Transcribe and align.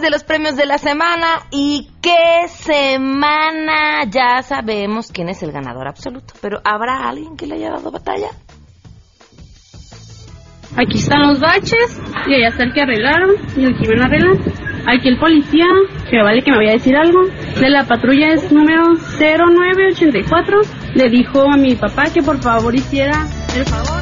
de 0.00 0.10
los 0.10 0.24
premios 0.24 0.56
de 0.56 0.66
la 0.66 0.78
semana 0.78 1.46
y 1.50 1.88
qué 2.00 2.48
semana. 2.48 4.04
Ya 4.10 4.42
sabemos 4.42 5.10
quién 5.12 5.28
es 5.28 5.42
el 5.42 5.52
ganador 5.52 5.88
absoluto, 5.88 6.34
pero 6.40 6.60
¿habrá 6.64 7.08
alguien 7.08 7.36
que 7.36 7.46
le 7.46 7.56
haya 7.56 7.70
dado 7.70 7.90
batalla? 7.90 8.30
Aquí 10.76 10.98
están 10.98 11.26
los 11.26 11.40
baches 11.40 12.00
y 12.26 12.34
allá 12.34 12.48
está 12.48 12.62
el 12.62 12.72
que 12.72 12.80
arreglaron 12.82 13.30
y 13.56 13.64
el 13.64 13.76
que 13.76 13.86
iban 13.86 14.02
a 14.02 14.04
arreglar. 14.06 14.36
Aquí 14.86 15.08
el 15.08 15.18
policía, 15.18 15.66
que 16.08 16.22
vale 16.22 16.42
que 16.42 16.50
me 16.52 16.58
vaya 16.58 16.70
a 16.70 16.74
decir 16.74 16.96
algo, 16.96 17.24
de 17.60 17.68
la 17.68 17.84
patrulla 17.84 18.28
es 18.28 18.50
número 18.50 18.94
0984, 18.94 20.60
le 20.94 21.10
dijo 21.10 21.42
a 21.42 21.56
mi 21.56 21.74
papá 21.74 22.04
que 22.12 22.22
por 22.22 22.40
favor 22.40 22.74
hiciera 22.74 23.26
el 23.56 23.64
favor. 23.64 24.00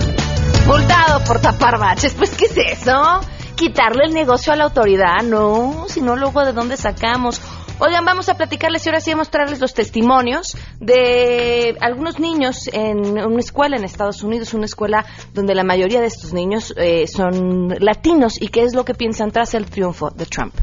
Multado 0.67 1.25
por 1.25 1.41
tapar 1.41 1.79
baches, 1.79 2.15
pues 2.15 2.37
¿qué 2.37 2.45
es 2.45 2.81
eso? 2.81 3.21
Quitarle 3.59 4.05
el 4.05 4.15
negocio 4.15 4.53
a 4.53 4.57
la 4.57 4.65
autoridad, 4.65 5.23
no, 5.25 5.87
si 5.89 6.01
no 6.01 6.15
luego 6.15 6.45
de 6.45 6.53
dónde 6.53 6.77
sacamos. 6.77 7.41
Oigan, 7.81 8.05
vamos 8.05 8.29
a 8.29 8.37
platicarles 8.37 8.87
y 8.87 8.89
ahora 8.89 9.01
sí 9.01 9.11
a 9.11 9.17
mostrarles 9.17 9.61
los 9.61 9.75
testimonios 9.75 10.57
de 10.81 11.77
algunos 11.81 12.21
niños 12.21 12.69
en 12.73 13.19
una 13.19 13.41
escuela 13.41 13.77
en 13.77 13.83
Estados 13.83 14.23
Unidos, 14.23 14.55
una 14.55 14.67
escuela 14.67 15.05
donde 15.35 15.57
la 15.57 15.65
mayoría 15.65 16.01
de 16.01 16.07
estos 16.07 16.33
niños 16.33 16.73
eh, 16.77 17.09
son 17.09 17.75
latinos 17.81 18.41
y 18.41 18.49
qué 18.49 18.63
es 18.63 18.77
lo 18.77 18.85
que 18.85 18.95
piensan 18.95 19.33
tras 19.33 19.55
el 19.55 19.67
triunfo 19.67 20.11
de 20.11 20.27
Trump. 20.27 20.55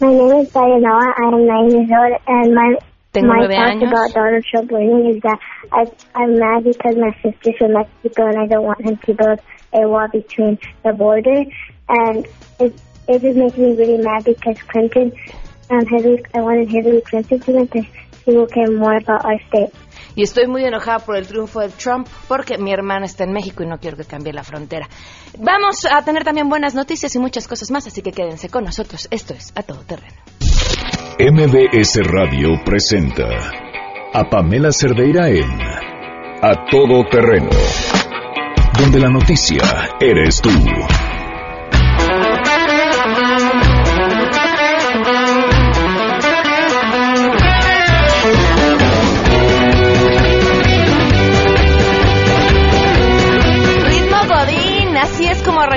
My 0.00 0.08
name 0.08 0.40
is 0.40 0.54
nine 0.54 1.70
years 1.70 1.90
old, 1.90 2.20
and 2.26 2.54
my 2.54 2.76
Tengo 3.12 3.28
my 3.28 3.38
nueve 3.38 3.56
años. 3.56 3.90
about 3.90 4.12
Donald 4.12 4.44
Trump 4.50 4.72
winning 4.72 5.14
is 5.14 5.22
that 5.22 5.38
I, 5.72 5.84
I'm 6.14 6.38
mad 6.38 6.64
because 6.64 6.96
my 6.96 7.12
sister's 7.22 7.56
from 7.58 7.74
Mexico, 7.74 8.26
and 8.26 8.38
I 8.38 8.46
don't 8.46 8.64
want 8.64 8.80
him 8.80 8.96
to 8.96 9.14
build 9.14 9.38
a 9.72 9.88
wall 9.88 10.08
between 10.12 10.58
the 10.82 10.92
border, 10.92 11.44
and 11.88 12.26
it 12.58 12.74
it 13.06 13.22
just 13.22 13.36
makes 13.36 13.56
me 13.56 13.76
really 13.76 14.02
mad 14.02 14.24
because 14.24 14.60
Clinton, 14.68 15.12
um, 15.70 15.86
Hillary, 15.86 16.22
I 16.34 16.40
wanted 16.40 16.68
Hillary 16.70 17.02
Clinton 17.02 17.40
to 17.40 17.52
win 17.52 17.64
because 17.66 17.86
she 18.24 18.32
will 18.32 18.46
care 18.46 18.70
more 18.70 18.96
about 18.96 19.24
our 19.24 19.38
state. 19.48 19.72
Y 20.16 20.22
estoy 20.22 20.46
muy 20.46 20.64
enojada 20.64 21.00
por 21.00 21.16
el 21.16 21.26
triunfo 21.26 21.60
de 21.60 21.70
Trump 21.70 22.08
porque 22.28 22.56
mi 22.56 22.72
hermana 22.72 23.04
está 23.04 23.24
en 23.24 23.32
México 23.32 23.64
y 23.64 23.66
no 23.66 23.78
quiero 23.78 23.96
que 23.96 24.04
cambie 24.04 24.32
la 24.32 24.44
frontera. 24.44 24.88
Vamos 25.38 25.84
a 25.90 26.02
tener 26.02 26.22
también 26.22 26.48
buenas 26.48 26.74
noticias 26.74 27.14
y 27.16 27.18
muchas 27.18 27.48
cosas 27.48 27.70
más, 27.70 27.86
así 27.86 28.00
que 28.00 28.12
quédense 28.12 28.48
con 28.48 28.64
nosotros. 28.64 29.08
Esto 29.10 29.34
es 29.34 29.52
A 29.56 29.62
Todo 29.62 29.80
Terreno. 29.80 30.14
MBS 31.18 32.00
Radio 32.04 32.50
presenta 32.64 33.28
a 34.12 34.30
Pamela 34.30 34.70
Cerdeira 34.70 35.28
en 35.28 35.50
A 36.42 36.64
Todo 36.70 37.04
Terreno, 37.10 37.50
donde 38.78 39.00
la 39.00 39.08
noticia 39.08 39.62
eres 40.00 40.40
tú. 40.40 40.50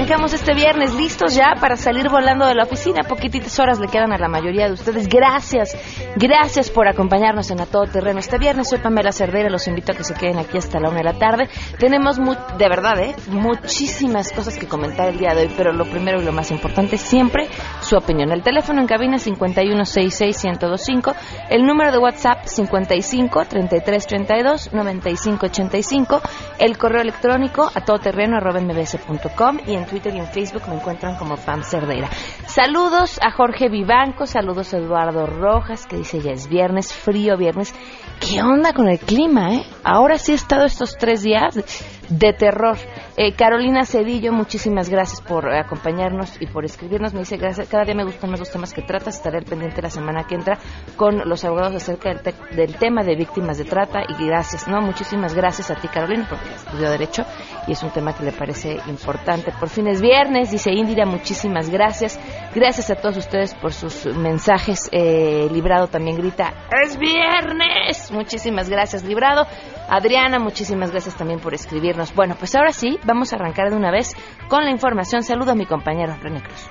Arrancamos 0.07 0.31
este 0.33 0.53
viernes, 0.53 0.93
listos 0.93 1.35
ya 1.35 1.55
para 1.59 1.75
salir 1.75 2.07
volando 2.07 2.45
de 2.45 2.55
la 2.55 2.63
oficina. 2.63 3.03
Poquititas 3.03 3.59
horas 3.59 3.77
le 3.77 3.89
quedan 3.89 4.13
a 4.13 4.17
la 4.17 4.29
mayoría 4.29 4.67
de 4.67 4.71
ustedes. 4.71 5.09
Gracias, 5.09 5.75
gracias 6.15 6.69
por 6.69 6.87
acompañarnos 6.87 7.51
en 7.51 7.59
A 7.59 7.65
Todo 7.65 7.87
Terreno 7.87 8.17
este 8.19 8.37
viernes. 8.37 8.69
Soy 8.69 8.79
Pamela 8.79 9.11
Cerdeira, 9.11 9.49
los 9.49 9.67
invito 9.67 9.91
a 9.91 9.95
que 9.95 10.05
se 10.05 10.13
queden 10.13 10.37
aquí 10.39 10.57
hasta 10.57 10.79
la 10.79 10.87
una 10.87 10.99
de 10.99 11.03
la 11.03 11.19
tarde. 11.19 11.49
Tenemos, 11.77 12.19
mu- 12.19 12.37
de 12.57 12.69
verdad, 12.69 12.97
¿eh? 13.01 13.15
muchísimas 13.27 14.31
cosas 14.31 14.57
que 14.57 14.65
comentar 14.65 15.09
el 15.09 15.17
día 15.17 15.33
de 15.35 15.41
hoy, 15.41 15.53
pero 15.57 15.73
lo 15.73 15.83
primero 15.83 16.21
y 16.21 16.23
lo 16.23 16.31
más 16.31 16.51
importante, 16.51 16.97
siempre 16.97 17.49
su 17.81 17.97
opinión. 17.97 18.31
El 18.31 18.43
teléfono 18.43 18.79
en 18.79 18.87
cabina 18.87 19.17
5166125, 19.17 21.15
el 21.49 21.65
número 21.65 21.91
de 21.91 21.97
WhatsApp 21.97 22.45
55 22.45 23.43
33 23.43 24.07
32 24.07 24.71
95 24.73 25.45
85, 25.47 26.21
el 26.59 26.77
correo 26.77 27.01
electrónico 27.01 27.69
a 27.75 27.81
todoterreno 27.83 28.37
arroba 28.37 28.61
mbs.com 28.61 29.57
y 29.67 29.73
en 29.73 29.83
Twitter 29.85 29.96
y 30.05 30.19
en 30.19 30.27
Facebook 30.27 30.63
me 30.69 30.75
encuentran 30.75 31.15
como 31.15 31.35
Pam 31.37 31.63
Cerdeira. 31.63 32.09
Saludos 32.45 33.19
a 33.23 33.31
Jorge 33.31 33.67
Vivanco, 33.67 34.27
saludos 34.27 34.73
a 34.73 34.77
Eduardo 34.77 35.25
Rojas 35.25 35.87
que 35.87 35.97
dice 35.97 36.21
ya 36.21 36.31
es 36.31 36.47
viernes, 36.47 36.93
frío 36.93 37.35
viernes. 37.35 37.73
¿Qué 38.19 38.41
onda 38.41 38.73
con 38.73 38.87
el 38.87 38.99
clima, 38.99 39.55
eh? 39.55 39.65
Ahora 39.83 40.17
sí 40.17 40.33
he 40.33 40.35
estado 40.35 40.65
estos 40.65 40.97
tres 40.97 41.23
días 41.23 41.96
de 42.09 42.33
terror. 42.33 42.77
Eh, 43.17 43.33
Carolina 43.35 43.85
Cedillo, 43.85 44.31
muchísimas 44.31 44.89
gracias 44.89 45.21
por 45.21 45.51
acompañarnos 45.53 46.41
y 46.41 46.47
por 46.47 46.65
escribirnos. 46.65 47.13
Me 47.13 47.19
dice, 47.21 47.37
gracias, 47.37 47.67
cada 47.67 47.83
día 47.83 47.95
me 47.95 48.03
gustan 48.03 48.29
más 48.29 48.39
los 48.39 48.51
temas 48.51 48.73
que 48.73 48.81
tratas. 48.81 49.15
Estaré 49.17 49.39
al 49.39 49.45
pendiente 49.45 49.81
la 49.81 49.89
semana 49.89 50.23
que 50.25 50.35
entra 50.35 50.57
con 50.95 51.27
los 51.27 51.43
abogados 51.43 51.75
acerca 51.75 52.09
del, 52.09 52.21
te- 52.21 52.55
del 52.55 52.75
tema 52.75 53.03
de 53.03 53.15
víctimas 53.15 53.57
de 53.57 53.65
trata. 53.65 54.01
Y 54.07 54.25
gracias, 54.25 54.67
¿no? 54.67 54.81
Muchísimas 54.81 55.33
gracias 55.33 55.71
a 55.71 55.75
ti, 55.75 55.87
Carolina, 55.87 56.27
porque 56.29 56.49
estudió 56.53 56.89
Derecho 56.91 57.25
y 57.67 57.71
es 57.73 57.83
un 57.83 57.89
tema 57.91 58.13
que 58.15 58.23
le 58.23 58.31
parece 58.31 58.79
importante. 58.87 59.51
Por 59.59 59.69
fin 59.69 59.87
es 59.87 60.01
viernes, 60.01 60.51
dice 60.51 60.71
Indira, 60.71 61.05
muchísimas 61.05 61.69
gracias. 61.69 62.19
Gracias 62.53 62.89
a 62.89 62.95
todos 62.95 63.17
ustedes 63.17 63.53
por 63.55 63.73
sus 63.73 64.05
mensajes. 64.15 64.89
Eh, 64.91 65.47
Librado 65.51 65.87
también 65.87 66.17
grita, 66.17 66.53
¡es 66.83 66.97
viernes! 66.97 68.11
Muchísimas 68.11 68.69
gracias, 68.69 69.03
Librado. 69.03 69.45
Adriana, 69.89 70.39
muchísimas 70.39 70.91
gracias 70.91 71.15
también 71.15 71.39
por 71.39 71.53
escribirnos. 71.53 72.13
Bueno, 72.13 72.35
pues 72.37 72.55
ahora 72.55 72.71
sí, 72.71 72.99
vamos 73.05 73.31
a 73.31 73.37
arrancar 73.37 73.69
de 73.69 73.77
una 73.77 73.91
vez 73.91 74.15
con 74.47 74.63
la 74.63 74.71
información. 74.71 75.23
Saludo 75.23 75.51
a 75.51 75.55
mi 75.55 75.65
compañero 75.65 76.15
René 76.21 76.41
Cruz. 76.41 76.69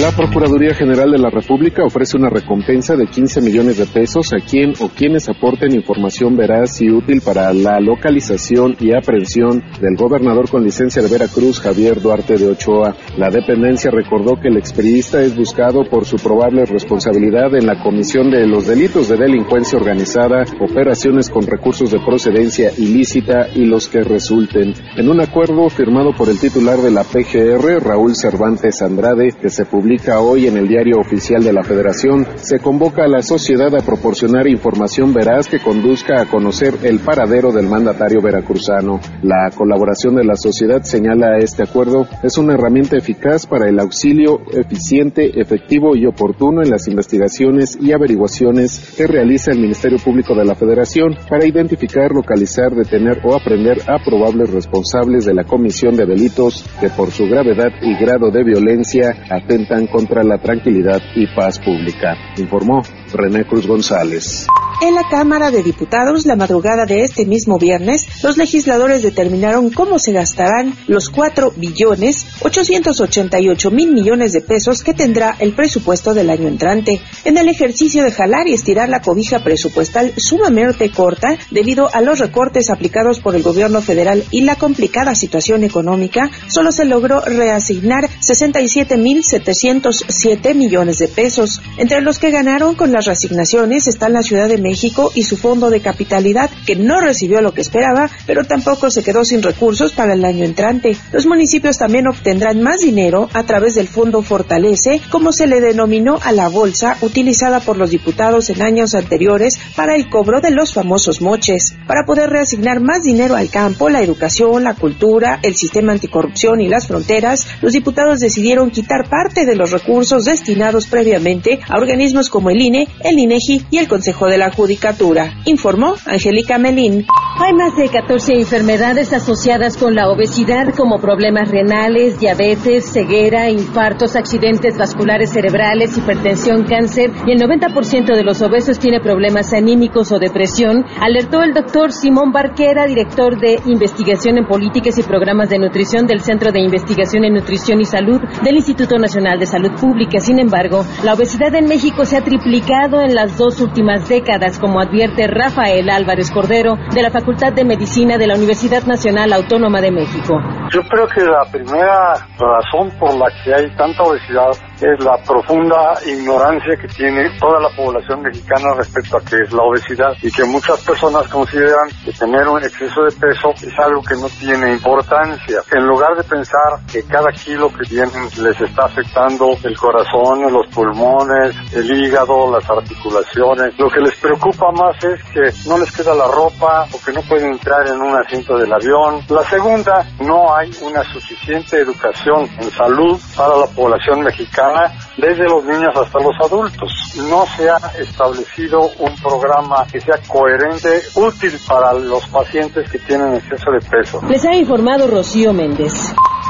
La 0.00 0.12
Procuraduría 0.12 0.74
General 0.74 1.10
de 1.10 1.18
la 1.18 1.28
República 1.28 1.82
ofrece 1.84 2.16
una 2.16 2.30
recompensa 2.30 2.94
de 2.94 3.08
15 3.08 3.40
millones 3.40 3.78
de 3.78 3.86
pesos 3.86 4.32
a 4.32 4.38
quien 4.38 4.72
o 4.78 4.90
quienes 4.90 5.28
aporten 5.28 5.74
información 5.74 6.36
veraz 6.36 6.80
y 6.80 6.88
útil 6.88 7.20
para 7.20 7.52
la 7.52 7.80
localización 7.80 8.76
y 8.78 8.96
aprehensión 8.96 9.60
del 9.80 9.96
gobernador 9.96 10.48
con 10.48 10.62
licencia 10.62 11.02
de 11.02 11.08
Veracruz, 11.08 11.58
Javier 11.58 12.00
Duarte 12.00 12.36
de 12.36 12.46
Ochoa. 12.46 12.94
La 13.16 13.28
dependencia 13.28 13.90
recordó 13.90 14.40
que 14.40 14.46
el 14.46 14.56
experiista 14.56 15.20
es 15.20 15.34
buscado 15.34 15.82
por 15.90 16.04
su 16.04 16.14
probable 16.14 16.64
responsabilidad 16.64 17.56
en 17.56 17.66
la 17.66 17.82
comisión 17.82 18.30
de 18.30 18.46
los 18.46 18.68
delitos 18.68 19.08
de 19.08 19.16
delincuencia 19.16 19.80
organizada, 19.80 20.44
operaciones 20.60 21.28
con 21.28 21.44
recursos 21.44 21.90
de 21.90 21.98
procedencia 21.98 22.70
ilícita 22.78 23.48
y 23.52 23.64
los 23.64 23.88
que 23.88 24.04
resulten. 24.04 24.74
En 24.96 25.08
un 25.08 25.20
acuerdo 25.20 25.68
firmado 25.70 26.12
por 26.16 26.28
el 26.28 26.38
titular 26.38 26.78
de 26.78 26.92
la 26.92 27.02
PGR, 27.02 27.82
Raúl 27.82 28.14
Cervantes 28.14 28.80
Andrade, 28.80 29.32
que 29.32 29.50
se 29.50 29.64
publica 29.88 30.20
hoy 30.20 30.46
en 30.46 30.58
el 30.58 30.68
Diario 30.68 30.98
Oficial 30.98 31.42
de 31.42 31.50
la 31.50 31.62
Federación, 31.62 32.26
se 32.36 32.58
convoca 32.58 33.04
a 33.04 33.08
la 33.08 33.22
sociedad 33.22 33.74
a 33.74 33.82
proporcionar 33.82 34.46
información 34.46 35.14
veraz 35.14 35.48
que 35.48 35.60
conduzca 35.60 36.20
a 36.20 36.26
conocer 36.26 36.74
el 36.82 36.98
paradero 36.98 37.52
del 37.52 37.68
mandatario 37.68 38.20
veracruzano. 38.20 39.00
La 39.22 39.50
colaboración 39.56 40.14
de 40.16 40.24
la 40.24 40.36
sociedad, 40.36 40.82
señala 40.82 41.38
este 41.38 41.62
acuerdo, 41.62 42.06
es 42.22 42.36
una 42.36 42.52
herramienta 42.52 42.98
eficaz 42.98 43.46
para 43.46 43.66
el 43.66 43.80
auxilio 43.80 44.42
eficiente, 44.52 45.40
efectivo 45.40 45.96
y 45.96 46.04
oportuno 46.04 46.60
en 46.62 46.68
las 46.68 46.86
investigaciones 46.86 47.78
y 47.80 47.92
averiguaciones 47.92 48.94
que 48.94 49.06
realiza 49.06 49.52
el 49.52 49.60
Ministerio 49.60 49.96
Público 50.04 50.34
de 50.34 50.44
la 50.44 50.54
Federación 50.54 51.16
para 51.30 51.46
identificar, 51.46 52.12
localizar, 52.12 52.74
detener 52.74 53.22
o 53.24 53.34
aprender 53.34 53.78
a 53.88 54.04
probables 54.04 54.50
responsables 54.50 55.24
de 55.24 55.32
la 55.32 55.44
comisión 55.44 55.96
de 55.96 56.04
delitos 56.04 56.62
que 56.78 56.90
por 56.90 57.10
su 57.10 57.24
gravedad 57.24 57.70
y 57.80 57.94
grado 57.94 58.30
de 58.30 58.44
violencia 58.44 59.16
atentan 59.30 59.77
contra 59.86 60.22
la 60.22 60.38
tranquilidad 60.38 61.00
y 61.14 61.26
paz 61.26 61.58
pública, 61.58 62.16
informó 62.36 62.82
René 63.12 63.44
Cruz 63.44 63.66
González. 63.66 64.46
En 64.80 64.94
la 64.94 65.08
Cámara 65.08 65.50
de 65.50 65.64
Diputados, 65.64 66.24
la 66.24 66.36
madrugada 66.36 66.86
de 66.86 67.02
este 67.02 67.26
mismo 67.26 67.58
viernes, 67.58 68.06
los 68.22 68.36
legisladores 68.36 69.02
determinaron 69.02 69.70
cómo 69.70 69.98
se 69.98 70.12
gastarán 70.12 70.72
los 70.86 71.10
4 71.10 71.52
billones 71.56 72.26
888 72.42 73.70
mil 73.72 73.90
millones 73.90 74.32
de 74.32 74.40
pesos 74.40 74.84
que 74.84 74.94
tendrá 74.94 75.34
el 75.40 75.54
presupuesto 75.54 76.14
del 76.14 76.30
año 76.30 76.46
entrante. 76.46 77.00
En 77.24 77.38
el 77.38 77.48
ejercicio 77.48 78.04
de 78.04 78.12
jalar 78.12 78.46
y 78.46 78.52
estirar 78.52 78.88
la 78.88 79.02
cobija 79.02 79.42
presupuestal 79.42 80.12
sumamente 80.16 80.92
corta 80.92 81.36
debido 81.50 81.92
a 81.92 82.00
los 82.00 82.20
recortes 82.20 82.70
aplicados 82.70 83.18
por 83.18 83.34
el 83.34 83.42
gobierno 83.42 83.82
federal 83.82 84.22
y 84.30 84.42
la 84.42 84.54
complicada 84.54 85.16
situación 85.16 85.64
económica, 85.64 86.30
solo 86.46 86.70
se 86.70 86.84
logró 86.84 87.20
reasignar 87.20 88.08
67 88.20 88.96
mil 88.96 89.24
707 89.24 90.54
millones 90.54 90.98
de 90.98 91.08
pesos. 91.08 91.60
Entre 91.78 92.00
los 92.00 92.20
que 92.20 92.30
ganaron 92.30 92.76
con 92.76 92.92
las 92.98 93.06
reasignaciones 93.06 93.86
están 93.86 94.12
la 94.12 94.24
Ciudad 94.24 94.48
de 94.48 94.58
México 94.58 95.12
y 95.14 95.22
su 95.22 95.36
fondo 95.36 95.70
de 95.70 95.80
capitalidad, 95.80 96.50
que 96.66 96.74
no 96.74 97.00
recibió 97.00 97.40
lo 97.40 97.54
que 97.54 97.60
esperaba, 97.60 98.10
pero 98.26 98.42
tampoco 98.42 98.90
se 98.90 99.04
quedó 99.04 99.24
sin 99.24 99.40
recursos 99.40 99.92
para 99.92 100.14
el 100.14 100.24
año 100.24 100.44
entrante. 100.44 100.96
Los 101.12 101.24
municipios 101.24 101.78
también 101.78 102.08
obtendrán 102.08 102.60
más 102.60 102.80
dinero 102.80 103.28
a 103.34 103.44
través 103.44 103.76
del 103.76 103.86
Fondo 103.86 104.22
Fortalece, 104.22 105.00
como 105.12 105.30
se 105.30 105.46
le 105.46 105.60
denominó 105.60 106.18
a 106.20 106.32
la 106.32 106.48
bolsa 106.48 106.96
utilizada 107.00 107.60
por 107.60 107.76
los 107.76 107.90
diputados 107.90 108.50
en 108.50 108.62
años 108.62 108.96
anteriores 108.96 109.60
para 109.76 109.94
el 109.94 110.10
cobro 110.10 110.40
de 110.40 110.50
los 110.50 110.74
famosos 110.74 111.20
moches, 111.20 111.76
para 111.86 112.04
poder 112.04 112.30
reasignar 112.30 112.80
más 112.80 113.04
dinero 113.04 113.36
al 113.36 113.48
campo, 113.48 113.90
la 113.90 114.02
educación, 114.02 114.64
la 114.64 114.74
cultura, 114.74 115.38
el 115.44 115.54
sistema 115.54 115.92
anticorrupción 115.92 116.60
y 116.60 116.68
las 116.68 116.88
fronteras, 116.88 117.46
los 117.62 117.74
diputados 117.74 118.18
decidieron 118.18 118.72
quitar 118.72 119.08
parte 119.08 119.46
de 119.46 119.54
los 119.54 119.70
recursos 119.70 120.24
destinados 120.24 120.88
previamente 120.88 121.60
a 121.68 121.76
organismos 121.76 122.28
como 122.28 122.50
el 122.50 122.60
INE, 122.60 122.87
el 123.00 123.18
INEGI 123.18 123.66
y 123.70 123.78
el 123.78 123.88
Consejo 123.88 124.26
de 124.26 124.38
la 124.38 124.50
Judicatura, 124.50 125.34
informó 125.44 125.94
Angélica 126.06 126.58
Melín. 126.58 127.06
Hay 127.40 127.52
más 127.54 127.76
de 127.76 127.88
14 127.88 128.34
enfermedades 128.34 129.12
asociadas 129.12 129.76
con 129.76 129.94
la 129.94 130.08
obesidad 130.08 130.74
como 130.74 130.98
problemas 130.98 131.48
renales, 131.48 132.18
diabetes, 132.18 132.90
ceguera, 132.92 133.48
infartos, 133.48 134.16
accidentes 134.16 134.76
vasculares 134.76 135.30
cerebrales, 135.30 135.96
hipertensión, 135.96 136.64
cáncer 136.64 137.12
y 137.26 137.32
el 137.32 137.40
90% 137.40 138.16
de 138.16 138.24
los 138.24 138.42
obesos 138.42 138.80
tiene 138.80 139.00
problemas 139.00 139.52
anímicos 139.52 140.10
o 140.10 140.18
depresión, 140.18 140.84
alertó 141.00 141.42
el 141.42 141.54
doctor 141.54 141.92
Simón 141.92 142.32
Barquera, 142.32 142.86
director 142.86 143.38
de 143.38 143.60
investigación 143.66 144.38
en 144.38 144.46
políticas 144.46 144.98
y 144.98 145.02
programas 145.04 145.48
de 145.48 145.58
nutrición 145.58 146.06
del 146.06 146.22
Centro 146.22 146.50
de 146.50 146.60
Investigación 146.60 147.24
en 147.24 147.34
Nutrición 147.34 147.80
y 147.80 147.84
Salud 147.84 148.20
del 148.42 148.56
Instituto 148.56 148.98
Nacional 148.98 149.38
de 149.38 149.46
Salud 149.46 149.70
Pública. 149.80 150.18
Sin 150.18 150.40
embargo, 150.40 150.84
la 151.04 151.14
obesidad 151.14 151.54
en 151.54 151.66
México 151.66 152.04
se 152.04 152.16
ha 152.16 152.24
triplicado 152.24 152.77
en 152.78 153.14
las 153.14 153.36
dos 153.36 153.60
últimas 153.60 154.08
décadas, 154.08 154.56
como 154.58 154.80
advierte 154.80 155.26
Rafael 155.26 155.90
Álvarez 155.90 156.30
Cordero, 156.30 156.76
de 156.94 157.02
la 157.02 157.10
Facultad 157.10 157.52
de 157.52 157.64
Medicina 157.64 158.16
de 158.18 158.28
la 158.28 158.36
Universidad 158.36 158.84
Nacional 158.84 159.32
Autónoma 159.32 159.80
de 159.80 159.90
México. 159.90 160.40
Yo 160.70 160.82
creo 160.82 161.08
que 161.08 161.24
la 161.24 161.44
primera 161.50 162.14
razón 162.38 162.90
por 163.00 163.18
la 163.18 163.26
que 163.42 163.52
hay 163.52 163.74
tanta 163.76 164.04
obesidad 164.04 164.52
es 164.80 165.04
la 165.04 165.16
profunda 165.26 165.98
ignorancia 166.06 166.76
que 166.76 166.86
tiene 166.86 167.30
toda 167.40 167.60
la 167.60 167.68
población 167.70 168.22
mexicana 168.22 168.74
respecto 168.76 169.16
a 169.16 169.20
qué 169.20 169.36
es 169.42 169.52
la 169.52 169.62
obesidad 169.62 170.12
y 170.22 170.30
que 170.30 170.44
muchas 170.44 170.80
personas 170.84 171.26
consideran 171.28 171.88
que 172.04 172.12
tener 172.12 172.46
un 172.46 172.62
exceso 172.62 173.02
de 173.02 173.12
peso 173.12 173.50
es 173.60 173.76
algo 173.78 174.02
que 174.02 174.14
no 174.14 174.28
tiene 174.38 174.72
importancia. 174.72 175.62
En 175.72 175.84
lugar 175.84 176.16
de 176.16 176.22
pensar 176.22 176.78
que 176.90 177.02
cada 177.04 177.32
kilo 177.32 177.68
que 177.70 177.86
tienen 177.88 178.28
les 178.40 178.60
está 178.60 178.84
afectando 178.84 179.50
el 179.64 179.76
corazón, 179.76 180.52
los 180.52 180.66
pulmones, 180.68 181.56
el 181.74 181.90
hígado, 181.90 182.50
las 182.52 182.68
articulaciones, 182.70 183.76
lo 183.78 183.90
que 183.90 184.00
les 184.00 184.16
preocupa 184.20 184.70
más 184.70 184.94
es 185.02 185.22
que 185.32 185.68
no 185.68 185.78
les 185.78 185.90
queda 185.90 186.14
la 186.14 186.28
ropa 186.28 186.86
o 186.92 187.04
que 187.04 187.12
no 187.12 187.22
pueden 187.22 187.52
entrar 187.52 187.86
en 187.88 188.00
un 188.00 188.14
asiento 188.14 188.56
del 188.56 188.72
avión. 188.72 189.22
La 189.28 189.42
segunda, 189.42 190.06
no 190.20 190.54
hay 190.54 190.70
una 190.82 191.02
suficiente 191.12 191.78
educación 191.78 192.48
en 192.60 192.70
salud 192.70 193.20
para 193.36 193.56
la 193.56 193.66
población 193.66 194.20
mexicana 194.20 194.67
desde 195.16 195.44
los 195.44 195.64
niños 195.64 195.94
hasta 195.96 196.18
los 196.20 196.34
adultos. 196.44 196.90
No 197.28 197.44
se 197.56 197.68
ha 197.68 197.78
establecido 197.98 198.90
un 198.98 199.14
programa 199.16 199.86
que 199.90 200.00
sea 200.00 200.18
coherente, 200.28 201.02
útil 201.14 201.58
para 201.66 201.92
los 201.94 202.26
pacientes 202.28 202.90
que 202.90 202.98
tienen 203.00 203.34
exceso 203.34 203.70
de 203.70 203.80
peso. 203.80 204.20
Les 204.28 204.44
ha 204.44 204.54
informado 204.54 205.06
Rocío 205.06 205.52
Méndez. 205.52 205.92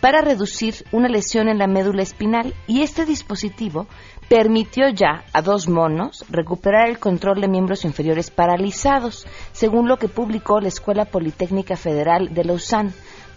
para 0.02 0.22
reducir 0.22 0.86
una 0.92 1.10
lesión 1.10 1.50
en 1.50 1.58
la 1.58 1.68
médula 1.68 2.04
espinal 2.04 2.54
y 2.68 2.82
este 2.82 3.06
dispositivo 3.06 3.88
permitió 4.30 4.90
ya 4.90 5.24
a 5.34 5.42
dos 5.42 5.68
monos 5.68 6.24
recuperar 6.30 6.88
el 6.88 7.00
control 7.00 7.42
de 7.42 7.48
miembros 7.48 7.84
inferiores 7.84 8.30
paralizados, 8.30 9.26
según 9.52 9.88
lo 9.88 9.98
que 9.98 10.08
publicó 10.08 10.60
la 10.62 10.68
Escuela 10.68 11.06
Politécnica 11.06 11.76
Federal 11.76 12.34
de 12.34 12.44
Lausanne. 12.44 12.92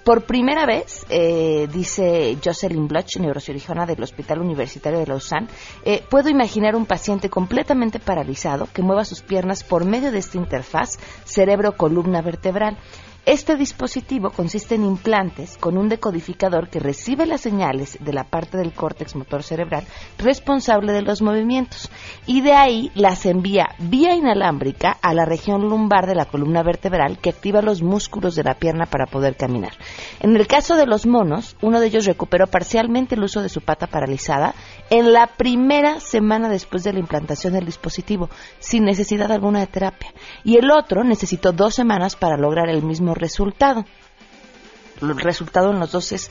Por 0.04 0.24
primera 0.24 0.66
vez, 0.66 1.06
eh, 1.10 1.68
dice 1.72 2.36
Jocelyn 2.44 2.88
Bloch, 2.88 3.16
neurocirujana 3.20 3.86
del 3.86 4.02
Hospital 4.02 4.40
Universitario 4.40 4.98
de 4.98 5.06
Lausanne, 5.06 5.46
eh, 5.84 6.02
puedo 6.10 6.28
imaginar 6.28 6.74
un 6.74 6.86
paciente 6.86 7.30
completamente 7.30 8.00
paralizado 8.00 8.66
que 8.72 8.82
mueva 8.82 9.04
sus 9.04 9.22
piernas 9.22 9.62
por 9.62 9.84
medio 9.84 10.10
de 10.10 10.18
esta 10.18 10.38
interfaz 10.38 10.98
cerebro-columna 11.24 12.20
vertebral. 12.20 12.78
Este 13.24 13.54
dispositivo 13.54 14.30
consiste 14.30 14.74
en 14.74 14.84
implantes 14.84 15.56
con 15.56 15.78
un 15.78 15.88
decodificador 15.88 16.68
que 16.68 16.80
recibe 16.80 17.24
las 17.24 17.42
señales 17.42 17.96
de 18.00 18.12
la 18.12 18.24
parte 18.24 18.58
del 18.58 18.72
córtex 18.72 19.14
motor 19.14 19.44
cerebral 19.44 19.84
responsable 20.18 20.92
de 20.92 21.02
los 21.02 21.22
movimientos 21.22 21.88
y 22.26 22.40
de 22.40 22.54
ahí 22.54 22.90
las 22.96 23.24
envía 23.24 23.76
vía 23.78 24.16
inalámbrica 24.16 24.98
a 25.00 25.14
la 25.14 25.24
región 25.24 25.68
lumbar 25.68 26.08
de 26.08 26.16
la 26.16 26.24
columna 26.24 26.64
vertebral 26.64 27.20
que 27.20 27.30
activa 27.30 27.62
los 27.62 27.80
músculos 27.80 28.34
de 28.34 28.42
la 28.42 28.54
pierna 28.54 28.86
para 28.86 29.06
poder 29.06 29.36
caminar. 29.36 29.74
En 30.18 30.34
el 30.34 30.48
caso 30.48 30.74
de 30.74 30.86
los 30.86 31.06
monos, 31.06 31.56
uno 31.62 31.78
de 31.78 31.86
ellos 31.86 32.06
recuperó 32.06 32.48
parcialmente 32.48 33.14
el 33.14 33.22
uso 33.22 33.40
de 33.40 33.48
su 33.48 33.60
pata 33.60 33.86
paralizada 33.86 34.56
en 34.90 35.12
la 35.12 35.28
primera 35.28 36.00
semana 36.00 36.48
después 36.48 36.82
de 36.82 36.92
la 36.92 36.98
implantación 36.98 37.52
del 37.52 37.66
dispositivo, 37.66 38.30
sin 38.58 38.84
necesidad 38.84 39.30
alguna 39.30 39.60
de 39.60 39.68
terapia, 39.68 40.12
y 40.42 40.56
el 40.56 40.72
otro 40.72 41.04
necesitó 41.04 41.52
dos 41.52 41.76
semanas 41.76 42.16
para 42.16 42.36
lograr 42.36 42.68
el 42.68 42.82
mismo 43.12 43.14
resultado. 43.14 43.84
El 45.00 45.18
resultado 45.18 45.70
en 45.70 45.80
los 45.80 45.92
dos 45.92 46.12
es 46.12 46.30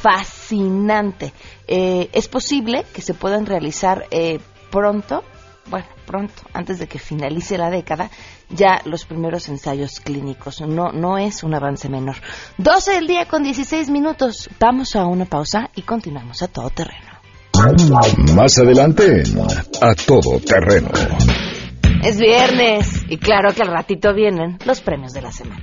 fascinante. 0.00 1.32
Eh, 1.66 2.08
es 2.12 2.28
posible 2.28 2.84
que 2.92 3.02
se 3.02 3.14
puedan 3.14 3.46
realizar 3.46 4.06
eh, 4.10 4.40
pronto, 4.70 5.22
bueno, 5.66 5.86
pronto, 6.06 6.42
antes 6.52 6.78
de 6.78 6.88
que 6.88 6.98
finalice 6.98 7.56
la 7.56 7.70
década, 7.70 8.10
ya 8.50 8.80
los 8.84 9.04
primeros 9.04 9.48
ensayos 9.48 10.00
clínicos. 10.00 10.60
No, 10.60 10.92
no 10.92 11.18
es 11.18 11.42
un 11.42 11.54
avance 11.54 11.88
menor. 11.88 12.16
12 12.58 12.92
del 12.92 13.06
día 13.06 13.26
con 13.26 13.42
16 13.42 13.90
minutos. 13.90 14.48
Vamos 14.58 14.96
a 14.96 15.06
una 15.06 15.24
pausa 15.24 15.70
y 15.74 15.82
continuamos 15.82 16.42
a 16.42 16.48
todo 16.48 16.70
terreno. 16.70 17.12
Más 18.34 18.58
adelante, 18.58 19.22
a 19.80 19.94
todo 19.94 20.40
terreno. 20.40 20.90
Es 22.02 22.18
viernes 22.18 23.04
y 23.08 23.18
claro 23.18 23.54
que 23.54 23.62
al 23.62 23.68
ratito 23.68 24.12
vienen 24.12 24.58
los 24.66 24.80
premios 24.80 25.12
de 25.12 25.22
la 25.22 25.30
semana. 25.30 25.62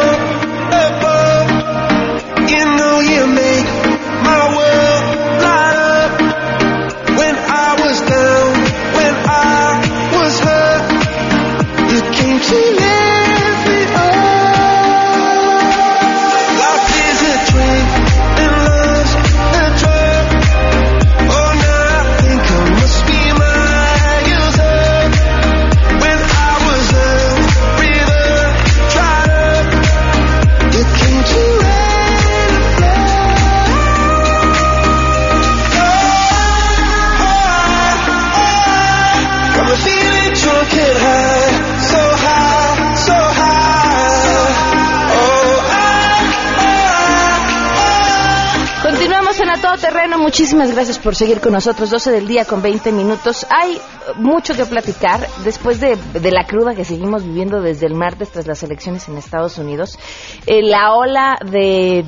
Terreno. 49.91 50.17
Muchísimas 50.17 50.71
gracias 50.73 50.97
por 50.99 51.15
seguir 51.15 51.41
con 51.41 51.51
nosotros. 51.51 51.89
12 51.89 52.11
del 52.11 52.25
día 52.25 52.45
con 52.45 52.61
20 52.61 52.93
minutos. 52.93 53.45
Hay 53.49 53.77
mucho 54.15 54.55
que 54.55 54.65
platicar 54.65 55.27
después 55.43 55.81
de, 55.81 55.97
la 56.31 56.45
cruda 56.45 56.73
que 56.73 56.85
seguimos 56.85 57.25
viviendo 57.25 57.61
desde 57.61 57.87
el 57.87 57.93
martes 57.93 58.29
tras 58.29 58.47
las 58.47 58.63
elecciones 58.63 59.09
en 59.09 59.17
Estados 59.17 59.57
Unidos. 59.57 59.99
Eh, 60.45 60.61
la 60.61 60.93
ola 60.93 61.37
de 61.43 62.05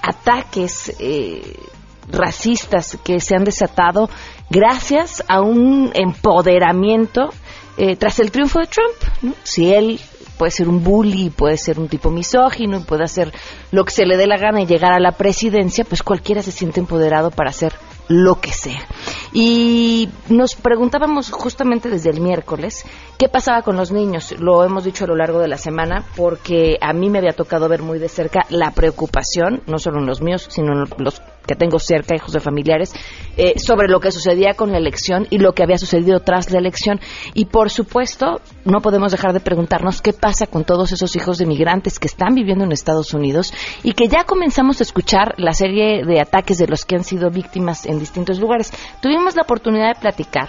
ataques 0.00 0.94
eh, 1.00 1.56
racistas 2.08 2.96
que 3.02 3.18
se 3.18 3.34
han 3.34 3.42
desatado 3.42 4.08
gracias 4.48 5.24
a 5.26 5.40
un 5.40 5.90
empoderamiento 5.92 7.30
eh, 7.76 7.96
tras 7.96 8.20
el 8.20 8.30
triunfo 8.30 8.60
de 8.60 8.66
Trump. 8.66 9.34
Si 9.42 9.74
él 9.74 9.98
puede 10.42 10.50
ser 10.50 10.68
un 10.68 10.82
bully, 10.82 11.30
puede 11.30 11.56
ser 11.56 11.78
un 11.78 11.86
tipo 11.86 12.10
misógino, 12.10 12.84
puede 12.84 13.04
hacer 13.04 13.32
lo 13.70 13.84
que 13.84 13.92
se 13.92 14.04
le 14.04 14.16
dé 14.16 14.26
la 14.26 14.38
gana 14.38 14.60
y 14.60 14.66
llegar 14.66 14.92
a 14.92 14.98
la 14.98 15.12
presidencia, 15.12 15.84
pues 15.84 16.02
cualquiera 16.02 16.42
se 16.42 16.50
siente 16.50 16.80
empoderado 16.80 17.30
para 17.30 17.50
hacer 17.50 17.72
lo 18.08 18.40
que 18.40 18.50
sea. 18.50 18.80
Y 19.32 20.08
nos 20.28 20.56
preguntábamos 20.56 21.30
justamente 21.30 21.90
desde 21.90 22.10
el 22.10 22.20
miércoles 22.20 22.84
qué 23.18 23.28
pasaba 23.28 23.62
con 23.62 23.76
los 23.76 23.92
niños. 23.92 24.34
Lo 24.40 24.64
hemos 24.64 24.82
dicho 24.82 25.04
a 25.04 25.06
lo 25.06 25.14
largo 25.14 25.38
de 25.38 25.46
la 25.46 25.58
semana 25.58 26.06
porque 26.16 26.76
a 26.80 26.92
mí 26.92 27.08
me 27.08 27.18
había 27.18 27.34
tocado 27.34 27.68
ver 27.68 27.82
muy 27.82 28.00
de 28.00 28.08
cerca 28.08 28.44
la 28.48 28.72
preocupación, 28.72 29.62
no 29.68 29.78
solo 29.78 30.00
en 30.00 30.06
los 30.06 30.22
míos, 30.22 30.48
sino 30.50 30.72
en 30.72 30.88
los 30.98 31.22
que 31.46 31.54
tengo 31.54 31.78
cerca, 31.78 32.14
hijos 32.14 32.32
de 32.32 32.40
familiares, 32.40 32.92
eh, 33.36 33.58
sobre 33.58 33.88
lo 33.88 34.00
que 34.00 34.10
sucedía 34.10 34.54
con 34.54 34.72
la 34.72 34.78
elección 34.78 35.26
y 35.30 35.38
lo 35.38 35.52
que 35.52 35.62
había 35.62 35.78
sucedido 35.78 36.20
tras 36.20 36.50
la 36.50 36.58
elección. 36.58 37.00
Y 37.34 37.46
por 37.46 37.70
supuesto, 37.70 38.40
no 38.64 38.80
podemos 38.80 39.12
dejar 39.12 39.32
de 39.32 39.40
preguntarnos 39.40 40.02
qué 40.02 40.12
pasa 40.12 40.46
con 40.46 40.64
todos 40.64 40.92
esos 40.92 41.16
hijos 41.16 41.38
de 41.38 41.46
migrantes 41.46 41.98
que 41.98 42.06
están 42.06 42.34
viviendo 42.34 42.64
en 42.64 42.72
Estados 42.72 43.14
Unidos 43.14 43.52
y 43.82 43.92
que 43.92 44.08
ya 44.08 44.24
comenzamos 44.24 44.80
a 44.80 44.84
escuchar 44.84 45.34
la 45.38 45.52
serie 45.52 46.04
de 46.04 46.20
ataques 46.20 46.58
de 46.58 46.68
los 46.68 46.84
que 46.84 46.96
han 46.96 47.04
sido 47.04 47.30
víctimas 47.30 47.86
en 47.86 47.98
distintos 47.98 48.38
lugares. 48.38 48.72
Tuvimos 49.00 49.36
la 49.36 49.42
oportunidad 49.42 49.94
de 49.94 50.00
platicar 50.00 50.48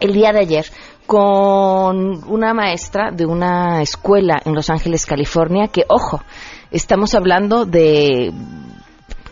el 0.00 0.12
día 0.12 0.32
de 0.32 0.40
ayer 0.40 0.66
con 1.06 2.24
una 2.30 2.54
maestra 2.54 3.10
de 3.10 3.26
una 3.26 3.82
escuela 3.82 4.40
en 4.44 4.54
Los 4.54 4.70
Ángeles, 4.70 5.06
California, 5.06 5.68
que, 5.68 5.84
ojo, 5.88 6.22
estamos 6.70 7.14
hablando 7.14 7.66
de 7.66 8.32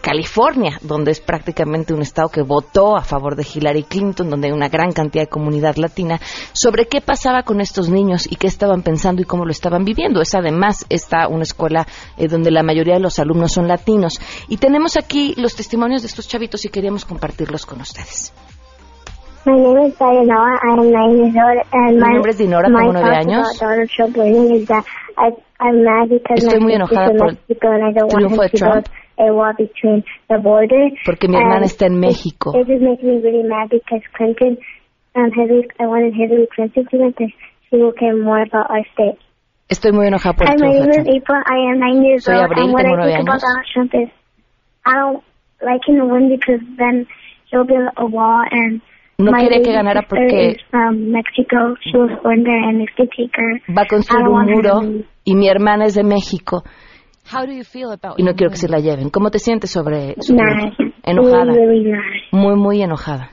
California, 0.03 0.79
donde 0.83 1.13
es 1.13 1.21
prácticamente 1.21 1.95
un 1.95 2.03
estado 2.03 2.29
que 2.29 2.43
votó 2.43 2.97
a 2.97 3.03
favor 3.03 3.37
de 3.37 3.47
Hillary 3.47 3.85
Clinton, 3.85 4.29
donde 4.29 4.49
hay 4.49 4.53
una 4.53 4.69
gran 4.69 4.93
cantidad 4.93 5.23
de 5.23 5.31
comunidad 5.31 5.77
latina, 5.77 6.19
sobre 6.53 6.87
qué 6.87 7.01
pasaba 7.01 7.45
con 7.45 7.61
estos 7.61 7.89
niños 7.89 8.31
y 8.31 8.37
qué 8.37 8.49
estaban 8.49 8.83
pensando 8.83 9.23
y 9.23 9.25
cómo 9.25 9.45
lo 9.45 9.53
estaban 9.53 9.85
viviendo. 9.85 10.21
Es 10.21 10.35
además 10.35 10.85
está 10.91 11.29
una 11.29 11.45
escuela 11.45 11.87
eh, 12.19 12.27
donde 12.27 12.51
la 12.51 12.63
mayoría 12.63 12.95
de 12.95 13.01
los 13.01 13.19
alumnos 13.19 13.53
son 13.53 13.69
latinos. 13.69 14.21
Y 14.49 14.57
tenemos 14.57 14.97
aquí 14.97 15.35
los 15.39 15.55
testimonios 15.55 16.03
de 16.03 16.09
estos 16.09 16.27
chavitos 16.29 16.65
y 16.65 16.69
queríamos 16.69 17.05
compartirlos 17.05 17.65
con 17.65 17.81
ustedes. 17.81 18.35
Mi 19.47 19.53
my 22.01 22.13
nombre 22.13 22.31
es 22.31 22.39
Dinora, 22.39 22.69
my 22.69 22.77
tengo 22.79 22.93
nueve 22.93 23.09
thoughts 23.09 23.27
años. 23.27 23.63
Estoy 26.37 26.61
muy 26.61 26.75
enojada 26.75 27.11
por 27.17 27.31
el 27.31 28.09
triunfo 28.09 28.43
de 28.43 28.49
Trump. 28.51 28.87
A 29.19 29.33
wall 29.33 29.53
between 29.57 30.05
the 30.29 30.39
border. 30.39 30.91
Porque 31.05 31.29
mi 31.29 31.37
hermana 31.37 31.57
And 31.57 31.65
está 31.67 31.87
en 31.87 31.99
México. 31.99 32.53
It, 32.55 32.67
just 32.67 32.83
makes 32.83 33.03
me 33.03 33.21
really 33.21 33.43
mad 33.43 33.71
because 33.71 34.03
Clinton, 34.17 34.59
um, 35.15 35.31
Hillary, 35.35 35.69
I 35.81 35.87
wanted 35.87 36.15
Hillary 36.15 36.49
Clinton 36.55 36.87
to 36.91 36.97
win 36.97 37.11
because 37.11 37.33
she 37.69 37.77
will 37.77 37.93
care 37.93 38.17
more 38.17 38.43
about 38.43 38.71
our 38.71 38.85
state. 38.93 39.19
Estoy 39.69 39.93
muy 39.93 40.07
enojada 40.07 40.35
por 40.37 40.47
Hi, 40.47 40.57
my 40.59 40.69
name 40.69 40.91
is. 40.91 41.09
April. 41.09 41.43
I 41.47 41.73
am 41.73 41.81
nine 41.81 42.03
years 42.05 42.25
Soy 42.25 42.37
old, 42.37 42.53
and 42.57 42.73
what 42.73 42.85
I 42.85 43.17
think 43.17 43.29
about. 43.29 43.41
Donald 43.41 43.67
Trump 43.73 43.95
is 43.95 44.11
I 44.85 44.95
don't 44.95 45.25
like 45.63 45.81
him 45.87 45.97
to 45.97 46.07
win 46.07 46.29
because 46.29 46.61
then 46.77 47.07
he'll 47.51 47.65
build 47.65 47.89
a 47.97 48.07
wall 48.07 48.45
and 48.51 48.83
No 49.19 49.31
my 49.31 49.47
quiere 49.47 49.63
que 49.63 49.73
ganara 49.73 50.03
porque 50.03 50.57
Mexico. 50.91 51.77
She 51.81 51.97
was 51.97 52.11
born 52.23 52.43
there, 52.45 52.59
and 52.69 52.83
if 52.83 52.91
they 52.99 53.07
take 53.07 53.35
her, 53.37 53.61
va 53.73 53.83
a 53.83 53.87
construir 53.87 54.27
un 54.27 54.33
want 54.33 54.51
her 54.51 54.63
to 54.63 54.81
muro 54.81 55.05
y 55.25 55.35
mi 55.35 55.49
hermana 55.49 55.85
es 55.85 55.95
de 55.95 56.03
México 56.03 56.65
How 57.31 57.47
do 57.47 57.53
you 57.53 57.65
feel 57.65 57.93
about 57.93 58.19
y 58.19 58.23
no 58.25 58.35
quiero 58.35 58.51
que 58.51 58.57
se 58.59 58.69
la 58.69 58.79
lleven. 58.79 59.11
¿Cómo 59.11 59.31
te 59.31 59.39
sientes 59.39 59.71
sobre, 59.71 60.15
sobre 60.21 60.43
Mad. 60.43 60.73
enojada? 61.05 61.53
Really, 61.53 61.67
really 61.67 61.93
mad. 61.93 62.01
Muy, 62.33 62.57
muy 62.57 62.83
enojada. 62.83 63.31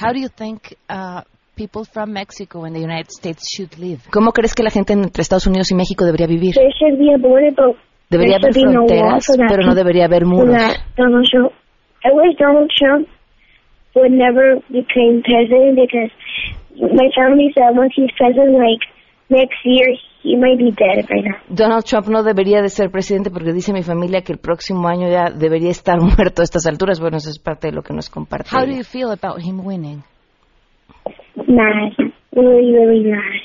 How 0.00 0.12
do 0.12 0.18
you 0.18 0.28
think 0.28 0.74
uh, 0.88 1.22
people 1.56 1.84
from 1.84 2.12
Mexico 2.12 2.64
and 2.64 2.74
the 2.74 2.80
United 2.82 3.10
States 3.10 3.46
should 3.54 3.76
live? 3.78 4.00
¿Cómo 4.10 4.32
crees 4.32 4.54
que 4.54 4.62
la 4.62 4.70
gente 4.70 4.92
entre 4.92 5.22
Estados 5.22 5.46
Unidos 5.46 5.70
y 5.70 5.74
México 5.74 6.04
debería 6.04 6.26
vivir? 6.26 6.54
There 6.54 6.72
should 6.78 6.98
be 6.98 7.12
a 7.14 7.18
border, 7.18 7.52
but 7.54 7.76
Debería 8.10 8.38
there 8.40 8.50
haber 8.50 8.54
should 8.54 8.66
be 8.66 8.74
no 8.74 8.82
wall 8.82 9.20
fronteras, 9.20 9.26
pero 9.48 9.62
no 9.66 9.74
debería 9.74 10.04
haber 10.06 10.24
muros. 10.26 10.50
that 10.56 10.78
Donald 10.96 11.26
Trump. 11.30 11.52
I 12.04 12.10
wish 12.12 12.36
Donald 12.38 12.70
Trump 12.76 13.06
would 13.94 14.10
never 14.10 14.56
become 14.68 15.22
president 15.22 15.76
because 15.76 16.10
my 16.74 17.08
family 17.14 17.52
said 17.54 17.76
once 17.76 17.92
he's 17.94 18.10
president, 18.16 18.56
like 18.58 18.82
next 19.28 19.58
year, 19.64 19.86
he 20.22 20.36
might 20.36 20.58
be 20.58 20.70
dead 20.70 21.08
right 21.10 21.24
now. 21.24 21.54
Donald 21.54 21.84
Trump 21.84 22.08
no 22.08 22.22
debería 22.22 22.60
de 22.60 22.68
ser 22.68 22.90
presidente 22.90 23.30
porque 23.30 23.52
dice 23.52 23.72
mi 23.72 23.82
familia 23.82 24.22
que 24.22 24.32
el 24.32 24.38
próximo 24.38 24.88
año 24.88 25.08
ya 25.08 25.30
debería 25.30 25.70
estar 25.70 25.98
muerto 26.00 26.42
a 26.42 26.44
estas 26.44 26.66
alturas. 26.66 27.00
Bueno, 27.00 27.16
eso 27.16 27.30
es 27.30 27.38
parte 27.38 27.68
de 27.68 27.72
lo 27.72 27.82
que 27.82 27.94
nos 27.94 28.10
comparte. 28.10 28.50
How 28.54 28.66
do 28.66 28.72
you 28.72 28.84
feel 28.84 29.10
about 29.10 29.42
him 29.42 29.64
winning? 29.64 30.02
Mad. 31.36 31.92
Really, 32.32 32.72
really 32.72 33.10
mad. 33.10 33.40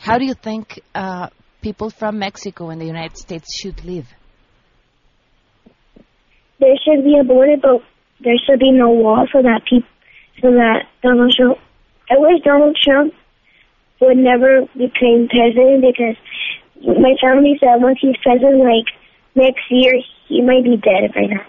How 0.00 0.18
do 0.18 0.24
you 0.24 0.34
think 0.34 0.80
uh, 0.94 1.28
people 1.62 1.88
from 1.90 2.18
Mexico 2.18 2.68
and 2.68 2.80
the 2.80 2.86
United 2.86 3.16
States 3.16 3.56
should 3.58 3.84
live? 3.84 4.06
There 6.60 6.76
should 6.84 7.04
be 7.04 7.16
a 7.18 7.24
border, 7.24 7.56
but 7.60 7.80
there 8.20 8.36
should 8.44 8.58
be 8.58 8.70
no 8.70 8.90
wall 8.90 9.26
so 9.32 9.40
that 9.40 9.62
people, 9.68 9.88
so 10.42 10.50
that 10.50 10.84
Donald 11.02 11.32
Trump. 11.34 11.58
I 12.10 12.18
wish 12.18 12.42
Donald 12.44 12.76
Trump 12.84 13.14
would 14.06 14.18
never 14.18 14.66
become 14.74 15.28
president 15.28 15.82
because 15.82 16.16
my 16.84 17.14
family 17.20 17.56
said 17.60 17.80
once 17.80 17.98
he's 18.00 18.16
president, 18.22 18.60
like 18.60 18.88
next 19.34 19.64
year, 19.70 19.92
he 20.28 20.42
might 20.42 20.64
be 20.64 20.76
dead 20.76 21.10
right 21.16 21.30
now. 21.30 21.46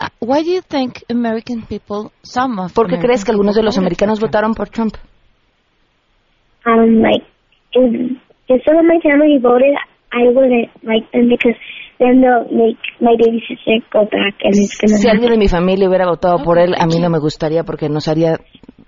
Uh, 0.00 0.08
why 0.18 0.42
do 0.42 0.50
you 0.50 0.60
think 0.60 1.04
American 1.08 1.62
people, 1.62 2.12
some 2.22 2.58
of 2.58 2.74
¿Por 2.74 2.86
qué 2.86 2.96
American 2.96 3.06
crees 3.06 3.24
que 3.24 3.30
algunos 3.32 3.54
de 3.54 3.62
los 3.62 3.76
voted 3.76 3.86
americanos 3.86 4.18
for 4.18 4.28
Trump? 4.28 4.32
votaron 4.32 4.54
por 4.54 4.68
Trump? 4.68 4.94
Um, 6.66 7.00
like 7.00 7.24
if 7.72 8.18
if 8.48 8.62
some 8.66 8.76
of 8.76 8.84
my 8.84 8.98
family 9.02 9.38
voted, 9.40 9.74
I 10.12 10.28
wouldn't 10.34 10.70
like 10.82 11.10
them 11.12 11.28
because 11.28 11.56
then 11.98 12.20
they'll 12.20 12.48
make 12.50 12.78
my 13.00 13.14
baby 13.18 13.40
sister 13.46 13.78
go 13.92 14.04
back 14.04 14.34
and 14.42 14.54
it's 14.54 14.76
gonna. 14.76 14.96
Si 14.98 15.08
alguien 15.08 15.30
de 15.30 15.38
mi 15.38 15.48
familia 15.48 15.88
hubiera 15.88 16.06
votado 16.06 16.42
por 16.42 16.58
él, 16.58 16.74
a 16.76 16.86
mí 16.86 16.98
no 17.00 17.08
me 17.10 17.18
gustaría 17.18 17.62
porque 17.64 17.88
nos 17.88 18.08
haría 18.08 18.38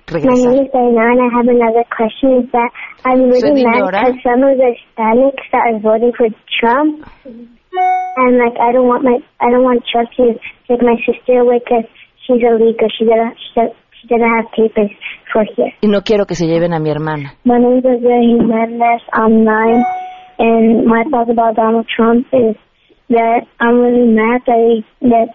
My 0.06 0.20
name 0.20 0.62
is 0.62 0.70
Diana, 0.70 1.02
and 1.10 1.20
I 1.20 1.28
have 1.34 1.48
another 1.50 1.82
question. 1.90 2.46
Is 2.46 2.50
that 2.52 2.70
I'm 3.04 3.26
really 3.26 3.64
mad 3.66 3.90
because 3.90 4.14
some 4.22 4.38
of 4.46 4.54
the 4.56 4.70
Hispanics 4.78 5.42
that 5.50 5.62
are 5.66 5.78
voting 5.82 6.12
for 6.16 6.28
Trump, 6.60 7.02
and 7.26 8.38
like 8.38 8.54
I 8.60 8.70
don't 8.70 8.86
want 8.86 9.02
my 9.02 9.18
I 9.40 9.50
don't 9.50 9.64
want 9.64 9.82
Trump 9.90 10.08
to 10.16 10.38
take 10.68 10.80
my 10.80 10.94
sister 11.02 11.40
away 11.42 11.58
because 11.58 11.90
she's 12.22 12.38
illegal. 12.38 12.86
She 12.96 13.04
doesn't 13.04 13.34
she, 13.34 13.60
doesn't- 13.60 13.76
she 14.00 14.06
doesn't 14.06 14.30
have 14.30 14.46
papers 14.54 14.94
for 15.32 15.42
here. 15.56 15.72
Y 15.82 15.88
no 15.90 16.02
quiero 16.02 16.24
que 16.26 16.36
se 16.36 16.46
lleven 16.46 16.72
a 16.72 16.78
mi 16.78 16.90
hermana. 16.90 17.34
My 17.44 17.58
name 17.58 17.78
is 17.78 18.00
Jimenez. 18.00 19.02
I'm 19.12 19.42
nine, 19.42 19.82
and 20.38 20.86
my 20.86 21.02
thoughts 21.10 21.30
about 21.32 21.56
Donald 21.56 21.86
Trump 21.88 22.26
is 22.32 22.54
that 23.10 23.42
I'm 23.58 23.80
really 23.80 24.06
mad 24.06 24.42
that 24.46 24.60
he, 24.62 24.84
that 25.08 25.34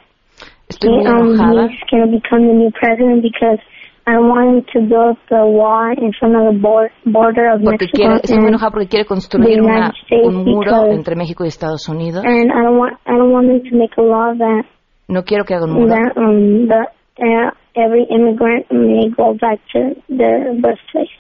Estoy 0.71 1.01
he, 1.01 1.07
um, 1.07 1.35
he's 1.67 1.83
going 1.91 2.07
to 2.07 2.11
become 2.19 2.47
the 2.47 2.53
new 2.53 2.71
president 2.71 3.21
because 3.23 3.59
I 4.07 4.17
want 4.17 4.65
to 4.73 4.79
build 4.81 5.17
the 5.29 5.45
wall 5.45 5.91
in 5.95 6.11
front 6.19 6.35
of 6.35 6.53
the 6.53 6.59
bor- 6.59 6.91
border 7.05 7.53
of 7.53 7.61
porque 7.61 7.85
Mexico 7.85 7.97
quiere, 7.97 8.19
and, 8.39 8.47
enojada 8.49 8.71
porque 8.71 8.87
quiere 8.87 9.05
construir 9.05 9.61
una, 9.61 9.91
un 10.23 10.43
muro 10.43 10.71
because- 10.71 10.93
entre 10.95 11.15
México 11.15 11.43
y 11.43 11.47
Estados 11.49 11.87
Unidos. 11.87 12.23
and 12.25 12.51
I 12.51 12.61
don't 12.63 12.77
want 12.79 12.93
I 13.05 13.15
don't 13.15 13.31
want 13.31 13.47
him 13.49 13.61
to 13.69 13.77
make 13.77 13.93
a 13.97 14.01
law 14.01 14.33
that 14.37 14.65
No 15.07 15.23
quiero 15.23 15.45
que 15.45 15.53
haga 15.55 15.65
un 15.65 15.73
muro. 15.73 15.87
that 15.89 16.17
um 16.17 16.67
that 16.67 16.89
uh, 17.21 17.51
every 17.75 18.05
immigrant 18.09 18.65
may 18.71 19.09
go 19.15 19.33
back 19.39 19.59
to 19.73 19.93
their 20.09 20.53
birthplace. 20.59 21.11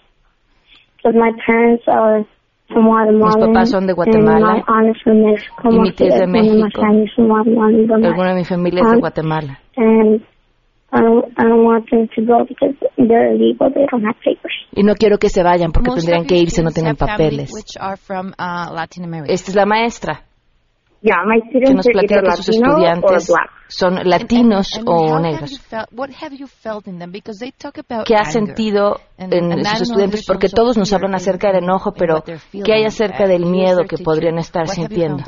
Because 0.97 1.15
my 1.17 1.31
parents 1.45 1.83
are 1.87 2.25
from 2.71 2.85
Guatemala. 2.87 3.35
Mis 3.35 3.35
papás 3.47 3.69
son 3.69 3.85
de 3.87 3.93
Guatemala. 3.93 4.33
And 4.33 4.57
my 4.57 4.63
aunt 4.67 4.95
is 4.95 5.01
from 5.03 5.21
Mexico. 5.23 5.69
Y 5.69 5.79
mi 5.79 5.91
tía 5.91 6.07
es 6.07 6.19
de 6.19 6.27
México. 6.27 6.81
Alguna 6.81 8.29
de 8.29 8.35
mi 8.35 8.45
familia 8.45 8.81
es 8.81 8.87
de 8.87 8.91
aunt- 8.93 8.99
Guatemala. 9.01 9.59
And 9.77 10.21
I 10.93 10.99
don't, 10.99 11.25
I 11.37 11.43
don't 11.43 11.63
want 11.63 11.89
them 11.89 12.07
to 12.15 12.21
go 12.25 12.43
because 12.45 12.75
they're 12.97 13.31
illegal. 13.33 13.69
They 13.73 13.85
don't 13.89 14.03
have 14.03 14.17
papers. 14.23 14.53
Y 14.73 14.83
no 14.83 14.93
quiero 14.95 15.17
que 15.17 15.29
se 15.29 15.41
vayan 15.41 15.71
porque 15.71 15.89
Most 15.89 16.01
tendrían 16.05 16.25
que 16.27 16.35
irse, 16.37 16.61
no 16.63 16.69
students 16.69 16.75
tienen 16.75 16.95
papeles. 16.97 17.51
Which 17.53 17.77
are 17.79 17.95
from 17.97 18.33
uh, 18.37 18.71
Latin 18.73 19.05
America. 19.05 19.31
Esta 19.33 19.51
es 19.51 19.55
la 19.55 19.65
maestra 19.65 20.25
Yeah, 21.03 21.15
my 21.25 21.41
que 21.49 21.73
nos 21.73 21.87
platica 21.87 22.21
que 22.21 22.31
sus 22.43 22.47
Latino 22.59 22.69
estudiantes 22.77 23.33
son 23.69 23.95
latinos 24.07 24.77
And 24.77 24.87
o 24.87 24.91
how 24.93 25.13
have 25.15 25.21
negros. 25.23 25.51
you 25.51 25.57
felt, 25.57 25.87
what 25.93 26.11
have 26.21 26.35
you 26.37 26.45
felt 26.45 26.85
in 26.87 26.99
them? 26.99 27.11
Because 27.11 27.39
they 27.39 27.51
talk 27.51 27.79
about 27.79 28.05
¿Qué 28.05 28.13
ha 28.13 28.19
anger. 28.19 28.31
sentido 28.33 28.99
And- 29.17 29.33
en 29.33 29.51
and 29.51 29.65
sus 29.65 29.81
estudiantes? 29.89 30.25
Porque 30.27 30.49
todos 30.49 30.77
nos 30.77 30.93
hablan 30.93 31.11
in- 31.11 31.15
acerca 31.15 31.47
del 31.53 31.63
enojo, 31.63 31.93
pero. 31.93 32.21
¿qué 32.23 32.73
hay 32.73 32.83
acerca 32.85 33.23
Uh, 33.23 33.27
del 33.29 33.45
miedo 33.47 33.85
que 33.89 33.97
podrían 33.97 34.37
estar 34.37 34.67
what 34.67 34.77
have 34.77 34.83
you 34.83 34.87
sintiendo? 34.89 35.23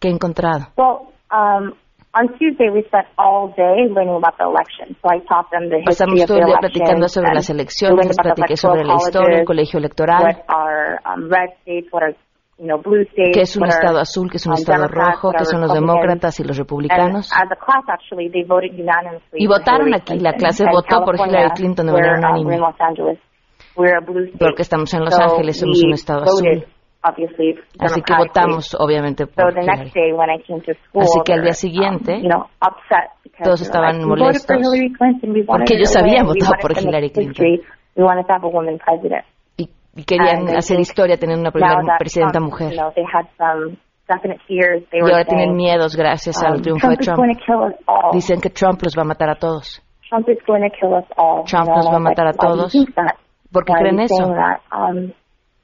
¿Qué 0.00 0.08
he 0.08 0.10
encontrado? 0.10 0.66
Well, 0.76 1.12
um, 1.30 1.74
on 2.14 2.28
Tuesday 2.38 2.70
we 2.70 2.82
spent 2.86 3.06
all 3.16 3.52
day 3.56 3.86
learning 3.88 4.16
about 4.16 4.36
the 4.38 4.44
election. 4.44 4.96
So 5.02 5.08
I 5.08 5.18
taught 5.26 5.50
them 5.50 5.70
the 5.70 5.78
history 5.78 5.94
Pasamos 5.94 6.22
of 6.22 6.28
todo 6.28 6.38
the 6.38 6.42
el 6.42 6.48
día 6.48 6.58
platicando 6.60 7.08
sobre 7.08 7.34
las 7.34 7.50
elecciones, 7.50 8.06
les 8.06 8.16
platiqué 8.16 8.56
sobre 8.56 8.84
la 8.84 8.94
historia, 8.94 9.38
el 9.38 9.44
colegio 9.44 9.78
electoral, 9.78 10.22
What 10.22 10.44
are 10.48 11.00
um, 11.06 11.30
red 11.30 11.50
states? 11.62 11.88
What 11.92 12.02
are 12.02 12.16
you 12.58 12.66
know 12.66 12.78
blue 12.78 13.04
states? 13.12 13.36
qué 13.36 13.42
es 13.42 13.56
un 13.56 13.62
what 13.62 13.72
are, 13.72 13.78
estado 13.80 13.98
azul, 14.00 14.30
qué 14.30 14.36
es 14.38 14.46
un 14.46 14.52
um, 14.52 14.58
estado 14.58 14.88
rojo, 14.88 15.32
qué 15.32 15.44
son 15.44 15.60
los 15.60 15.72
demócratas 15.72 16.40
y 16.40 16.44
los 16.44 16.56
republicanos. 16.56 17.30
And 17.32 17.46
as 17.46 17.52
a 17.52 17.56
class, 17.56 17.84
actually, 17.88 18.28
they 18.28 18.42
voted 18.42 18.74
unanimously. 18.74 19.38
Y 19.38 19.46
votaron 19.46 19.94
aquí, 19.94 20.18
la 20.18 20.34
clase 20.34 20.64
And 20.64 20.74
votó 20.74 21.04
por 21.04 21.16
Hillary 21.16 21.50
Clinton 21.54 21.86
de 21.86 21.92
manera 21.92 22.14
um, 22.14 22.18
unánime. 22.18 22.58
Porque 24.38 24.62
estamos 24.62 24.92
en 24.94 25.04
Los 25.04 25.18
Ángeles, 25.18 25.58
somos 25.58 25.82
un 25.82 25.92
estado 25.92 26.22
azul. 26.22 26.66
Obviously, 27.02 27.54
Así 27.78 28.02
que 28.02 28.12
votamos, 28.14 28.76
obviamente, 28.78 29.24
So 29.24 29.32
por 29.34 29.52
Hillary. 29.52 29.66
next 29.66 29.94
day 29.94 30.12
when 30.12 30.28
I 30.28 30.42
came 30.42 30.60
to 30.60 30.72
school, 30.84 31.02
Así 31.02 31.20
que 31.24 31.32
al 31.32 31.40
día 31.40 31.48
were, 31.48 31.54
siguiente, 31.54 32.12
um, 32.16 32.22
you 32.22 32.28
know, 32.28 32.46
because 33.24 33.42
todos 33.42 33.60
estaban 33.62 34.00
like, 34.00 34.04
"We 34.04 34.20
voted 34.20 34.42
for 34.46 34.60
molestos 34.60 35.46
porque 35.46 35.74
ellos 35.76 35.96
habían 35.96 36.26
votado 36.26 36.52
por 36.60 36.72
Hillary 36.76 37.10
Clinton. 37.10 37.46
y, 39.56 39.70
y 39.96 40.04
querían 40.04 40.48
And 40.48 40.56
hacer 40.58 40.78
historia 40.78 41.16
teniendo 41.16 41.40
una 41.40 41.50
primera 41.52 41.96
presidenta 41.98 42.38
Trump, 42.38 42.52
mujer. 42.52 42.72
You 42.72 42.76
know, 42.76 42.92
Y 44.92 45.00
ahora 45.00 45.24
tienen 45.24 45.54
miedos 45.54 45.96
gracias 45.96 46.42
al 46.42 46.56
um, 46.56 46.62
triunfo 46.62 46.88
de 46.88 46.96
Trump 46.96 47.24
is 47.30 47.38
Trump. 47.46 47.76
Dicen 48.12 48.40
que 48.40 48.50
Trump 48.50 48.82
los 48.82 48.96
va 48.96 49.02
a 49.02 49.04
matar 49.06 49.30
a 49.30 49.36
todos. 49.36 49.80
Trump. 50.10 50.26
Trump 51.46 51.68
nos 51.68 51.86
va 51.86 51.96
a 51.96 52.00
matar 52.00 52.26
a 52.26 52.32
todos. 52.32 52.74
¿Por 53.52 53.64
qué 53.64 53.72
creen 53.72 54.00
eso? 54.00 54.34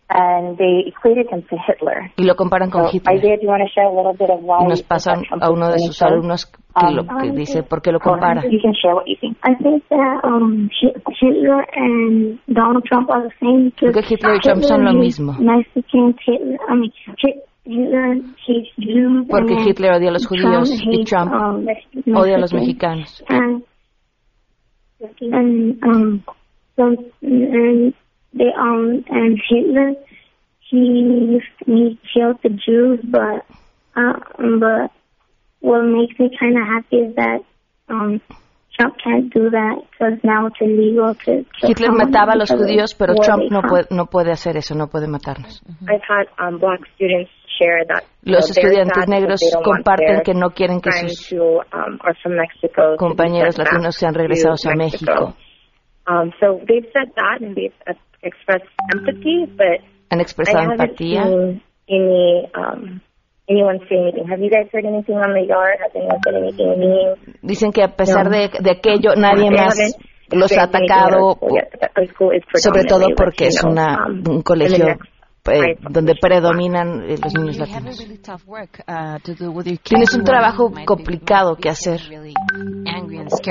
Um, 0.09 0.17
and 0.19 0.57
they 0.57 0.85
equated 0.87 1.27
him 1.33 1.43
to 1.51 1.57
Hitler. 1.67 2.13
Y 2.17 2.25
lo 2.25 2.37
comparan 2.37 2.71
con 2.71 2.85
So, 2.85 2.91
Hitler. 2.93 3.17
Isaiah, 3.17 3.37
do 3.39 3.43
you 3.43 3.49
want 3.49 3.63
to 3.63 3.69
share 3.75 3.87
a 3.87 3.93
little 3.93 4.13
bit 4.15 4.31
of 4.31 4.39
why 4.41 4.59
Y 4.61 4.63
you 4.65 4.69
nos 4.69 4.83
pasan 4.83 5.25
a 5.41 5.51
uno 5.51 5.69
de 5.73 5.81
sus 5.81 6.01
alumnos 6.01 6.47
que, 6.47 6.91
lo, 6.93 7.03
Um, 7.03 7.21
que 7.23 7.31
dice 7.33 7.63
por 7.65 7.83
qué 7.83 7.91
lo 7.91 7.99
compara. 7.99 8.43
You 8.45 8.61
can 8.63 8.73
share 8.75 8.95
what 8.95 9.07
you 9.09 9.17
think. 9.21 9.37
I 9.43 9.55
think 9.57 9.83
that 9.89 10.21
um 10.23 10.69
Hi- 10.81 10.95
Hitler 11.21 11.67
and 11.75 12.39
Donald 12.47 12.85
Trump 12.85 13.11
are 13.11 13.25
the 13.29 13.35
same. 13.41 13.71
because 13.71 13.93
Porque 13.95 14.07
Hitler 14.15 14.37
y 14.37 14.41
Trump 14.41 14.63
son 14.63 14.85
lo 14.85 14.91
Hitler 14.91 15.03
mismo. 15.05 15.33
hates 15.33 15.45
Mexicans. 15.75 16.17
Hitler, 16.25 16.59
I 16.69 16.75
mean, 16.77 16.93
Hi- 17.25 17.43
Hitler 17.65 18.15
hates 18.47 18.69
Jews. 18.79 19.27
Porque 19.29 19.55
and 19.55 19.67
Hitler 19.67 19.93
odia 19.93 20.09
a 20.11 20.13
los 20.13 20.23
Trump 20.23 20.45
judíos 20.45 20.71
y 20.71 20.89
hates, 21.01 21.11
Trump 21.11 21.33
um, 21.33 21.67
odia 22.17 22.37
a 22.37 22.39
los 22.39 22.55
Mexicans. 22.55 23.25
mexicanos. 23.29 23.65
And 25.21 25.33
and 25.33 25.83
um 25.85 26.23
so 26.77 26.95
and 27.23 27.93
they 28.37 28.53
um 28.57 29.05
and 29.09 29.41
Hitler 29.49 29.95
he 30.69 31.41
he 31.67 31.99
killed 32.13 32.39
the 32.43 32.51
Jews, 32.51 33.01
but 33.05 33.47
uh, 33.95 34.19
but 34.61 34.91
what 35.61 35.83
makes 35.83 36.19
me 36.19 36.31
kind 36.39 36.57
of 36.59 36.67
happy 36.67 36.97
is 36.97 37.17
that 37.17 37.41
um 37.89 38.21
Trump 38.79 38.97
can't 39.03 39.33
do 39.33 39.49
that 39.51 39.77
because 39.91 40.19
now 40.23 40.47
it's 40.47 40.57
illegal 40.61 41.15
to 41.15 41.47
kill 41.59 41.69
Hitler 41.69 41.93
mataba 41.93 42.35
a 42.35 42.37
los 42.37 42.51
judíos, 42.51 42.95
pero 42.95 43.15
Trump 43.15 43.51
no 43.51 43.63
puede, 43.63 43.87
no 43.91 44.07
puede 44.07 44.33
hacer 44.33 44.57
eso, 44.57 44.75
no 44.75 44.89
puede 44.89 45.09
matarnos. 45.09 45.63
I've 45.89 46.03
had 46.07 46.27
um, 46.39 46.59
black 46.59 46.81
students 46.95 47.31
share 47.59 47.85
that 47.89 48.05
Los 48.23 48.51
estudiantes 48.51 49.07
negros 49.09 49.41
they 49.41 49.51
don't 49.51 49.67
want 49.67 49.79
comparten 49.79 50.07
their 50.07 50.23
que 50.23 50.35
no 50.35 50.51
quieren 50.51 50.81
que 50.83 50.93
sus 50.93 51.33
um, 51.73 51.99
are 52.03 52.15
from 52.23 52.37
Mexico 52.37 52.83
to 52.83 52.93
be 52.93 52.99
compañeros 52.99 53.57
latinos 53.57 53.97
sean 53.97 54.13
regresados 54.15 54.67
a 54.67 54.75
México. 54.75 55.35
Um, 56.07 56.33
so 56.39 56.61
they've 56.69 56.87
said 56.93 57.11
that 57.17 57.41
and 57.41 57.57
they've 57.57 57.75
expressed 58.23 58.67
empathy, 58.95 59.47
but 59.57 59.81
Han 60.11 60.21
I 60.21 60.23
expresado 60.23 60.61
haven't 60.61 60.81
empatía. 60.81 61.25
seen 61.25 61.63
any 61.89 62.49
um, 62.55 63.01
anyone 63.49 63.79
say 63.89 63.97
anything. 63.99 64.27
Have 64.29 64.41
you 64.41 64.51
guys 64.51 64.69
heard 64.73 64.85
anything 64.85 65.17
on 65.17 65.33
the 65.35 65.47
yard? 65.47 65.79
Has 65.83 65.93
anyone 65.95 66.19
said 66.25 66.35
anything 66.35 66.79
mean? 66.79 67.37
Dicen 67.43 67.73
que 67.73 67.83
a 67.83 67.89
pesar 67.89 68.25
No. 68.25 68.31
de, 68.31 68.51
de 68.61 68.71
aquello, 68.71 69.15
nadie 69.17 69.51
más 69.51 69.77
los 70.33 70.57
ha 70.59 70.65
atacado, 70.65 71.39
sobre 72.55 72.85
todo 72.85 73.07
porque 73.17 73.47
es 73.47 73.63
una, 73.63 74.07
um, 74.07 74.23
un 74.29 74.43
colegio 74.43 74.87
and 74.87 75.01
eh, 75.53 75.77
donde 75.91 76.15
predominan 76.21 77.03
eh, 77.09 77.17
los 77.23 77.35
niños 77.35 77.57
You 77.57 77.63
have 77.63 77.71
a 77.71 77.75
latinos. 77.75 77.99
really 78.01 78.19
tough 78.19 78.47
work 78.47 78.83
uh, 78.89 79.19
Tienes 79.83 80.15
un 80.15 80.25
trabajo 80.25 80.71
complicado 80.85 81.57
que 81.57 81.69
hacer 81.69 82.01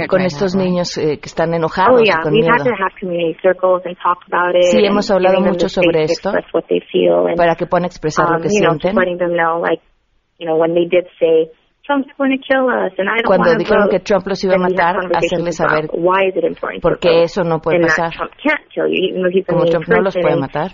con 0.08 0.22
estos 0.22 0.56
niños 0.56 0.98
eh, 0.98 1.20
que 1.20 1.28
están 1.28 1.54
Oh 1.54 1.58
enojados 1.58 2.02
y 2.04 2.12
con 2.22 2.34
miedo. 2.34 2.50
had 2.52 2.64
to 2.64 2.72
have 2.72 2.94
community 3.00 3.38
circles 3.42 3.82
and 3.86 3.96
talk 3.98 4.20
about 4.32 4.56
it. 4.56 4.64
Sí, 4.64 4.86
hemos 4.86 5.10
hablado 5.12 5.42
mucho 5.42 5.70
sobre 5.70 6.06
to 6.06 6.14
esto 6.14 6.30
express 6.30 6.54
what 6.54 6.66
they 6.68 6.82
feel 6.92 7.28
and 7.28 7.38
para 7.38 7.56
que 7.56 7.66
puedan 7.66 7.86
expresar 7.86 8.30
lo 8.30 8.38
um, 8.38 8.42
que 8.42 8.50
sienten. 8.50 8.96
letting 8.96 9.18
them 9.18 9.34
know, 9.36 9.60
like, 9.62 9.82
you 10.40 10.48
know, 10.48 10.58
when 10.58 10.74
they 10.74 10.86
did 10.86 11.06
say 11.20 11.52
Trump's 11.86 12.10
going 12.18 12.32
to 12.32 12.42
kill 12.42 12.66
us, 12.66 12.94
and 12.98 13.08
I 13.08 13.22
don't 13.22 13.28
Cuando 13.28 13.54
dijeron 13.56 13.90
que 13.90 14.00
Trump 14.00 14.26
los 14.26 14.44
iba 14.44 14.56
a 14.56 14.58
matar, 14.58 14.96
hacerles 15.14 15.56
saber 15.58 15.86
about 15.86 16.00
why 16.00 16.28
is 16.28 16.36
it 16.36 16.44
important 16.44 16.82
por 16.82 16.98
qué 16.98 17.22
eso 17.22 17.44
no 17.44 17.60
puede 17.62 17.80
pasar. 17.82 18.10
that 18.10 18.18
Trump 18.18 18.32
can't 18.42 18.66
kill 18.74 18.88
you, 18.88 19.10
even 19.10 19.22
though 19.22 19.30
he's 19.30 19.46
a 19.48 19.54
Como 19.54 19.66
Trump 19.66 19.88
no 19.88 20.02
los 20.02 20.16
puede 20.16 20.36
matar. 20.36 20.72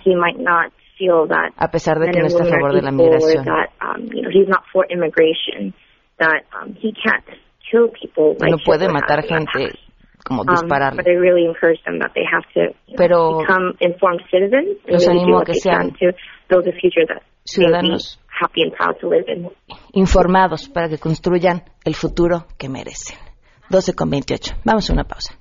Feel 1.02 1.28
that 1.28 1.54
a 1.58 1.68
pesar 1.70 2.00
de 2.00 2.12
que 2.12 2.20
no 2.22 2.28
está 2.28 2.44
a 2.44 2.48
favor 2.48 2.74
de 2.74 2.82
la 2.82 2.92
migración. 2.92 3.46
that 3.46 3.70
um, 3.82 4.06
you 4.14 4.22
know 4.22 4.30
he's 4.30 4.48
not 4.48 4.64
for 4.72 4.86
immigration, 4.90 5.74
that 6.20 6.46
um, 6.54 6.76
he 6.78 6.94
can't 6.94 7.26
kill 7.70 7.90
people 7.90 8.36
like 8.40 8.52
No 8.52 8.58
puede 8.64 8.88
matar 8.90 9.26
gente 9.26 9.74
como 10.24 10.44
Um, 10.44 10.68
but 10.70 10.82
I 10.82 11.18
really 11.18 11.46
encourage 11.46 11.82
them 11.84 11.98
that 12.00 12.12
they 12.14 12.26
have 12.30 12.46
to 12.54 12.78
you 12.86 12.94
know, 12.94 12.98
Pero 12.98 13.40
become 13.42 13.74
informed 13.80 14.22
citizens 14.30 14.78
and 14.86 14.94
los 14.94 15.08
really 15.08 15.22
animo 15.22 15.42
a 15.42 15.46
que 15.46 15.56
sean 15.56 15.90
can 15.90 15.98
to 15.98 16.08
build 16.48 16.68
a 16.68 16.74
future 16.74 17.06
that 17.08 17.24
they'll 17.26 17.66
be 17.66 17.90
ciudadanos 17.90 18.20
happy 18.30 18.62
and 18.62 18.74
proud 18.74 19.00
to 19.02 19.10
live 19.10 19.26
in. 19.28 19.50
informados 19.94 20.70
para 20.70 20.90
que 20.90 21.00
construyan 21.00 21.64
el 21.84 21.96
futuro 21.96 22.46
que 22.58 22.70
merecen. 22.70 23.18
12 23.70 23.96
con 23.96 24.10
28. 24.10 24.54
Vamos 24.64 24.90
a 24.90 24.94
una 24.94 25.06
pausa. 25.06 25.41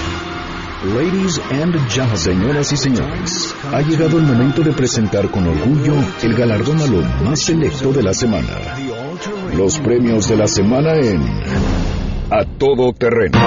Ladies 0.83 1.37
and 1.51 1.75
gentlemen, 1.89 2.17
señoras 2.17 2.71
y 2.71 2.77
señores, 2.77 3.55
ha 3.71 3.81
llegado 3.81 4.17
el 4.17 4.23
momento 4.23 4.63
de 4.63 4.73
presentar 4.73 5.29
con 5.29 5.47
orgullo 5.47 5.93
el 6.23 6.33
galardón 6.33 6.81
a 6.81 6.87
lo 6.87 7.01
más 7.23 7.39
selecto 7.39 7.93
de 7.93 8.01
la 8.01 8.15
semana. 8.15 8.47
Los 9.55 9.77
premios 9.77 10.27
de 10.27 10.37
la 10.37 10.47
semana 10.47 10.95
en 10.95 11.21
A 12.31 12.45
Todo 12.57 12.93
Terreno. 12.93 13.37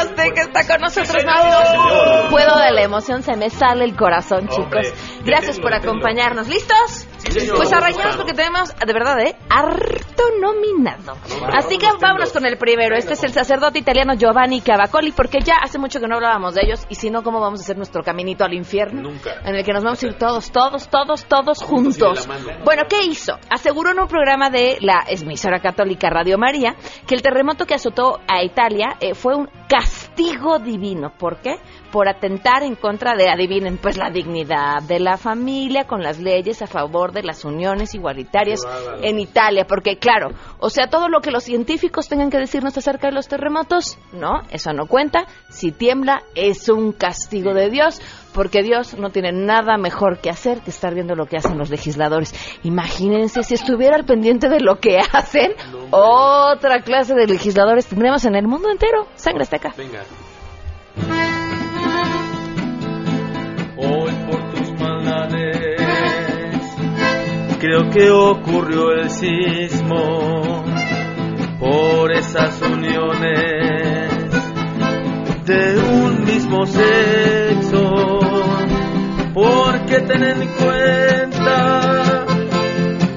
Azteca 0.00 0.42
está 0.42 0.66
con 0.66 0.80
nosotros. 0.80 1.24
No 1.24 2.30
puedo 2.30 2.58
de 2.58 2.72
la 2.72 2.82
emoción, 2.82 3.22
se 3.22 3.36
me 3.36 3.50
sale 3.50 3.84
el 3.84 3.94
corazón, 3.94 4.48
chicos. 4.48 4.92
Gracias 5.24 5.60
por 5.60 5.72
acompañarnos. 5.72 6.48
¿Listos? 6.48 7.06
Pues 7.56 7.72
arranquemos 7.72 8.16
porque 8.16 8.32
tenemos, 8.32 8.74
de 8.74 8.92
verdad, 8.92 9.20
¿eh? 9.20 9.36
Harto 9.48 10.24
nominado. 10.40 11.16
Así 11.52 11.78
que 11.78 11.86
vámonos 12.00 12.32
con 12.32 12.46
el 12.46 12.56
primero. 12.56 12.96
Este 12.96 13.14
es 13.14 13.22
el 13.24 13.32
sacerdote 13.32 13.78
italiano 13.78 14.14
Giovanni 14.14 14.60
Cavacoli, 14.60 15.12
porque 15.12 15.40
ya 15.40 15.54
hace 15.62 15.78
mucho 15.78 16.00
que 16.00 16.08
no 16.08 16.16
hablábamos 16.16 16.54
de 16.54 16.62
ellos. 16.64 16.86
Y 16.88 16.94
si 16.94 17.10
no, 17.10 17.22
¿cómo 17.22 17.40
vamos 17.40 17.60
a 17.60 17.62
hacer 17.64 17.76
nuestro 17.76 18.02
caminito 18.02 18.44
al 18.44 18.54
infierno? 18.54 19.02
Nunca. 19.02 19.40
En 19.44 19.54
el 19.54 19.64
que 19.64 19.72
nos 19.72 19.84
vamos 19.84 20.02
a 20.02 20.06
ir 20.06 20.14
todos, 20.14 20.50
todos, 20.50 20.88
todos, 20.88 21.24
todos 21.24 21.62
juntos. 21.62 22.28
Bueno, 22.64 22.82
¿qué 22.88 23.02
hizo? 23.02 23.38
Aseguró 23.50 23.90
en 23.90 24.00
un 24.00 24.08
programa 24.08 24.50
de 24.50 24.78
la 24.80 25.04
emisora 25.06 25.60
católica 25.60 26.10
Radio 26.10 26.38
María 26.38 26.76
que 27.06 27.14
el 27.14 27.22
terremoto 27.22 27.66
que 27.66 27.74
azotó 27.74 28.18
a 28.26 28.42
Italia 28.42 28.96
eh, 29.00 29.14
fue 29.14 29.34
un 29.34 29.48
castigo 29.68 30.58
divino. 30.58 31.12
¿Por 31.16 31.40
qué? 31.40 31.56
Por 31.92 32.08
atentar 32.08 32.62
en 32.62 32.76
contra 32.76 33.14
de, 33.14 33.28
adivinen, 33.28 33.78
pues 33.78 33.96
la 33.96 34.10
dignidad 34.10 34.82
de 34.82 35.00
la 35.00 35.16
familia 35.16 35.86
con 35.86 36.02
las 36.02 36.18
leyes 36.18 36.62
a 36.62 36.66
favor 36.66 37.12
de 37.12 37.22
las 37.22 37.44
uniones 37.44 37.94
igualitarias 37.94 38.62
en 39.02 39.18
Italia. 39.18 39.66
Porque, 39.66 39.98
claro, 39.98 40.30
o 40.58 40.70
sea, 40.70 40.88
todo 40.88 41.08
lo 41.08 41.20
que 41.20 41.30
los 41.30 41.44
científicos 41.44 42.08
tengan 42.08 42.30
que 42.30 42.38
decirnos 42.38 42.76
acerca 42.76 43.08
de 43.08 43.14
los 43.14 43.28
terremotos, 43.28 43.98
no, 44.12 44.42
eso 44.50 44.72
no 44.72 44.86
cuenta. 44.86 45.26
Si 45.48 45.72
tiembla, 45.72 46.22
es 46.34 46.68
un 46.68 46.92
castigo 46.92 47.54
de 47.54 47.70
Dios 47.70 48.00
porque 48.32 48.62
Dios 48.62 48.96
no 48.96 49.10
tiene 49.10 49.32
nada 49.32 49.76
mejor 49.76 50.18
que 50.18 50.30
hacer 50.30 50.60
que 50.60 50.70
estar 50.70 50.94
viendo 50.94 51.14
lo 51.14 51.26
que 51.26 51.36
hacen 51.36 51.58
los 51.58 51.70
legisladores. 51.70 52.34
Imagínense 52.62 53.42
si 53.42 53.54
estuviera 53.54 53.96
al 53.96 54.04
pendiente 54.04 54.48
de 54.48 54.60
lo 54.60 54.78
que 54.78 54.98
hacen, 54.98 55.52
otra 55.90 56.82
clase 56.82 57.14
de 57.14 57.26
legisladores 57.26 57.86
tendremos 57.86 58.24
en 58.24 58.36
el 58.36 58.46
mundo 58.46 58.70
entero. 58.70 59.06
Sangre 59.14 59.42
azteca. 59.42 59.74
Venga. 59.76 60.02
Creo 67.60 67.88
que 67.90 68.10
ocurrió 68.10 68.90
el 68.92 69.10
sismo. 69.10 70.64
Por 71.60 72.10
esas 72.12 72.60
uniones 72.62 74.10
de 75.44 75.78
un 75.78 76.24
mismo 76.24 76.64
sexo. 76.66 78.18
Porque 79.34 80.00
ten 80.00 80.24
en 80.24 80.48
cuenta 80.58 82.24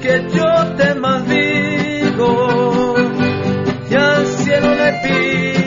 que 0.02 0.26
yo 0.34 0.74
te 0.76 0.94
maldigo 0.94 2.94
y 3.90 3.94
al 3.94 4.26
cielo 4.26 4.74
le 4.74 4.92
pido 5.02 5.63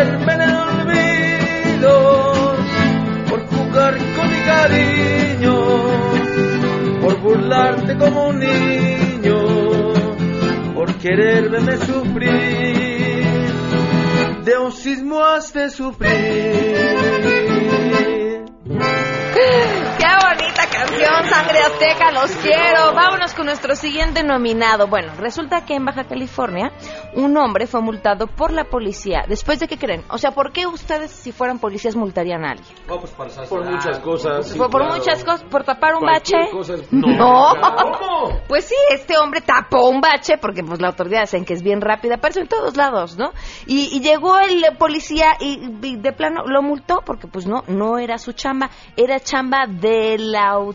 tenerme 0.00 0.32
en 0.32 0.40
el 0.40 0.54
olvido 0.54 1.92
por 3.28 3.40
jugar 3.48 3.98
con 4.16 4.30
mi 4.30 4.40
cariño 4.52 5.54
por 7.02 7.20
burlarte 7.20 7.98
como 7.98 8.28
un 8.28 8.38
niño 8.38 9.38
por 10.74 10.94
querer 10.94 11.50
verme 11.50 11.76
sufrir 11.76 13.20
de 14.44 14.58
un 14.58 14.72
sismo 14.72 15.22
has 15.22 15.52
de 15.52 15.68
sufrir. 15.68 16.10
¡Qué 19.98 20.08
bonita 20.22 20.39
canción, 20.86 21.24
Sangre 21.28 21.58
Azteca! 21.60 22.10
¡Los 22.12 22.30
quiero! 22.36 22.94
Vámonos 22.94 23.34
con 23.34 23.46
nuestro 23.46 23.74
siguiente 23.76 24.22
nominado. 24.22 24.86
Bueno, 24.86 25.12
resulta 25.18 25.64
que 25.64 25.74
en 25.74 25.84
Baja 25.84 26.04
California 26.04 26.72
un 27.14 27.36
hombre 27.36 27.66
fue 27.66 27.80
multado 27.82 28.26
por 28.26 28.52
la 28.52 28.64
policía. 28.64 29.24
¿Después 29.28 29.60
de 29.60 29.68
qué 29.68 29.76
creen? 29.76 30.04
O 30.08 30.18
sea, 30.18 30.30
¿por 30.30 30.52
qué 30.52 30.66
ustedes, 30.66 31.10
si 31.10 31.32
fueran 31.32 31.58
policías, 31.58 31.96
multarían 31.96 32.44
a 32.44 32.52
alguien? 32.52 32.68
Por 32.86 33.64
muchas 33.64 33.98
cosas. 34.00 34.48
sí, 34.48 34.58
¿Por, 34.58 34.70
por 34.70 34.80
claro. 34.82 34.96
muchas 34.96 35.24
cosas? 35.24 35.44
¿Por 35.44 35.64
tapar 35.64 35.94
un 35.94 36.00
Cualquier 36.00 36.40
bache? 36.40 36.50
cosa 36.52 36.74
es- 36.74 36.92
No. 36.92 37.52
¿Cómo? 37.98 38.40
Pues 38.48 38.64
sí, 38.64 38.74
este 38.92 39.16
hombre 39.16 39.40
tapó 39.40 39.88
un 39.88 40.00
bache 40.00 40.36
porque 40.36 40.62
pues 40.64 40.80
la 40.80 40.88
autoridad 40.88 41.20
dicen 41.22 41.44
que 41.44 41.54
es 41.54 41.62
bien 41.62 41.80
rápida, 41.80 42.16
pero 42.16 42.30
eso 42.32 42.40
en 42.40 42.48
todos 42.48 42.76
lados, 42.76 43.16
¿no? 43.16 43.30
Y, 43.66 43.96
y 43.96 44.00
llegó 44.00 44.38
el 44.40 44.64
policía 44.76 45.36
y, 45.40 45.70
y 45.82 45.96
de 45.96 46.12
plano 46.12 46.42
lo 46.46 46.60
multó 46.60 47.00
porque 47.04 47.28
pues 47.28 47.46
no, 47.46 47.62
no 47.68 47.98
era 47.98 48.18
su 48.18 48.32
chamba, 48.32 48.70
era 48.96 49.20
chamba 49.20 49.66
de 49.68 50.16
la 50.18 50.48
autoridad. 50.48 50.69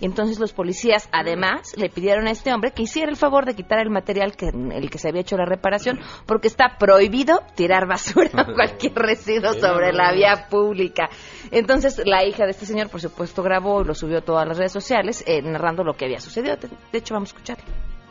Y 0.00 0.04
entonces 0.04 0.38
los 0.38 0.52
policías 0.52 1.08
además 1.12 1.74
le 1.76 1.88
pidieron 1.88 2.26
a 2.26 2.30
este 2.30 2.52
hombre 2.52 2.72
que 2.72 2.82
hiciera 2.82 3.10
el 3.10 3.16
favor 3.16 3.44
de 3.44 3.54
quitar 3.54 3.78
el 3.80 3.90
material 3.90 4.36
que 4.36 4.48
el 4.48 4.90
que 4.90 4.98
se 4.98 5.08
había 5.08 5.22
hecho 5.22 5.36
la 5.36 5.44
reparación 5.44 5.98
porque 6.26 6.48
está 6.48 6.76
prohibido 6.78 7.40
tirar 7.54 7.86
basura 7.86 8.30
o 8.48 8.52
cualquier 8.54 8.94
residuo 8.94 9.52
sobre 9.54 9.92
la 9.92 10.12
vía 10.12 10.46
pública. 10.50 11.08
Entonces 11.50 12.02
la 12.04 12.24
hija 12.24 12.44
de 12.44 12.50
este 12.50 12.66
señor 12.66 12.90
por 12.90 13.00
supuesto 13.00 13.42
grabó 13.42 13.82
y 13.82 13.84
lo 13.84 13.94
subió 13.94 14.18
a 14.18 14.22
todas 14.22 14.46
las 14.46 14.58
redes 14.58 14.72
sociales 14.72 15.24
eh, 15.26 15.42
narrando 15.42 15.84
lo 15.84 15.94
que 15.94 16.04
había 16.04 16.20
sucedido. 16.20 16.56
De, 16.56 16.68
de 16.68 16.98
hecho 16.98 17.14
vamos 17.14 17.30
a 17.30 17.36
escucharlo. 17.36 17.64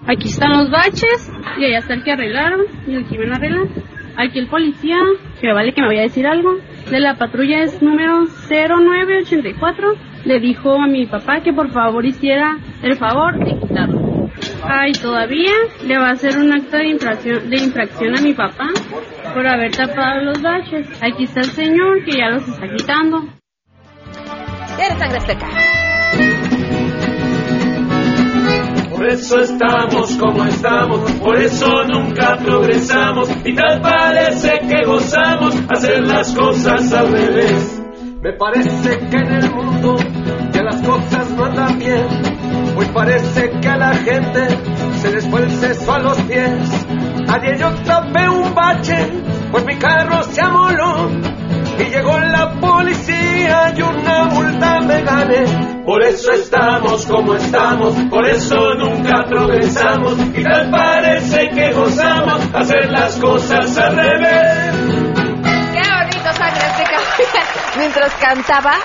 Aquí 0.07 0.29
están 0.29 0.51
los 0.57 0.71
baches 0.71 1.31
y 1.59 1.65
allá 1.65 1.79
está 1.79 1.93
el 1.93 2.03
que 2.03 2.11
arreglaron 2.11 2.61
y 2.87 2.95
el 2.95 3.07
que 3.07 3.15
iban 3.15 3.33
a 3.33 3.35
arreglar. 3.35 4.00
Aquí 4.17 4.39
el 4.39 4.47
policía, 4.47 4.97
que 5.39 5.53
vale 5.53 5.73
que 5.73 5.81
me 5.81 5.87
vaya 5.87 6.01
a 6.01 6.03
decir 6.03 6.27
algo, 6.27 6.57
de 6.89 6.99
la 6.99 7.15
patrulla 7.15 7.63
es 7.63 7.81
número 7.81 8.25
0984, 8.49 9.93
le 10.25 10.39
dijo 10.39 10.73
a 10.73 10.87
mi 10.87 11.05
papá 11.05 11.41
que 11.41 11.53
por 11.53 11.71
favor 11.71 12.05
hiciera 12.05 12.57
el 12.83 12.95
favor 12.97 13.43
de 13.43 13.59
quitarlo. 13.59 14.29
Ay, 14.63 14.91
todavía 14.93 15.53
le 15.85 15.97
va 15.97 16.09
a 16.09 16.11
hacer 16.11 16.37
un 16.37 16.53
acto 16.53 16.77
de 16.77 16.87
infracción, 16.87 17.49
de 17.49 17.57
infracción 17.57 18.17
a 18.17 18.21
mi 18.21 18.33
papá 18.33 18.69
por 19.33 19.47
haber 19.47 19.71
tapado 19.71 20.21
los 20.23 20.41
baches. 20.41 20.87
Aquí 21.01 21.23
está 21.23 21.41
el 21.41 21.51
señor 21.51 22.03
que 22.03 22.17
ya 22.17 22.29
los 22.29 22.47
está 22.47 22.67
quitando. 22.67 23.23
Eres 24.77 24.97
sangre 24.97 25.17
azteca. 25.17 25.80
Por 29.01 29.09
eso 29.09 29.39
estamos 29.39 30.15
como 30.17 30.43
estamos, 30.43 31.11
por 31.13 31.35
eso 31.35 31.83
nunca 31.85 32.37
progresamos 32.37 33.31
y 33.43 33.55
tal 33.55 33.81
parece 33.81 34.59
que 34.59 34.85
gozamos 34.85 35.55
hacer 35.69 36.05
las 36.05 36.31
cosas 36.35 36.93
al 36.93 37.11
revés. 37.11 37.81
Me 38.21 38.31
parece 38.33 38.99
que 39.09 39.17
en 39.17 39.33
el 39.33 39.51
mundo 39.55 39.95
ya 40.51 40.61
las 40.61 40.79
cosas 40.83 41.31
no 41.31 41.45
andan 41.45 41.79
bien, 41.79 42.05
pues 42.75 42.89
parece 42.89 43.49
que 43.59 43.67
a 43.69 43.77
la 43.77 43.95
gente 43.95 44.47
se 44.97 45.11
les 45.11 45.27
fue 45.27 45.41
el 45.41 45.49
seso 45.49 45.93
a 45.93 45.97
los 45.97 46.21
pies. 46.21 46.85
Ayer 47.27 47.57
yo 47.57 47.71
tapé 47.83 48.29
un 48.29 48.53
bache, 48.53 49.09
pues 49.51 49.65
mi 49.65 49.77
carro 49.79 50.20
Por 55.85 56.03
eso 56.03 56.31
estamos 56.31 57.05
como 57.05 57.35
estamos, 57.35 57.95
por 58.09 58.27
eso 58.27 58.75
nunca 58.75 59.25
progresamos 59.27 60.17
y 60.35 60.43
tal 60.43 60.69
parece 60.69 61.49
que 61.49 61.73
gozamos 61.73 62.41
hacer 62.53 62.89
las 62.89 63.17
cosas 63.17 63.77
al 63.77 63.95
revés. 63.95 64.75
¡Qué 65.73 65.81
bonito 65.81 66.33
sangre 66.33 66.65
azteca! 66.65 66.97
Mientras 67.77 68.13
cantaba, 68.15 68.75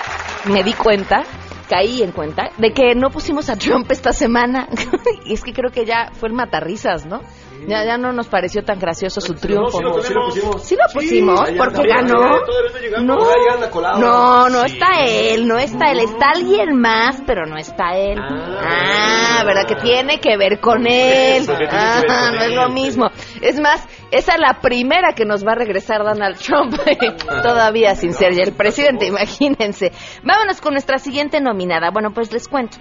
me 0.45 0.63
di 0.63 0.73
cuenta, 0.73 1.23
caí 1.69 2.01
en 2.01 2.11
cuenta, 2.11 2.49
de 2.57 2.71
que 2.71 2.95
no 2.95 3.09
pusimos 3.09 3.49
a 3.49 3.55
Trump 3.55 3.91
esta 3.91 4.13
semana. 4.13 4.67
y 5.25 5.33
es 5.33 5.43
que 5.43 5.53
creo 5.53 5.71
que 5.71 5.85
ya 5.85 6.11
fue 6.13 6.29
el 6.29 6.35
matarrisas, 6.35 7.05
¿no? 7.05 7.21
Ya, 7.67 7.83
ya 7.85 7.97
no 7.97 8.13
nos 8.13 8.27
pareció 8.27 8.63
tan 8.63 8.79
gracioso 8.79 9.19
su 9.21 9.33
triunfo. 9.33 9.77
sí 9.77 9.83
lo 9.83 9.99
tenemos. 9.99 10.33
Sí 10.63 10.75
lo 10.75 10.83
pusimos, 10.93 11.39
porque 11.57 11.87
ganó. 11.87 12.17
Todavía 12.17 12.67
está 12.67 12.79
llegando, 12.79 13.15
No, 13.15 13.99
no, 13.99 14.49
no 14.49 14.67
Sí. 14.67 14.73
está 14.73 15.05
él, 15.05 15.47
no 15.47 15.57
está 15.57 15.91
él, 15.91 15.99
está 15.99 16.29
alguien 16.29 16.79
más, 16.79 17.21
pero 17.25 17.45
no 17.45 17.57
está 17.57 17.97
él. 17.97 18.17
Ah, 18.19 19.43
¿verdad? 19.45 19.65
Que 19.67 19.75
tiene 19.75 20.19
que 20.19 20.37
ver 20.37 20.59
con 20.59 20.85
él. 20.87 21.45
Ah, 21.71 22.01
con 22.05 22.35
no 22.35 22.41
es 22.43 22.51
lo 22.51 22.69
mismo. 22.69 23.07
Es 23.41 23.59
más, 23.59 23.85
esa 24.11 24.33
es 24.35 24.39
la 24.39 24.59
primera 24.61 25.13
que 25.13 25.25
nos 25.25 25.45
va 25.45 25.53
a 25.53 25.55
regresar 25.55 26.03
Donald 26.03 26.37
Trump, 26.37 26.73
todavía 27.43 27.95
sin 27.95 28.13
ser 28.13 28.33
ya 28.33 28.43
el 28.43 28.53
presidente, 28.53 29.07
imagínense. 29.07 29.91
Vámonos 30.23 30.61
con 30.61 30.73
nuestra 30.73 30.97
siguiente 30.99 31.41
nominada. 31.41 31.91
Bueno, 31.91 32.11
pues 32.13 32.31
les 32.31 32.47
cuento. 32.47 32.77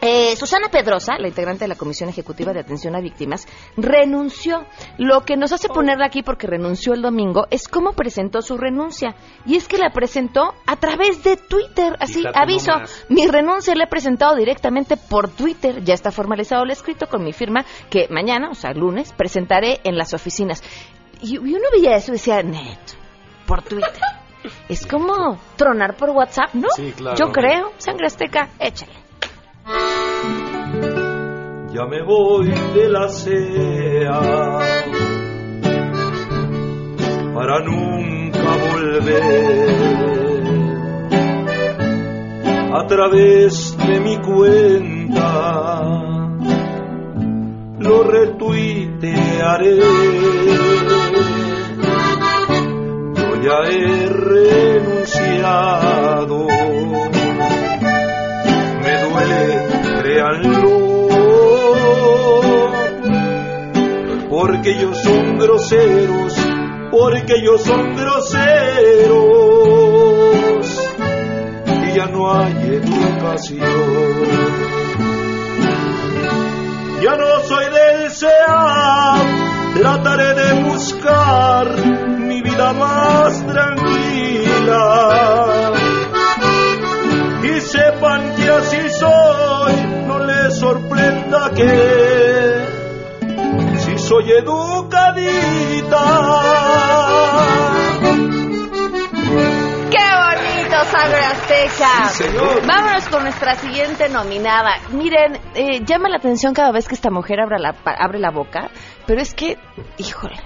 Eh, 0.00 0.34
Susana 0.36 0.68
Pedrosa, 0.70 1.18
la 1.18 1.28
integrante 1.28 1.64
de 1.64 1.68
la 1.68 1.74
Comisión 1.74 2.08
Ejecutiva 2.08 2.52
de 2.52 2.60
Atención 2.60 2.96
a 2.96 3.00
Víctimas, 3.00 3.46
renunció. 3.76 4.64
Lo 4.96 5.22
que 5.22 5.36
nos 5.36 5.52
hace 5.52 5.68
ponerla 5.68 6.06
aquí 6.06 6.22
porque 6.22 6.46
renunció 6.46 6.94
el 6.94 7.02
domingo 7.02 7.46
es 7.50 7.68
cómo 7.68 7.92
presentó 7.92 8.40
su 8.40 8.56
renuncia. 8.56 9.14
Y 9.44 9.56
es 9.56 9.68
que 9.68 9.78
la 9.78 9.90
presentó 9.90 10.54
a 10.66 10.76
través 10.76 11.22
de 11.22 11.36
Twitter. 11.36 11.96
Así, 12.00 12.24
aviso, 12.34 12.72
mi 13.08 13.26
renuncia 13.26 13.74
la 13.74 13.84
he 13.84 13.88
presentado 13.88 14.36
directamente 14.36 14.96
por 14.96 15.28
Twitter. 15.28 15.84
Ya 15.84 15.94
está 15.94 16.10
formalizado 16.10 16.64
el 16.64 16.70
escrito 16.70 17.06
con 17.06 17.22
mi 17.22 17.32
firma 17.32 17.64
que 17.90 18.08
mañana, 18.08 18.50
o 18.50 18.54
sea, 18.54 18.72
lunes, 18.72 19.12
presentaré 19.12 19.80
en 19.84 19.96
las 19.96 20.14
oficinas. 20.14 20.62
Y, 21.20 21.34
y 21.34 21.54
uno 21.54 21.68
veía 21.72 21.96
eso 21.96 22.12
y 22.12 22.14
decía, 22.14 22.42
neto, 22.42 22.94
por 23.46 23.62
Twitter. 23.62 24.00
Es 24.68 24.86
como 24.86 25.38
tronar 25.56 25.96
por 25.96 26.10
WhatsApp, 26.10 26.54
¿no? 26.54 26.68
Sí, 26.74 26.92
claro. 26.96 27.16
Yo 27.18 27.30
creo. 27.30 27.72
Sangre 27.76 28.06
Azteca, 28.06 28.48
échale. 28.58 28.99
Ya 31.72 31.86
me 31.86 32.02
voy 32.02 32.48
de 32.74 32.88
la 32.88 33.08
sea 33.08 34.20
para 37.34 37.60
nunca 37.60 38.56
volver. 38.70 39.70
A 42.72 42.86
través 42.86 43.76
de 43.78 44.00
mi 44.00 44.18
cuenta 44.18 45.80
lo 47.78 48.02
retuitearé. 48.04 49.78
Yo 53.16 53.36
ya 53.42 53.58
he 53.70 54.06
renunciado. 55.00 56.59
Porque 64.28 64.70
ellos 64.70 64.98
son 65.02 65.38
groseros, 65.38 66.34
porque 66.90 67.34
ellos 67.36 67.62
son 67.62 67.94
groseros 67.96 69.10
y 71.86 71.92
ya 71.94 72.06
no 72.06 72.32
hay 72.32 72.52
educación. 72.52 73.60
Ya 77.02 77.16
no 77.16 77.40
soy 77.48 77.64
del 77.64 78.10
SEA, 78.10 79.14
trataré 79.74 80.34
de 80.34 80.52
buscar 80.64 81.66
mi 82.18 82.42
vida 82.42 82.72
más 82.74 83.46
tranquila. 83.46 84.90
Y 87.42 87.60
sepan 87.62 88.34
que 88.36 88.50
así 88.50 88.90
soy, 88.90 89.49
que 91.54 92.66
si 93.78 93.98
soy 93.98 94.30
educadita. 94.32 95.96
¡Qué 99.90 99.98
bonito, 99.98 100.84
Sangre 100.84 101.18
Azteca! 101.24 102.08
Sí, 102.08 102.24
señor. 102.24 102.66
Vámonos 102.66 103.08
con 103.08 103.22
nuestra 103.24 103.54
siguiente 103.56 104.08
nominada. 104.08 104.76
Miren, 104.92 105.38
eh, 105.54 105.82
llama 105.84 106.08
la 106.08 106.16
atención 106.18 106.54
cada 106.54 106.70
vez 106.72 106.86
que 106.88 106.94
esta 106.94 107.10
mujer 107.10 107.40
abre 107.40 107.58
la, 107.58 107.74
abre 107.98 108.18
la 108.18 108.30
boca, 108.30 108.70
pero 109.06 109.20
es 109.20 109.34
que, 109.34 109.58
híjole, 109.98 110.36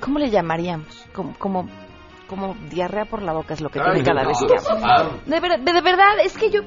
¿cómo 0.00 0.18
le 0.18 0.30
llamaríamos? 0.30 1.06
Como, 1.12 1.34
como, 1.38 1.68
como 2.28 2.54
diarrea 2.70 3.04
por 3.06 3.22
la 3.22 3.32
boca 3.32 3.54
es 3.54 3.60
lo 3.60 3.70
que 3.70 3.80
Ay, 3.80 4.02
tiene 4.02 4.04
cada 4.04 4.22
no. 4.22 4.28
vez 4.28 4.38
que 4.38 4.54
habla. 4.70 4.86
Ah. 4.86 5.10
De, 5.26 5.40
ver- 5.40 5.60
de- 5.60 5.72
de 5.72 5.80
verdad, 5.80 6.20
es 6.22 6.36
que 6.38 6.50
yo 6.50 6.60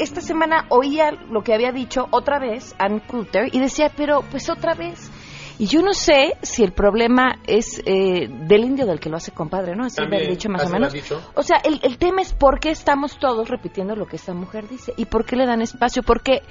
esta 0.00 0.20
semana 0.20 0.66
oía 0.70 1.12
lo 1.30 1.42
que 1.42 1.54
había 1.54 1.72
dicho 1.72 2.06
otra 2.10 2.38
vez 2.38 2.74
Ann 2.78 3.00
Coulter 3.00 3.48
y 3.52 3.60
decía, 3.60 3.90
pero 3.96 4.22
pues 4.30 4.48
otra 4.50 4.74
vez. 4.74 5.10
Y 5.58 5.66
yo 5.66 5.82
no 5.82 5.94
sé 5.94 6.34
si 6.42 6.64
el 6.64 6.72
problema 6.72 7.36
es 7.46 7.80
eh, 7.86 8.28
del 8.28 8.64
indio 8.64 8.86
del 8.86 8.98
que 8.98 9.08
lo 9.08 9.16
hace 9.16 9.30
compadre, 9.30 9.76
¿no? 9.76 9.84
Así 9.84 9.96
También, 9.96 10.28
dicho 10.28 10.48
más 10.48 10.66
o 10.66 10.68
menos. 10.68 10.92
dicho. 10.92 11.20
O 11.34 11.42
sea, 11.44 11.58
el, 11.58 11.78
el 11.84 11.96
tema 11.96 12.22
es 12.22 12.32
por 12.32 12.58
qué 12.58 12.70
estamos 12.70 13.18
todos 13.18 13.48
repitiendo 13.48 13.94
lo 13.94 14.06
que 14.06 14.16
esta 14.16 14.34
mujer 14.34 14.68
dice 14.68 14.92
y 14.96 15.04
por 15.04 15.24
qué 15.24 15.36
le 15.36 15.46
dan 15.46 15.62
espacio. 15.62 16.02
Porque, 16.02 16.42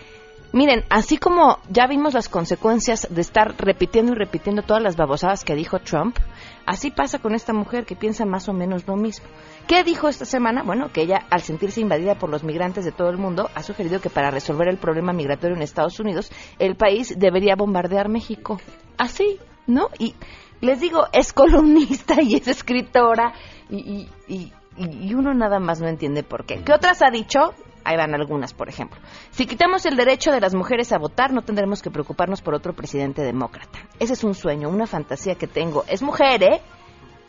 miren, 0.53 0.85
así 0.89 1.17
como 1.17 1.59
ya 1.69 1.85
vimos 1.87 2.13
las 2.13 2.29
consecuencias 2.29 3.07
de 3.09 3.19
estar 3.19 3.55
repitiendo 3.57 4.13
y 4.13 4.15
repitiendo 4.15 4.61
todas 4.61 4.81
las 4.81 4.95
babosadas 4.95 5.43
que 5.43 5.53
dijo 5.53 5.79
Trump, 5.79 6.17
así 6.65 6.91
pasa 6.91 7.19
con 7.19 7.35
esta 7.35 7.53
mujer 7.53 7.85
que 7.85 7.95
piensa 7.95 8.25
más 8.25 8.49
o 8.49 8.53
menos 8.53 8.87
lo 8.87 8.95
mismo. 8.95 9.25
¿Qué 9.67 9.83
dijo 9.83 10.07
esta 10.07 10.25
semana? 10.25 10.63
Bueno, 10.63 10.91
que 10.91 11.01
ella, 11.01 11.25
al 11.29 11.41
sentirse 11.41 11.81
invadida 11.81 12.15
por 12.15 12.29
los 12.29 12.43
migrantes 12.43 12.85
de 12.85 12.91
todo 12.91 13.09
el 13.09 13.17
mundo, 13.17 13.49
ha 13.55 13.63
sugerido 13.63 14.01
que 14.01 14.09
para 14.09 14.31
resolver 14.31 14.67
el 14.67 14.77
problema 14.77 15.13
migratorio 15.13 15.55
en 15.55 15.61
Estados 15.61 15.99
Unidos, 15.99 16.31
el 16.59 16.75
país 16.75 17.13
debería 17.17 17.55
bombardear 17.55 18.09
México. 18.09 18.59
Así, 18.97 19.39
¿no? 19.67 19.89
Y 19.99 20.15
les 20.61 20.79
digo, 20.79 21.07
es 21.11 21.33
columnista 21.33 22.21
y 22.21 22.35
es 22.35 22.47
escritora 22.47 23.33
y, 23.69 24.09
y, 24.27 24.53
y, 24.77 25.07
y 25.07 25.13
uno 25.13 25.33
nada 25.33 25.59
más 25.59 25.81
no 25.81 25.87
entiende 25.87 26.23
por 26.23 26.45
qué. 26.45 26.61
¿Qué 26.63 26.73
otras 26.73 27.01
ha 27.01 27.11
dicho? 27.11 27.53
Ahí 27.83 27.97
van 27.97 28.13
algunas, 28.13 28.53
por 28.53 28.69
ejemplo. 28.69 28.99
Si 29.31 29.45
quitamos 29.45 29.85
el 29.85 29.95
derecho 29.95 30.31
de 30.31 30.39
las 30.39 30.55
mujeres 30.55 30.91
a 30.93 30.97
votar, 30.97 31.33
no 31.33 31.41
tendremos 31.41 31.81
que 31.81 31.91
preocuparnos 31.91 32.41
por 32.41 32.53
otro 32.53 32.73
presidente 32.73 33.21
demócrata. 33.21 33.79
Ese 33.99 34.13
es 34.13 34.23
un 34.23 34.33
sueño, 34.35 34.69
una 34.69 34.87
fantasía 34.87 35.35
que 35.35 35.47
tengo. 35.47 35.83
Es 35.87 36.01
mujer, 36.01 36.43
¿eh? 36.43 36.61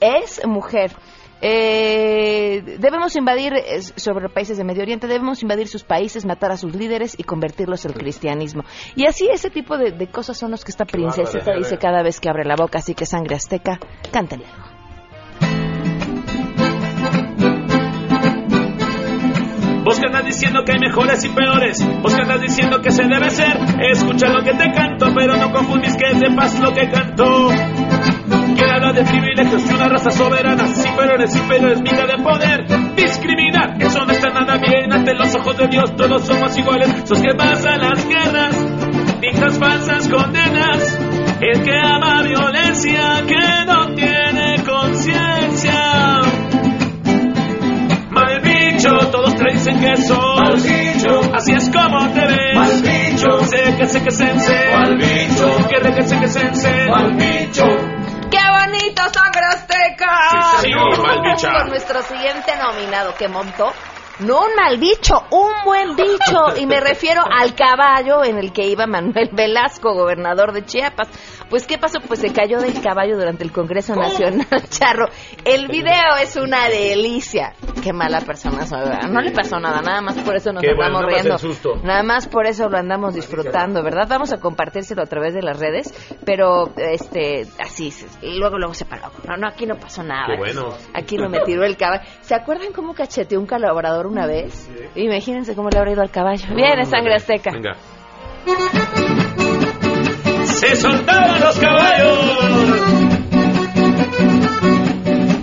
Es 0.01 0.47
mujer. 0.47 0.93
Eh, 1.41 2.79
debemos 2.79 3.17
invadir 3.17 3.53
sobre 3.97 4.29
países 4.29 4.57
de 4.57 4.65
Medio 4.65 4.83
Oriente, 4.83 5.07
debemos 5.07 5.43
invadir 5.43 5.69
sus 5.69 5.83
países, 5.83 6.25
matar 6.25 6.53
a 6.53 6.57
sus 6.57 6.75
líderes 6.75 7.19
y 7.19 7.25
convertirlos 7.25 7.85
al 7.85 7.95
cristianismo. 7.95 8.63
Y 8.97 9.07
así 9.07 9.29
ese 9.31 9.51
tipo 9.51 9.77
de, 9.77 9.91
de 9.91 10.07
cosas 10.07 10.39
son 10.39 10.53
los 10.53 10.65
que 10.65 10.71
esta 10.71 10.87
princesita 10.87 11.55
dice 11.55 11.77
cada 11.77 12.03
vez 12.03 12.21
que 12.21 12.31
abre 12.31 12.45
la 12.45 12.57
boca. 12.57 12.79
Así 12.79 12.95
que 12.95 13.05
sangre 13.05 13.35
azteca, 13.37 13.79
cántenle 14.11 14.47
Vos 19.85 20.01
que 20.01 20.07
andas 20.07 20.25
diciendo 20.25 20.65
que 20.65 20.73
hay 20.73 20.79
mejores 20.79 21.23
y 21.25 21.29
peores, 21.29 21.87
vos 22.01 22.15
que 22.15 22.23
andas 22.23 22.41
diciendo 22.41 22.81
que 22.81 22.91
se 22.91 23.05
debe 23.05 23.29
ser, 23.29 23.59
escucha 23.91 24.29
lo 24.29 24.43
que 24.43 24.55
te 24.55 24.73
canto, 24.73 25.13
pero 25.15 25.37
no 25.37 25.53
confundís 25.53 25.95
que 25.95 26.19
sepas 26.19 26.59
lo 26.59 26.73
que 26.73 26.89
canto. 26.89 27.51
Que 28.57 28.65
habla 28.65 28.93
de 28.95 29.05
privilegios 29.05 29.69
de 29.69 29.75
una 29.75 29.89
raza 29.89 30.11
soberana, 30.11 30.67
superiores, 30.69 31.37
inferiores, 31.37 31.83
miga 31.83 32.07
de 32.07 32.23
poder, 32.23 32.95
discriminar, 32.97 33.77
eso 33.79 34.05
no 34.07 34.13
está 34.13 34.31
nada 34.31 34.57
bien, 34.57 34.91
ante 34.91 35.13
los 35.13 35.35
ojos 35.35 35.59
de 35.59 35.69
Dios 35.69 35.95
todos 35.97 36.27
somos 36.27 36.57
iguales, 36.57 36.89
sos 37.05 37.21
que 37.21 37.35
pasan 37.37 37.81
las 37.81 38.09
guerras, 38.09 39.21
dictas 39.21 39.59
falsas 39.59 40.09
condenas, 40.09 40.99
el 41.41 41.63
que 41.63 41.79
ama 41.79 42.23
violencia, 42.23 42.54
que 54.03 54.11
sense 54.11 54.53
bicho, 54.99 55.69
que 55.69 56.29
sense 56.29 56.89
bicho 57.13 57.65
¡Qué 58.31 58.41
bonito, 58.51 59.03
sangre 59.13 59.43
azteca! 59.49 60.09
Sí, 60.31 60.63
señor, 60.63 61.01
mal 61.01 61.21
bicha. 61.23 61.53
Con 61.53 61.69
nuestro 61.69 62.03
siguiente 62.03 62.53
nominado 62.57 63.15
que 63.15 63.29
montó. 63.29 63.73
No 64.21 64.45
un 64.47 64.55
mal 64.57 64.79
bicho, 64.79 65.25
un 65.31 65.51
buen 65.65 65.95
bicho. 65.95 66.57
Y 66.57 66.67
me 66.67 66.81
refiero 66.81 67.23
al 67.31 67.55
caballo 67.55 68.25
en 68.25 68.39
el 68.39 68.53
que 68.53 68.67
iba 68.67 68.87
Manuel 68.87 69.31
Velasco, 69.33 69.95
gobernador 69.95 70.53
de 70.53 70.65
Chiapas. 70.65 71.09
Pues, 71.55 71.69
¿qué 71.69 71.79
pasó? 71.79 72.01
Pues 72.01 72.19
se 72.19 72.33
cayó 72.33 72.59
del 72.59 72.83
caballo 72.83 73.17
durante 73.17 73.45
el 73.45 73.53
Congreso 73.53 73.95
Nacional, 73.95 74.45
Charro. 74.71 75.07
El 75.45 75.69
video 75.69 76.17
es 76.21 76.35
una 76.35 76.69
delicia. 76.69 77.53
Qué 77.81 77.93
mala 77.93 78.23
persona 78.23 78.67
soy, 78.67 78.81
¿verdad? 78.81 79.09
No 79.09 79.21
le 79.21 79.31
pasó 79.31 79.61
nada, 79.61 79.81
nada 79.81 80.01
más 80.01 80.19
por 80.19 80.35
eso 80.35 80.53
nos 80.53 80.61
Qué 80.61 80.75
bueno, 80.75 80.99
andamos 80.99 81.03
nada 81.03 81.13
más 81.13 81.23
riendo. 81.23 81.35
el 81.35 81.39
susto. 81.39 81.77
Nada 81.85 82.03
más 82.03 82.27
por 82.27 82.49
eso 82.49 82.69
lo 82.69 82.77
andamos 82.77 83.15
disfrutando, 83.15 83.85
¿verdad? 83.85 84.09
Vamos 84.09 84.33
a 84.33 84.39
compartírselo 84.39 85.03
a 85.03 85.07
través 85.07 85.33
de 85.33 85.43
las 85.43 85.61
redes, 85.61 85.95
pero 86.27 86.73
este, 86.77 87.47
así, 87.61 87.93
y 88.21 88.37
luego 88.37 88.59
luego 88.59 88.75
se 88.75 88.85
paró. 88.85 89.13
No, 89.29 89.37
no, 89.37 89.47
aquí 89.47 89.65
no 89.65 89.77
pasó 89.77 90.03
nada. 90.03 90.35
Qué 90.35 90.37
bueno. 90.37 90.71
Aquí 90.93 91.17
no 91.17 91.29
me 91.29 91.39
tiró 91.43 91.63
el 91.63 91.77
caballo. 91.77 92.03
¿Se 92.23 92.35
acuerdan 92.35 92.73
cómo 92.73 92.95
cacheteó 92.95 93.39
un 93.39 93.47
colaborador 93.47 94.09
una 94.09 94.27
vez? 94.27 94.69
Imagínense 94.97 95.55
cómo 95.55 95.69
le 95.69 95.79
habrá 95.79 95.93
ido 95.93 96.03
al 96.03 96.11
caballo. 96.11 96.53
Viene 96.53 96.85
sangre 96.85 97.15
azteca. 97.15 97.53
Venga. 97.53 97.77
Se 100.65 100.77
soltaban 100.77 101.41
los 101.41 101.59
caballos. 101.59 102.19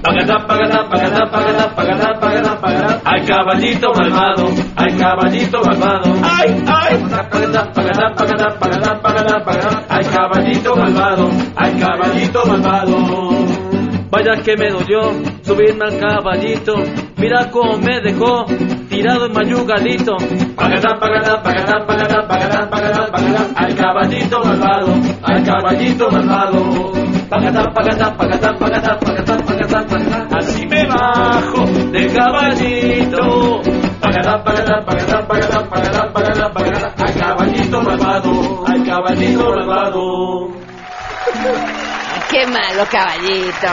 Pagatá, 0.01 0.47
pagatá, 0.47 0.89
pagatá, 0.89 1.31
pagatá, 1.31 1.75
pagatá, 1.75 2.19
pagatá, 2.19 2.59
pagatá. 2.59 3.01
Ay, 3.05 3.25
caballito 3.27 3.87
malvado, 3.93 4.49
ay, 4.75 4.97
caballito 4.97 5.61
malvado. 5.63 6.15
Ay, 6.23 6.63
ay. 6.65 6.97
Pagatá, 7.29 7.71
pagatá, 7.71 8.15
pagatá, 8.15 8.57
pagatá, 8.57 8.99
pagatá, 8.99 9.45
pagatá. 9.45 9.85
Ay, 9.89 10.05
caballito 10.05 10.75
malvado, 10.75 11.29
ay, 11.55 11.79
caballito 11.79 12.45
malvado. 12.47 12.97
Vaya 14.09 14.43
que 14.43 14.57
me 14.57 14.69
dolió 14.71 15.01
subirme 15.43 15.85
al 15.85 15.99
caballito. 15.99 16.73
Mira 17.17 17.51
cómo 17.51 17.77
me 17.77 18.01
dejó 18.01 18.45
tirado 18.91 19.29
mayugadito. 19.29 20.17
Pagadá, 20.55 20.91
pagadá, 20.99 21.41
pagadá, 21.41 21.85
pagadá, 21.87 22.27
pagadá, 22.27 22.69
pagadá, 22.69 23.07
pagadá, 23.09 23.43
al 23.55 23.75
caballito 23.75 24.37
malvado, 24.43 24.93
al 25.23 25.43
caballito 25.43 26.11
malvado. 26.11 26.91
Pagadá, 27.29 27.63
pagadá, 27.73 28.17
pagadá, 28.17 28.49
pagadá, 28.59 28.99
pagadá, 28.99 29.37
pagadá, 29.47 29.79
pagadá, 29.87 30.27
así 30.37 30.67
me 30.67 30.85
bajo 30.85 31.65
del 31.93 32.13
caballito. 32.13 33.61
Pagadá, 34.01 34.43
pagadá, 34.43 34.85
pagadá, 34.85 35.27
pagadá, 35.27 35.69
pagadá, 35.69 36.13
pagadá, 36.13 36.51
pagadá, 36.51 36.93
al 36.97 37.13
caballito 37.15 37.81
malvado, 37.81 38.65
al 38.67 38.83
caballito 38.83 39.55
malvado. 39.55 40.01
Qué 42.31 42.47
malo, 42.47 42.85
caballito. 42.89 43.67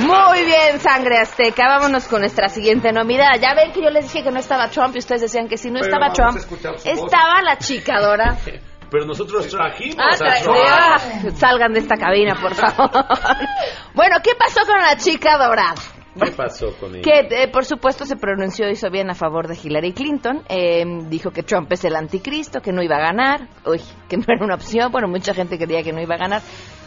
Muy 0.00 0.44
bien, 0.44 0.80
sangre 0.80 1.18
azteca. 1.18 1.68
Vámonos 1.68 2.08
con 2.08 2.20
nuestra 2.20 2.48
siguiente 2.48 2.90
novedad. 2.92 3.32
Ya 3.40 3.54
ven 3.54 3.72
que 3.72 3.82
yo 3.82 3.90
les 3.90 4.04
dije 4.10 4.24
que 4.24 4.30
no 4.30 4.40
estaba 4.40 4.68
Trump 4.68 4.94
y 4.96 4.98
ustedes 5.00 5.20
decían 5.22 5.48
que 5.48 5.56
si 5.58 5.70
no 5.70 5.80
Pero 5.80 5.86
estaba 5.94 6.12
Trump, 6.12 6.38
su 6.38 6.48
voz. 6.48 6.86
estaba 6.86 7.42
la 7.42 7.58
chica 7.58 8.00
Dora. 8.00 8.36
Pero 8.90 9.06
nosotros 9.06 9.48
trajimos 9.48 9.96
Ah, 9.98 10.14
a 10.14 10.42
Trump. 10.42 10.56
ah, 10.66 10.98
salgan 11.34 11.72
de 11.72 11.80
esta 11.80 11.96
cabina, 11.96 12.36
por 12.40 12.54
favor. 12.54 12.90
bueno, 13.94 14.16
¿qué 14.22 14.32
pasó 14.38 14.60
con 14.66 14.80
la 14.80 14.96
chica 14.96 15.36
dorada? 15.36 15.74
¿Qué 16.22 16.30
pasó 16.30 16.72
con 16.78 16.94
ella? 16.94 17.02
Que, 17.02 17.42
eh, 17.42 17.48
por 17.48 17.64
supuesto, 17.64 18.06
se 18.06 18.14
pronunció, 18.16 18.70
hizo 18.70 18.88
bien 18.90 19.10
a 19.10 19.14
favor 19.14 19.48
de 19.48 19.58
Hillary 19.60 19.92
Clinton. 19.92 20.42
eh, 20.48 20.84
dijo 21.08 21.32
que 21.32 21.42
Trump 21.42 21.72
es 21.72 21.84
el 21.84 21.96
anticristo, 21.96 22.60
que 22.60 22.72
no 22.72 22.82
iba 22.84 22.96
a 22.96 23.00
ganar. 23.00 23.48
Uy, 23.66 23.80
que 24.08 24.16
no 24.16 24.24
era 24.28 24.44
una 24.44 24.54
opción. 24.54 24.92
Bueno, 24.92 25.08
mucha 25.08 25.34
gente 25.34 25.58
creía 25.58 25.82
que 25.82 25.92
no 25.92 26.00
iba 26.00 26.14
a 26.14 26.18
ganar. 26.18 26.42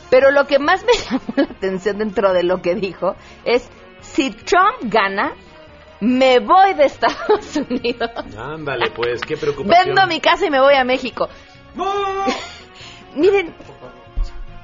Pero 0.09 0.31
lo 0.31 0.45
que 0.45 0.59
más 0.59 0.83
me 0.85 0.93
llamó 1.09 1.33
la 1.35 1.43
atención 1.43 1.97
dentro 1.97 2.33
de 2.33 2.43
lo 2.43 2.61
que 2.61 2.75
dijo 2.75 3.15
es, 3.45 3.69
si 4.01 4.31
Trump 4.31 4.77
gana, 4.83 5.33
me 5.99 6.39
voy 6.39 6.73
de 6.75 6.85
Estados 6.85 7.55
Unidos. 7.69 8.09
Ándale, 8.37 8.91
pues, 8.91 9.21
qué 9.21 9.35
preocupación. 9.37 9.87
Vendo 9.95 10.07
mi 10.07 10.19
casa 10.19 10.45
y 10.45 10.49
me 10.51 10.61
voy 10.61 10.75
a 10.75 10.83
México. 10.83 11.27
Miren, 13.15 13.53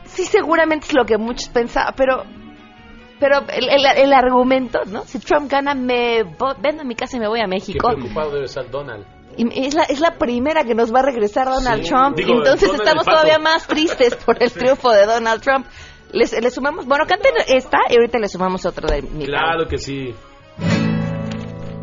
sí 0.06 0.26
seguramente 0.26 0.88
es 0.88 0.94
lo 0.94 1.06
que 1.06 1.18
muchos 1.18 1.50
pensaban, 1.50 1.94
pero 1.98 2.24
pero 3.20 3.40
el, 3.50 3.70
el- 3.70 3.86
el 3.98 4.14
argumento, 4.14 4.82
¿no? 4.86 5.04
Si 5.06 5.18
Trump 5.20 5.50
gana, 5.50 5.74
me 5.76 6.24
vo- 6.26 6.56
vendo 6.60 6.84
mi 6.84 6.94
casa 6.96 7.16
y 7.18 7.20
me 7.22 7.28
voy 7.28 7.40
a 7.40 7.44
Qué 7.44 7.50
México. 7.50 7.88
preocupado 7.88 8.32
debe 8.32 8.46
estar 8.46 8.70
Donald. 8.70 9.06
Y 9.38 9.66
es 9.66 9.74
la, 9.74 9.84
es 9.84 10.00
la 10.00 10.18
primera 10.18 10.64
que 10.64 10.76
nos 10.76 10.94
va 10.94 11.00
a 11.00 11.04
regresar 11.04 11.48
Donald 11.48 11.84
Sí, 11.84 11.90
Trump. 11.90 12.16
digo, 12.18 12.34
Entonces 12.38 12.72
estamos 12.74 13.06
todavía 13.06 13.40
más 13.40 13.66
tristes 13.68 14.16
por 14.16 14.42
el 14.42 14.52
triunfo 14.54 14.92
de 14.92 15.06
Donald 15.06 15.42
Trump. 15.42 15.66
Les, 16.12 16.32
le 16.40 16.50
sumamos, 16.52 16.86
bueno, 16.86 17.06
canten 17.08 17.32
esta 17.48 17.80
y 17.90 17.96
ahorita 17.96 18.20
le 18.20 18.28
sumamos 18.28 18.66
otro 18.66 18.88
de 18.88 19.02
mi 19.02 19.26
Claro 19.26 19.68
que 19.68 19.78
sí. 19.80 20.14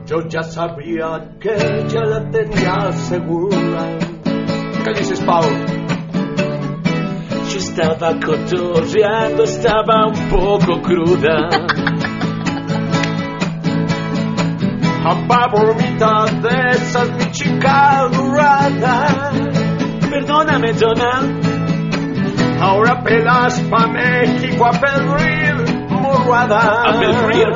Yo 0.06 0.16
ya 0.28 0.42
sabía 0.42 1.34
que 1.40 1.84
ya 1.88 2.00
la 2.04 2.30
tenía 2.30 2.92
segura. 2.92 3.98
¿Qué 4.84 4.90
dices, 4.98 5.20
Pau? 5.20 5.42
Yo 7.52 7.58
estaba 7.58 8.12
cotorreando, 8.24 9.42
estaba 9.44 10.06
un 10.06 10.28
poco 10.28 10.80
cruda. 10.82 11.48
Ampa 15.04 15.48
por 15.50 15.74
mitad 15.76 16.30
de 16.30 16.70
esas 16.72 17.10
mi 17.12 17.30
chica 17.30 18.08
dorada. 18.12 19.32
Perdóname, 20.10 20.72
Donald. 20.74 21.40
Ahora 22.60 23.02
pelas 23.02 23.58
pa' 23.70 23.86
México 23.86 24.66
a 24.66 24.72
pedrir 24.72 25.88
morguada. 25.88 26.82
A 26.84 27.00
pedrir. 27.00 27.48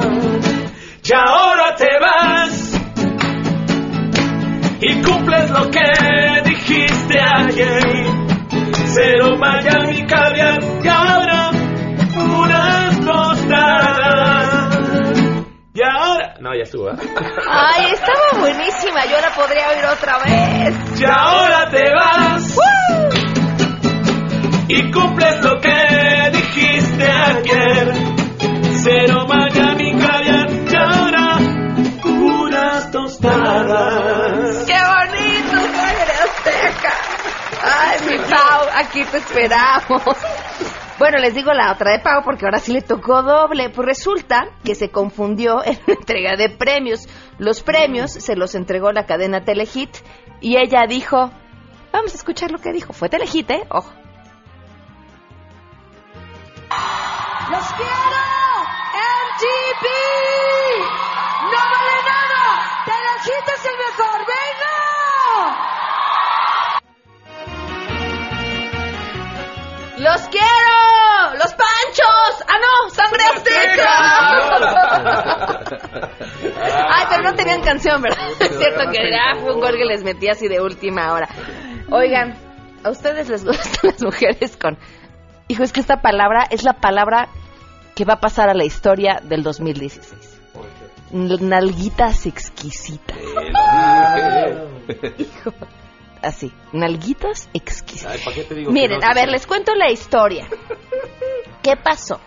Y 1.05 1.13
ahora 1.13 1.75
te 1.77 1.91
vas. 2.01 2.81
Y 4.81 5.03
cumples 5.03 5.51
lo 5.51 5.71
que 5.71 6.43
dijiste 6.47 7.21
ayer. 7.21 8.07
Cero 8.87 9.37
Miami 9.39 10.07
caviar 10.07 10.61
y 10.83 10.89
ahora 10.89 11.44
No, 16.45 16.55
ya 16.55 16.65
estuvo. 16.65 16.91
¿eh? 16.91 16.97
Ay, 17.49 17.87
estaba 17.95 18.39
buenísima, 18.39 19.07
yo 19.07 19.19
la 19.19 19.35
podría 19.35 19.67
oír 19.71 19.85
otra 19.87 20.19
vez. 20.19 21.01
Y 21.01 21.05
ahora 21.07 21.71
te 21.71 21.91
vas. 21.91 22.59
Y 24.69 24.93
cumples 24.93 25.43
lo 25.43 25.59
que 25.59 26.31
dijiste 26.35 27.11
ayer. 27.11 27.95
Cero 28.75 29.25
Miami 29.27 29.99
caviar 29.99 30.51
y 30.51 30.77
ahora 30.77 31.39
unas 32.05 32.91
tostadas. 32.91 34.67
¡Qué 34.67 34.75
bonito! 34.75 35.65
Ay, 37.63 37.99
mi 38.07 38.19
Pau, 38.19 38.69
aquí 38.75 39.03
te 39.07 39.17
esperamos. 39.17 40.44
Bueno, 40.99 41.19
les 41.19 41.35
digo 41.35 41.53
la 41.53 41.73
otra 41.73 41.91
de 41.91 41.99
Pau 41.99 42.23
porque 42.25 42.45
ahora 42.45 42.61
sí 42.61 42.73
le 42.73 42.81
tocó 42.81 43.23
doble. 43.23 43.71
Pues 43.71 43.87
resulta 43.87 44.51
que 44.65 44.75
se 44.75 44.91
confundió 44.91 45.65
en 45.65 45.79
la 45.87 45.95
entrega 45.95 46.37
de 46.37 46.51
premios. 46.51 47.09
Los 47.39 47.63
premios 47.63 48.13
se 48.13 48.37
los 48.37 48.55
entregó 48.55 48.93
la 48.93 49.07
cadena 49.07 49.45
Telehit 49.45 49.97
y 50.41 50.57
ella 50.57 50.87
dijo, 50.89 51.31
vamos 51.93 52.13
a 52.13 52.17
escuchar 52.17 52.53
lo 52.53 52.59
que 52.59 52.73
dijo. 52.73 52.93
Fue 52.93 53.09
Telehit, 53.09 53.51
¿eh? 53.51 53.65
Ojo. 53.71 53.93
¡Los 57.51 57.67
quiero! 57.73 58.04
¡Sangre 72.95 73.25
azteca! 73.35 73.91
Ay, 76.89 77.05
pero 77.11 77.23
no 77.23 77.35
tenían 77.35 77.61
canción, 77.63 78.01
¿verdad? 78.03 78.19
Es 78.41 78.57
cierto 78.57 78.91
que 78.91 78.99
fue 79.41 79.55
un 79.55 79.61
gol 79.61 79.77
que 79.77 79.85
les 79.85 80.05
metí 80.05 80.29
así 80.29 80.49
de 80.49 80.61
última 80.61 81.13
hora. 81.13 81.29
Oigan, 81.91 82.35
¿a 82.85 82.91
ustedes 82.91 83.29
les 83.29 83.45
gustan 83.45 83.73
las 83.91 84.03
mujeres 84.03 84.57
con... 84.57 84.79
Hijo, 85.49 85.63
es 85.63 85.73
que 85.73 85.81
esta 85.81 86.01
palabra 86.01 86.47
es 86.51 86.63
la 86.65 86.75
palabra 86.75 87.29
que 87.95 88.05
va 88.05 88.15
a 88.15 88.21
pasar 88.21 88.49
a 88.49 88.55
la 88.55 88.65
historia 88.65 89.21
del 89.23 89.43
2016. 89.43 90.41
N- 91.13 91.37
Nalguitas 91.41 92.27
exquisitas. 92.27 93.17
Hijo, 95.19 95.53
así, 96.23 96.53
nalguitas 96.73 97.49
exquisitas. 97.53 98.13
Ay, 98.15 98.21
¿para 98.25 98.37
qué 98.37 98.45
te 98.45 98.55
digo 98.55 98.69
que 98.69 98.73
Miren, 98.75 99.01
no? 99.01 99.07
a 99.07 99.15
ver, 99.15 99.29
les 99.29 99.47
cuento 99.47 99.75
la 99.75 99.91
historia. 99.91 100.49
¿Qué 101.63 101.77
pasó? 101.77 102.21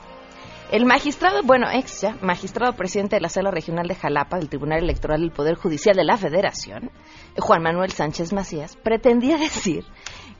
El 0.70 0.86
magistrado, 0.86 1.44
bueno, 1.44 1.68
ex 1.72 2.02
ya, 2.02 2.18
magistrado 2.22 2.74
presidente 2.74 3.16
de 3.16 3.22
la 3.22 3.30
Sala 3.30 3.52
Regional 3.52 3.88
de 3.88 3.96
Jalapa 3.96 4.38
del 4.38 4.50
Tribunal 4.50 4.84
Electoral 4.84 5.22
del 5.22 5.32
Poder 5.32 5.56
Judicial 5.56 5.96
de 5.96 6.04
la 6.04 6.18
Federación, 6.18 6.92
Juan 7.38 7.64
Manuel 7.64 7.92
Sánchez 7.92 8.34
Macías, 8.34 8.76
pretendía 8.76 9.38
decir 9.38 9.86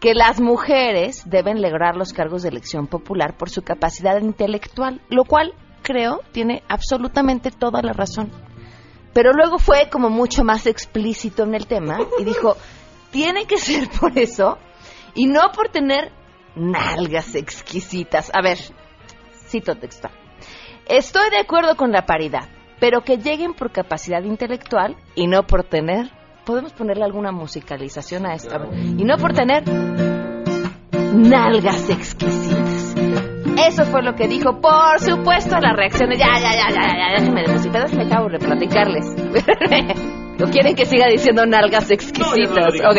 que 0.02 0.14
las 0.14 0.42
mujeres 0.42 1.24
deben 1.30 1.62
lograr 1.62 1.96
los 1.96 2.12
cargos 2.12 2.44
de 2.44 2.50
elección 2.50 2.88
popular 2.88 3.38
por 3.38 3.50
su 3.50 3.62
capacidad 3.62 4.20
intelectual, 4.20 5.00
lo 5.08 5.24
cual 5.24 5.54
creo 5.82 6.20
tiene 6.34 6.62
absolutamente 6.68 7.50
toda 7.50 7.82
la 7.82 7.94
razón. 7.94 8.30
Pero 9.14 9.32
luego 9.32 9.60
fue 9.60 9.90
como 9.90 10.10
mucho 10.10 10.44
más 10.44 10.68
explícito 10.68 11.44
en 11.44 11.56
el 11.56 11.68
tema 11.68 12.00
y 12.20 12.26
dijo, 12.26 12.58
tiene 13.12 13.46
que 13.46 13.58
ser 13.58 13.90
por 13.90 14.18
eso 14.20 14.58
y 15.16 15.28
no 15.28 15.54
por 15.54 15.70
tener 15.70 16.12
nalgas 16.56 17.34
exquisitas. 17.36 18.30
A 18.34 18.42
ver, 18.42 18.58
cito 19.48 19.76
textual. 19.76 20.14
Estoy 20.88 21.30
de 21.30 21.38
acuerdo 21.40 21.76
con 21.76 21.92
la 21.92 22.06
paridad, 22.06 22.48
pero 22.80 23.02
que 23.02 23.18
lleguen 23.18 23.54
por 23.54 23.72
capacidad 23.72 24.24
intelectual 24.24 24.96
y 25.16 25.28
no 25.28 25.44
por 25.44 25.64
tener. 25.64 26.12
Podemos 26.46 26.72
ponerle 26.72 27.04
alguna 27.04 27.32
musicalización 27.32 28.26
a 28.26 28.34
esto. 28.34 28.56
A 28.56 28.60
ver, 28.60 28.74
Y 28.74 29.04
no 29.04 29.18
por 29.18 29.34
tener 29.34 29.64
nalgas 31.14 31.90
exquisitas. 31.90 32.96
Eso 33.68 33.86
fue 33.86 34.02
lo 34.04 34.16
que 34.16 34.28
dijo. 34.28 34.62
Por 34.62 35.00
supuesto, 35.00 35.60
las 35.60 35.76
reacciones. 35.76 36.20
Ya, 36.20 36.40
ya, 36.40 36.54
ya, 36.54 36.70
ya, 36.70 36.96
ya, 36.96 37.20
déjenme 37.20 37.42
de 37.42 37.54
música. 37.54 37.82
Déjenme 37.82 38.06
acabo 38.06 38.30
de 38.30 38.40
platicarles. 38.40 39.06
¿O 40.42 40.46
quieren 40.52 40.76
que 40.76 40.86
siga 40.86 41.08
diciendo 41.08 41.46
nalgas 41.46 41.90
exquisitas? 41.90 42.74
digas. 42.74 42.92
ok. 42.92 42.98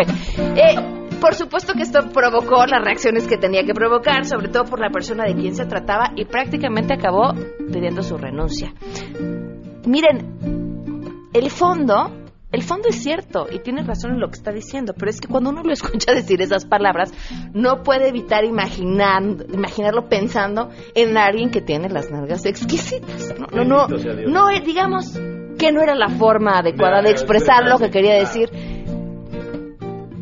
Eh, 0.57 0.98
por 1.21 1.35
supuesto 1.35 1.75
que 1.75 1.83
esto 1.83 2.01
provocó 2.13 2.67
las 2.67 2.83
reacciones 2.83 3.27
que 3.27 3.37
tenía 3.37 3.65
que 3.65 3.75
provocar, 3.75 4.25
sobre 4.25 4.49
todo 4.49 4.65
por 4.65 4.81
la 4.81 4.91
persona 4.91 5.25
de 5.25 5.35
quien 5.35 5.55
se 5.55 5.67
trataba, 5.67 6.13
y 6.17 6.25
prácticamente 6.25 6.95
acabó 6.95 7.33
pidiendo 7.73 8.03
su 8.03 8.17
renuncia. 8.17 8.73
Miren, 9.87 11.29
el 11.33 11.51
fondo, 11.51 12.11
el 12.51 12.63
fondo 12.63 12.89
es 12.89 13.03
cierto 13.03 13.47
y 13.51 13.59
tiene 13.61 13.83
razón 13.83 14.13
en 14.13 14.21
lo 14.21 14.29
que 14.29 14.37
está 14.37 14.53
diciendo, 14.53 14.95
pero 14.97 15.11
es 15.11 15.21
que 15.21 15.29
cuando 15.29 15.51
uno 15.51 15.63
lo 15.63 15.73
escucha 15.73 16.13
decir 16.15 16.41
esas 16.41 16.65
palabras, 16.65 17.13
no 17.53 17.83
puede 17.83 18.09
evitar 18.09 18.45
imaginar, 18.45 19.23
imaginarlo 19.53 20.09
pensando 20.09 20.71
en 20.95 21.17
alguien 21.17 21.51
que 21.51 21.61
tiene 21.61 21.89
las 21.89 22.11
nalgas 22.11 22.45
exquisitas. 22.47 23.35
No, 23.39 23.65
no, 23.65 23.65
no, 23.65 23.89
no, 23.89 24.51
eh, 24.51 24.63
digamos, 24.65 25.19
que 25.59 25.73
no 25.73 25.83
era 25.83 25.95
la 25.95 26.09
forma 26.09 26.59
adecuada 26.59 27.03
de 27.03 27.11
expresar 27.11 27.67
lo 27.67 27.79
que 27.79 27.91
quería 27.91 28.15
decir. 28.15 28.49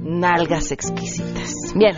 Nalgas 0.07 0.70
exquisitas. 0.70 1.52
Bien, 1.74 1.96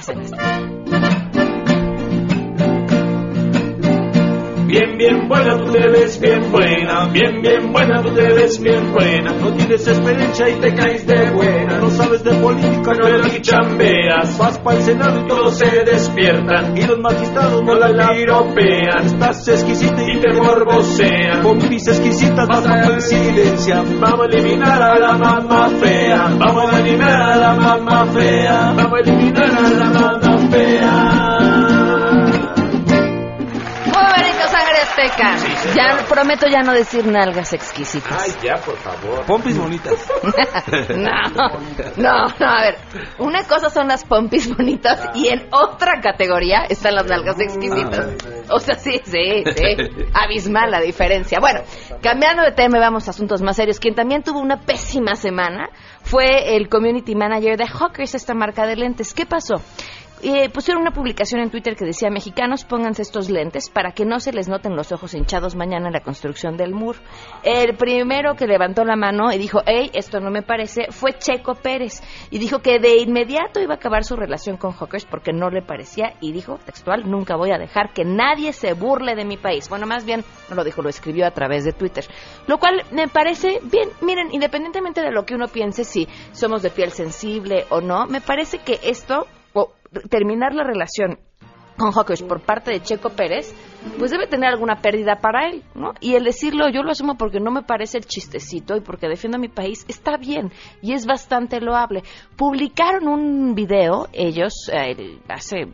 Bien, 4.68 4.98
bien 4.98 5.26
buena, 5.28 5.56
tú 5.56 5.72
te 5.72 5.88
ves 5.88 6.20
bien 6.20 6.52
buena. 6.52 7.06
Bien, 7.06 7.40
bien 7.40 7.72
buena, 7.72 8.02
tú 8.02 8.10
te 8.10 8.34
ves 8.34 8.60
bien 8.60 8.92
buena. 8.92 9.32
No 9.32 9.50
tienes 9.54 9.88
experiencia 9.88 10.46
y 10.46 10.60
te 10.60 10.74
caes 10.74 11.06
de 11.06 11.30
buena. 11.30 11.78
No 11.78 11.88
sabes 11.88 12.22
de 12.22 12.34
política, 12.34 12.92
pero 13.02 13.24
aquí 13.24 13.40
chambeas. 13.40 14.36
Vas 14.36 14.58
para 14.58 14.76
el 14.76 14.82
Senado 14.84 15.20
y 15.20 15.26
todos 15.26 15.56
se 15.56 15.84
despiertan. 15.84 16.76
Y 16.76 16.82
los 16.82 16.98
magistrados 16.98 17.62
no 17.62 17.76
la 17.76 18.12
piropean. 18.12 19.06
Estás 19.06 19.48
exquisita 19.48 20.02
y 20.02 20.20
te 20.20 20.34
morbosean. 20.34 21.42
Con 21.42 21.66
mis 21.66 21.88
exquisitas 21.88 22.46
vas 22.46 22.66
a 22.66 22.82
coincidencia. 22.88 23.82
Vamos 23.98 24.20
a 24.20 24.36
eliminar 24.36 24.82
a 24.82 24.98
la 24.98 25.12
mamá 25.14 25.70
fea. 25.80 26.36
Vamos 26.38 26.74
a 26.74 26.80
eliminar 26.80 27.22
a 27.22 27.36
la 27.36 27.54
mamá 27.54 28.04
fea. 28.12 28.74
Vamos 28.76 28.92
a 28.92 29.00
eliminar 29.00 29.50
a 29.50 29.70
la 29.70 29.84
mamá 29.86 30.38
fea. 30.50 31.27
Azteca. 34.98 35.74
Ya 35.74 36.04
prometo 36.08 36.46
ya 36.48 36.62
no 36.62 36.72
decir 36.72 37.06
nalgas 37.06 37.52
exquisitas. 37.52 38.12
Ay, 38.20 38.32
ya, 38.42 38.56
por 38.56 38.76
favor. 38.76 39.24
Pompis 39.26 39.58
bonitas. 39.58 40.08
no, 40.90 41.22
no, 41.96 42.26
no, 42.38 42.46
a 42.46 42.62
ver. 42.62 42.78
Una 43.18 43.44
cosa 43.44 43.70
son 43.70 43.88
las 43.88 44.04
pompis 44.04 44.54
bonitas 44.54 45.10
y 45.14 45.28
en 45.28 45.48
otra 45.52 46.00
categoría 46.00 46.64
están 46.68 46.94
las 46.94 47.06
nalgas 47.06 47.38
exquisitas. 47.40 48.14
O 48.50 48.60
sea, 48.60 48.76
sí, 48.76 49.00
sí, 49.04 49.44
sí. 49.44 49.76
Abismal 50.14 50.70
la 50.70 50.80
diferencia. 50.80 51.38
Bueno, 51.40 51.60
cambiando 52.02 52.42
de 52.42 52.52
tema, 52.52 52.78
y 52.78 52.80
vamos 52.80 53.06
a 53.08 53.10
asuntos 53.10 53.42
más 53.42 53.56
serios. 53.56 53.78
Quien 53.78 53.94
también 53.94 54.22
tuvo 54.22 54.40
una 54.40 54.60
pésima 54.60 55.14
semana 55.14 55.70
fue 56.02 56.56
el 56.56 56.68
community 56.68 57.14
manager 57.14 57.56
de 57.56 57.66
Hawkers, 57.66 58.14
esta 58.14 58.34
marca 58.34 58.66
de 58.66 58.76
lentes. 58.76 59.14
¿Qué 59.14 59.26
pasó? 59.26 59.56
Eh, 60.22 60.48
pusieron 60.50 60.82
una 60.82 60.90
publicación 60.90 61.40
en 61.40 61.50
Twitter 61.50 61.76
que 61.76 61.84
decía, 61.84 62.10
mexicanos, 62.10 62.64
pónganse 62.64 63.02
estos 63.02 63.30
lentes 63.30 63.70
para 63.70 63.92
que 63.92 64.04
no 64.04 64.18
se 64.18 64.32
les 64.32 64.48
noten 64.48 64.74
los 64.74 64.90
ojos 64.90 65.14
hinchados 65.14 65.54
mañana 65.54 65.86
en 65.86 65.92
la 65.92 66.00
construcción 66.00 66.56
del 66.56 66.74
muro. 66.74 66.98
El 67.44 67.76
primero 67.76 68.34
que 68.34 68.48
levantó 68.48 68.84
la 68.84 68.96
mano 68.96 69.32
y 69.32 69.38
dijo, 69.38 69.60
hey, 69.64 69.90
esto 69.94 70.18
no 70.18 70.30
me 70.30 70.42
parece, 70.42 70.86
fue 70.90 71.12
Checo 71.18 71.54
Pérez. 71.54 72.02
Y 72.30 72.38
dijo 72.38 72.58
que 72.58 72.80
de 72.80 72.96
inmediato 72.98 73.60
iba 73.60 73.74
a 73.74 73.76
acabar 73.76 74.04
su 74.04 74.16
relación 74.16 74.56
con 74.56 74.72
Hawkers 74.72 75.04
porque 75.04 75.32
no 75.32 75.50
le 75.50 75.62
parecía. 75.62 76.14
Y 76.20 76.32
dijo, 76.32 76.58
textual, 76.64 77.08
nunca 77.08 77.36
voy 77.36 77.52
a 77.52 77.58
dejar 77.58 77.92
que 77.92 78.04
nadie 78.04 78.52
se 78.52 78.72
burle 78.72 79.14
de 79.14 79.24
mi 79.24 79.36
país. 79.36 79.68
Bueno, 79.68 79.86
más 79.86 80.04
bien, 80.04 80.24
no 80.50 80.56
lo 80.56 80.64
dijo, 80.64 80.82
lo 80.82 80.88
escribió 80.88 81.26
a 81.26 81.30
través 81.30 81.64
de 81.64 81.72
Twitter. 81.72 82.04
Lo 82.48 82.58
cual 82.58 82.82
me 82.90 83.06
parece 83.06 83.60
bien. 83.62 83.90
Miren, 84.00 84.28
independientemente 84.32 85.00
de 85.00 85.12
lo 85.12 85.24
que 85.24 85.34
uno 85.34 85.46
piense, 85.46 85.84
si 85.84 86.08
somos 86.32 86.62
de 86.62 86.70
piel 86.70 86.90
sensible 86.90 87.66
o 87.70 87.80
no, 87.80 88.06
me 88.06 88.20
parece 88.20 88.58
que 88.58 88.80
esto 88.82 89.26
terminar 90.08 90.54
la 90.54 90.64
relación 90.64 91.18
con 91.78 91.92
Hawkers 91.92 92.22
por 92.22 92.40
parte 92.40 92.72
de 92.72 92.82
Checo 92.82 93.10
Pérez, 93.10 93.54
pues 93.98 94.10
debe 94.10 94.26
tener 94.26 94.50
alguna 94.50 94.82
pérdida 94.82 95.20
para 95.20 95.48
él, 95.48 95.62
¿no? 95.74 95.92
Y 96.00 96.16
el 96.16 96.24
decirlo, 96.24 96.68
yo 96.68 96.82
lo 96.82 96.90
asumo 96.90 97.16
porque 97.16 97.40
no 97.40 97.52
me 97.52 97.62
parece 97.62 97.98
el 97.98 98.04
chistecito 98.04 98.76
y 98.76 98.80
porque 98.80 99.08
defiendo 99.08 99.38
a 99.38 99.40
mi 99.40 99.48
país, 99.48 99.86
está 99.88 100.16
bien 100.16 100.50
y 100.82 100.92
es 100.92 101.06
bastante 101.06 101.60
loable. 101.60 102.02
Publicaron 102.36 103.06
un 103.06 103.54
video, 103.54 104.08
ellos, 104.12 104.68
eh, 104.72 105.20
hace, 105.28 105.68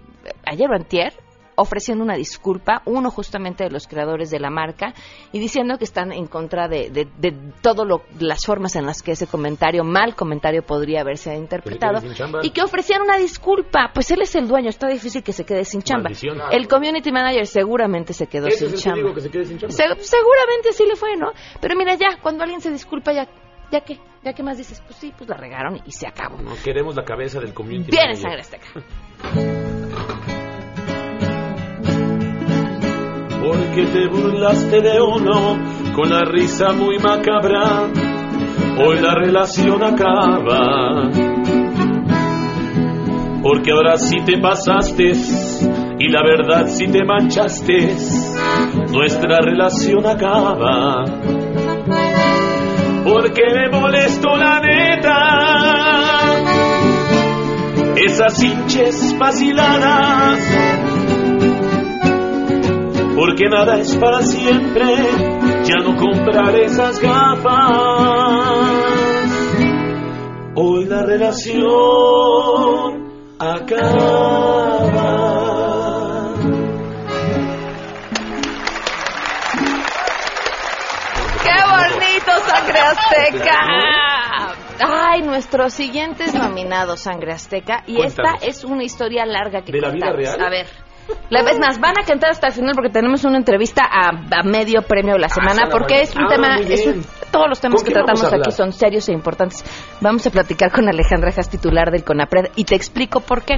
ayer 0.45 0.71
o 0.71 0.75
antier, 0.75 1.15
ofreciendo 1.57 2.05
una 2.05 2.15
disculpa, 2.17 2.83
uno 2.87 3.11
justamente 3.11 3.65
de 3.65 3.71
los 3.71 3.87
creadores 3.87 4.31
de 4.31 4.41
la 4.41 4.51
marca, 4.51 4.95
y 5.33 5.39
diciendo 5.39 5.79
que 5.79 5.85
están 5.85 6.13
en 6.13 6.27
contra 6.27 6.69
de, 6.69 6.91
de, 6.91 7.09
de 7.19 7.33
todo 7.63 7.85
lo, 7.85 8.03
las 8.19 8.45
formas 8.45 8.77
en 8.77 8.87
las 8.87 9.03
que 9.03 9.13
ese 9.13 9.27
comentario, 9.27 9.85
mal 9.85 10.15
comentario, 10.15 10.63
podría 10.63 11.01
haberse 11.03 11.35
interpretado, 11.35 12.01
y 12.43 12.51
que 12.51 12.63
ofrecían 12.63 13.03
una 13.03 13.17
disculpa. 13.17 13.91
Pues 13.95 14.11
él 14.11 14.23
es 14.23 14.35
el 14.35 14.49
dueño, 14.49 14.69
está 14.69 14.89
difícil 14.89 15.23
que 15.23 15.33
se 15.33 15.45
quede 15.45 15.65
sin 15.65 15.83
chamba. 15.83 16.05
Maldición. 16.05 16.39
El 16.51 16.69
community 16.69 17.13
manager 17.13 17.47
seguramente 17.47 18.13
se 18.13 18.27
quedó 18.27 18.51
sin 18.51 18.75
es 18.75 18.83
chamba. 18.83 19.15
que 19.15 19.21
se 19.21 19.31
quede 19.31 19.45
sin 19.47 19.59
chamba. 19.59 19.73
Se- 19.75 20.03
seguramente 20.05 20.71
así 20.71 20.85
le 20.87 20.97
fue, 20.97 21.17
¿no? 21.17 21.33
Pero 21.61 21.77
mira, 21.77 21.95
ya, 21.95 22.19
cuando 22.23 22.43
alguien 22.43 22.61
se 22.61 22.71
disculpa, 22.71 23.13
ya, 23.13 23.29
ya 23.71 23.81
qué, 23.81 23.99
ya 24.23 24.33
qué 24.33 24.43
más 24.43 24.59
dices, 24.59 24.81
pues 24.87 24.97
sí, 24.99 25.13
pues 25.17 25.29
la 25.29 25.37
regaron 25.37 25.81
y 25.85 25.93
se 25.93 26.07
acabó. 26.07 26.41
No 26.41 26.55
queremos 26.63 26.95
la 26.97 27.05
cabeza 27.05 27.41
del 27.41 27.55
community. 27.55 27.91
Viene 27.91 28.15
manager. 28.15 28.23
sangre 28.23 28.41
azteca. 28.41 29.71
Porque 33.45 33.85
te 33.93 34.09
burlaste 34.09 34.81
de 34.81 35.03
uno 35.03 35.59
con 35.95 36.09
la 36.09 36.25
risa 36.25 36.73
muy 36.73 36.99
macabra. 36.99 37.91
Hoy 38.79 39.01
la 39.01 39.15
relación 39.15 39.83
acaba. 39.85 41.11
Porque 43.43 43.71
ahora 43.71 43.99
sí 43.99 44.17
te 44.25 44.39
pasaste 44.39 45.13
y 45.99 46.09
la 46.09 46.23
verdad 46.23 46.69
sí 46.69 46.87
te 46.87 47.05
manchaste. 47.05 47.95
Nuestra 48.91 49.41
relación 49.43 50.07
acaba. 50.07 51.05
Porque 53.05 53.43
me 53.53 53.69
molesto 53.79 54.37
la 54.37 54.61
neta. 54.61 55.19
Esas 57.97 58.43
hinches 58.43 59.15
vaciladas 59.19 60.94
porque 63.15 63.49
nada 63.49 63.79
es 63.79 63.97
para 63.97 64.23
siempre, 64.23 64.85
ya 65.65 65.77
no 65.77 65.97
compraré 65.97 66.65
esas 66.65 66.99
gafas. 67.01 67.55
Hoy 70.57 70.85
la 70.87 71.03
relación 71.03 71.65
acaba. 73.39 74.75
¡Qué 81.43 81.57
bonito, 81.71 82.33
Sangre 82.47 82.79
Azteca! 82.81 83.59
Ay, 84.81 85.23
nuestros 85.23 85.73
siguientes 85.73 86.35
nominados, 86.35 87.01
Sangre 87.01 87.33
Azteca. 87.33 87.85
Y 87.87 87.95
Cuéntanos. 87.95 88.35
esta 88.35 88.47
es 88.47 88.65
una 88.65 88.83
historia 88.83 89.25
larga 89.25 89.63
que 89.63 89.73
¿De 89.73 89.81
la 89.81 89.91
vida 89.91 90.11
real? 90.13 90.41
A 90.41 90.51
ver. 90.51 90.67
La 91.31 91.43
vez 91.43 91.59
más, 91.59 91.81
van 91.81 91.99
a 91.99 92.05
cantar 92.05 92.31
hasta 92.31 92.49
el 92.49 92.53
final 92.53 92.73
porque 92.75 92.91
tenemos 92.91 93.25
una 93.25 93.37
entrevista 93.39 93.83
a, 93.85 94.11
a 94.11 94.43
medio 94.45 94.83
premio 94.83 95.15
de 95.15 95.21
la 95.21 95.29
semana, 95.29 95.65
está 95.65 95.69
porque 95.71 96.03
es 96.03 96.15
un 96.15 96.25
Ah, 96.25 96.29
tema, 96.29 96.57
es 96.59 96.87
un- 96.87 97.05
todos 97.33 97.49
los 97.49 97.61
temas 97.61 97.83
¿Con 97.83 97.87
que 97.89 97.93
tratamos 97.95 98.33
aquí 98.33 98.53
son 98.53 98.73
serios 98.73 99.09
e 99.09 99.13
importantes. 99.13 99.65
Vamos 100.01 100.25
a 100.27 100.31
platicar 100.31 100.71
con 100.71 100.89
Alejandra 100.89 101.33
Jas, 101.33 101.49
titular 101.51 101.91
del 101.91 102.05
CONAPRED, 102.05 102.51
y 102.57 102.65
te 102.65 102.75
explico 102.77 103.21
por 103.21 103.43
qué. 103.43 103.55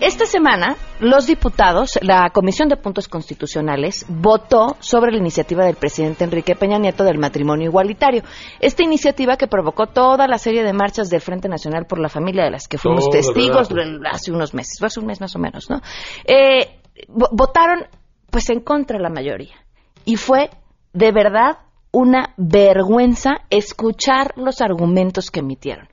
Esta 0.00 0.24
semana, 0.24 0.76
los 1.00 1.26
diputados, 1.26 1.98
la 2.02 2.30
Comisión 2.30 2.68
de 2.68 2.76
Puntos 2.76 3.08
Constitucionales, 3.08 4.06
votó 4.08 4.76
sobre 4.80 5.12
la 5.12 5.18
iniciativa 5.18 5.64
del 5.64 5.76
presidente 5.76 6.24
Enrique 6.24 6.54
Peña 6.56 6.78
Nieto 6.78 7.04
del 7.04 7.18
matrimonio 7.18 7.66
igualitario. 7.68 8.22
Esta 8.60 8.82
iniciativa 8.82 9.36
que 9.36 9.46
provocó 9.46 9.86
toda 9.86 10.26
la 10.26 10.38
serie 10.38 10.62
de 10.64 10.72
marchas 10.72 11.10
del 11.10 11.20
Frente 11.20 11.48
Nacional 11.48 11.84
por 11.86 11.98
la 11.98 12.08
Familia 12.08 12.44
de 12.44 12.50
las 12.50 12.68
que 12.68 12.78
fuimos 12.78 13.04
Todo, 13.04 13.12
testigos 13.12 13.68
hace 14.10 14.32
unos 14.32 14.54
meses, 14.54 14.82
hace 14.82 14.98
un 15.00 15.06
mes 15.06 15.20
más 15.20 15.36
o 15.36 15.38
menos, 15.38 15.68
¿no? 15.68 15.80
Eh, 16.24 16.79
votaron, 17.08 17.86
pues, 18.30 18.50
en 18.50 18.60
contra 18.60 18.98
la 18.98 19.10
mayoría. 19.10 19.54
Y 20.04 20.16
fue, 20.16 20.50
de 20.92 21.12
verdad, 21.12 21.58
una 21.92 22.34
vergüenza 22.36 23.40
escuchar 23.50 24.34
los 24.36 24.60
argumentos 24.60 25.30
que 25.30 25.40
emitieron. 25.40 25.88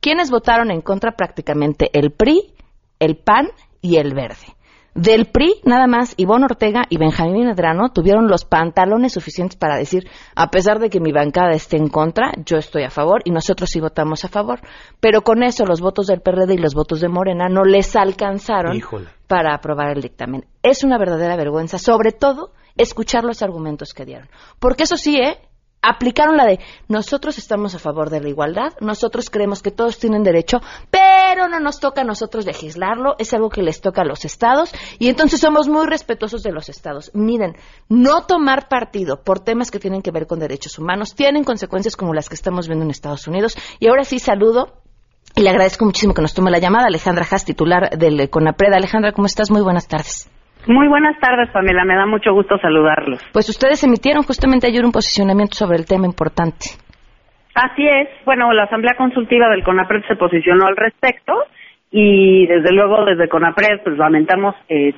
¿Quiénes 0.00 0.30
votaron 0.30 0.70
en 0.70 0.80
contra 0.80 1.12
prácticamente? 1.12 1.90
El 1.92 2.12
PRI, 2.12 2.54
el 2.98 3.16
PAN 3.16 3.48
y 3.80 3.96
el 3.96 4.14
Verde. 4.14 4.56
Del 4.94 5.26
PRI, 5.26 5.54
nada 5.64 5.86
más, 5.86 6.12
Ivonne 6.18 6.44
Ortega 6.44 6.82
y 6.90 6.98
Benjamín 6.98 7.46
Medrano 7.46 7.92
tuvieron 7.92 8.28
los 8.28 8.44
pantalones 8.44 9.14
suficientes 9.14 9.56
para 9.56 9.76
decir, 9.76 10.06
a 10.34 10.50
pesar 10.50 10.80
de 10.80 10.90
que 10.90 11.00
mi 11.00 11.12
bancada 11.12 11.52
esté 11.52 11.78
en 11.78 11.88
contra, 11.88 12.32
yo 12.44 12.58
estoy 12.58 12.82
a 12.82 12.90
favor 12.90 13.22
y 13.24 13.30
nosotros 13.30 13.70
sí 13.70 13.80
votamos 13.80 14.24
a 14.26 14.28
favor. 14.28 14.60
Pero 15.00 15.22
con 15.22 15.42
eso 15.42 15.64
los 15.64 15.80
votos 15.80 16.08
del 16.08 16.20
PRD 16.20 16.54
y 16.54 16.58
los 16.58 16.74
votos 16.74 17.00
de 17.00 17.08
Morena 17.08 17.48
no 17.48 17.64
les 17.64 17.96
alcanzaron 17.96 18.76
Híjole. 18.76 19.08
Para 19.32 19.54
aprobar 19.54 19.96
el 19.96 20.02
dictamen. 20.02 20.44
Es 20.62 20.84
una 20.84 20.98
verdadera 20.98 21.36
vergüenza, 21.36 21.78
sobre 21.78 22.12
todo 22.12 22.52
escuchar 22.76 23.24
los 23.24 23.40
argumentos 23.40 23.94
que 23.94 24.04
dieron. 24.04 24.28
Porque 24.58 24.82
eso 24.82 24.98
sí, 24.98 25.16
¿eh? 25.16 25.38
Aplicaron 25.80 26.36
la 26.36 26.44
de 26.44 26.60
nosotros 26.86 27.38
estamos 27.38 27.74
a 27.74 27.78
favor 27.78 28.10
de 28.10 28.20
la 28.20 28.28
igualdad, 28.28 28.74
nosotros 28.80 29.30
creemos 29.30 29.62
que 29.62 29.70
todos 29.70 29.98
tienen 29.98 30.22
derecho, 30.22 30.60
pero 30.90 31.48
no 31.48 31.60
nos 31.60 31.80
toca 31.80 32.02
a 32.02 32.04
nosotros 32.04 32.44
legislarlo, 32.44 33.14
es 33.18 33.32
algo 33.32 33.48
que 33.48 33.62
les 33.62 33.80
toca 33.80 34.02
a 34.02 34.04
los 34.04 34.26
estados 34.26 34.70
y 34.98 35.08
entonces 35.08 35.40
somos 35.40 35.66
muy 35.66 35.86
respetuosos 35.86 36.42
de 36.42 36.52
los 36.52 36.68
estados. 36.68 37.10
Miren, 37.14 37.56
no 37.88 38.26
tomar 38.26 38.68
partido 38.68 39.24
por 39.24 39.40
temas 39.40 39.70
que 39.70 39.80
tienen 39.80 40.02
que 40.02 40.10
ver 40.10 40.26
con 40.26 40.40
derechos 40.40 40.78
humanos 40.78 41.14
tienen 41.14 41.42
consecuencias 41.42 41.96
como 41.96 42.12
las 42.12 42.28
que 42.28 42.34
estamos 42.34 42.68
viendo 42.68 42.84
en 42.84 42.90
Estados 42.90 43.26
Unidos. 43.26 43.56
Y 43.80 43.88
ahora 43.88 44.04
sí 44.04 44.18
saludo 44.18 44.81
y 45.36 45.42
le 45.42 45.50
agradezco 45.50 45.84
muchísimo 45.84 46.14
que 46.14 46.22
nos 46.22 46.34
tome 46.34 46.50
la 46.50 46.58
llamada 46.58 46.86
Alejandra 46.88 47.24
Haas, 47.30 47.44
titular 47.44 47.90
del 47.90 48.28
CONAPRED. 48.30 48.72
Alejandra, 48.74 49.12
¿cómo 49.12 49.26
estás? 49.26 49.50
Muy 49.50 49.62
buenas 49.62 49.88
tardes. 49.88 50.28
Muy 50.66 50.86
buenas 50.88 51.18
tardes, 51.20 51.50
Pamela. 51.52 51.84
Me 51.84 51.96
da 51.96 52.06
mucho 52.06 52.32
gusto 52.32 52.56
saludarlos. 52.58 53.20
Pues 53.32 53.48
ustedes 53.48 53.82
emitieron 53.82 54.22
justamente 54.22 54.66
ayer 54.66 54.84
un 54.84 54.92
posicionamiento 54.92 55.54
sobre 55.54 55.78
el 55.78 55.86
tema 55.86 56.06
importante. 56.06 56.66
Así 57.54 57.84
es. 57.86 58.08
Bueno, 58.24 58.52
la 58.52 58.64
Asamblea 58.64 58.94
Consultiva 58.96 59.48
del 59.48 59.64
CONAPRED 59.64 60.02
se 60.08 60.16
posicionó 60.16 60.66
al 60.66 60.76
respecto 60.76 61.32
y 61.90 62.46
desde 62.46 62.72
luego 62.72 63.04
desde 63.04 63.28
CONAPRED 63.28 63.82
pues 63.84 63.98
lamentamos 63.98 64.54
eh, 64.68 64.94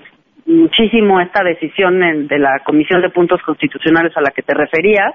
muchísimo 0.46 1.20
esta 1.20 1.42
decisión 1.42 2.02
en- 2.02 2.28
de 2.28 2.38
la 2.38 2.60
Comisión 2.64 3.00
de 3.02 3.10
Puntos 3.10 3.40
Constitucionales 3.44 4.12
a 4.16 4.20
la 4.20 4.30
que 4.30 4.42
te 4.42 4.54
referías. 4.54 5.14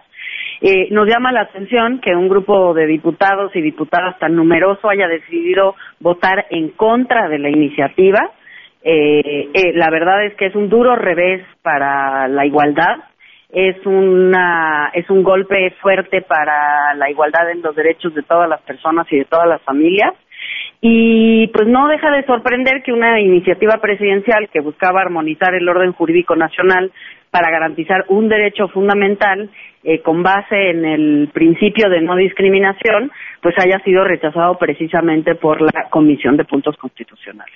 Eh, 0.61 0.89
nos 0.91 1.07
llama 1.07 1.31
la 1.31 1.41
atención 1.41 1.99
que 2.01 2.15
un 2.15 2.27
grupo 2.27 2.73
de 2.73 2.85
diputados 2.85 3.55
y 3.55 3.61
diputadas 3.61 4.19
tan 4.19 4.35
numeroso 4.35 4.89
haya 4.89 5.07
decidido 5.07 5.75
votar 5.99 6.47
en 6.49 6.69
contra 6.69 7.29
de 7.29 7.39
la 7.39 7.49
iniciativa. 7.49 8.31
Eh, 8.83 9.49
eh, 9.53 9.73
la 9.73 9.89
verdad 9.89 10.25
es 10.25 10.35
que 10.35 10.47
es 10.47 10.55
un 10.55 10.69
duro 10.69 10.95
revés 10.95 11.45
para 11.61 12.27
la 12.27 12.45
igualdad 12.45 12.97
es 13.51 13.83
una 13.85 14.91
es 14.93 15.09
un 15.09 15.23
golpe 15.23 15.71
fuerte 15.81 16.21
para 16.21 16.93
la 16.93 17.09
igualdad 17.09 17.49
en 17.49 17.61
los 17.63 17.75
derechos 17.75 18.13
de 18.13 18.21
todas 18.21 18.47
las 18.47 18.61
personas 18.61 19.07
y 19.11 19.17
de 19.17 19.25
todas 19.25 19.47
las 19.47 19.61
familias 19.63 20.13
y 20.81 21.47
pues 21.47 21.67
no 21.67 21.87
deja 21.87 22.11
de 22.11 22.25
sorprender 22.25 22.83
que 22.83 22.93
una 22.93 23.19
iniciativa 23.19 23.77
presidencial 23.81 24.49
que 24.49 24.61
buscaba 24.61 25.01
armonizar 25.01 25.55
el 25.55 25.67
orden 25.67 25.93
jurídico 25.93 26.35
nacional 26.35 26.91
para 27.31 27.51
garantizar 27.51 28.05
un 28.07 28.29
derecho 28.29 28.67
fundamental 28.67 29.49
eh, 29.83 30.01
con 30.01 30.23
base 30.23 30.71
en 30.71 30.85
el 30.85 31.29
principio 31.33 31.89
de 31.89 32.01
no 32.01 32.15
discriminación 32.15 33.11
pues 33.41 33.55
haya 33.57 33.79
sido 33.83 34.03
rechazado 34.03 34.57
precisamente 34.57 35.35
por 35.35 35.61
la 35.61 35.89
Comisión 35.89 36.35
de 36.37 36.45
Puntos 36.45 36.75
Constitucionales. 36.77 37.55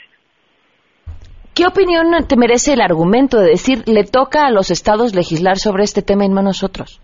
¿Qué 1.53 1.67
opinión 1.67 2.07
te 2.28 2.36
merece 2.36 2.74
el 2.74 2.82
argumento 2.82 3.39
de 3.39 3.49
decir 3.51 3.84
le 3.86 4.05
toca 4.05 4.47
a 4.47 4.51
los 4.51 4.71
estados 4.71 5.13
legislar 5.13 5.57
sobre 5.57 5.84
este 5.84 6.01
tema 6.01 6.26
y 6.26 6.30
no 6.30 6.39
a 6.39 6.43
nosotros? 6.43 7.01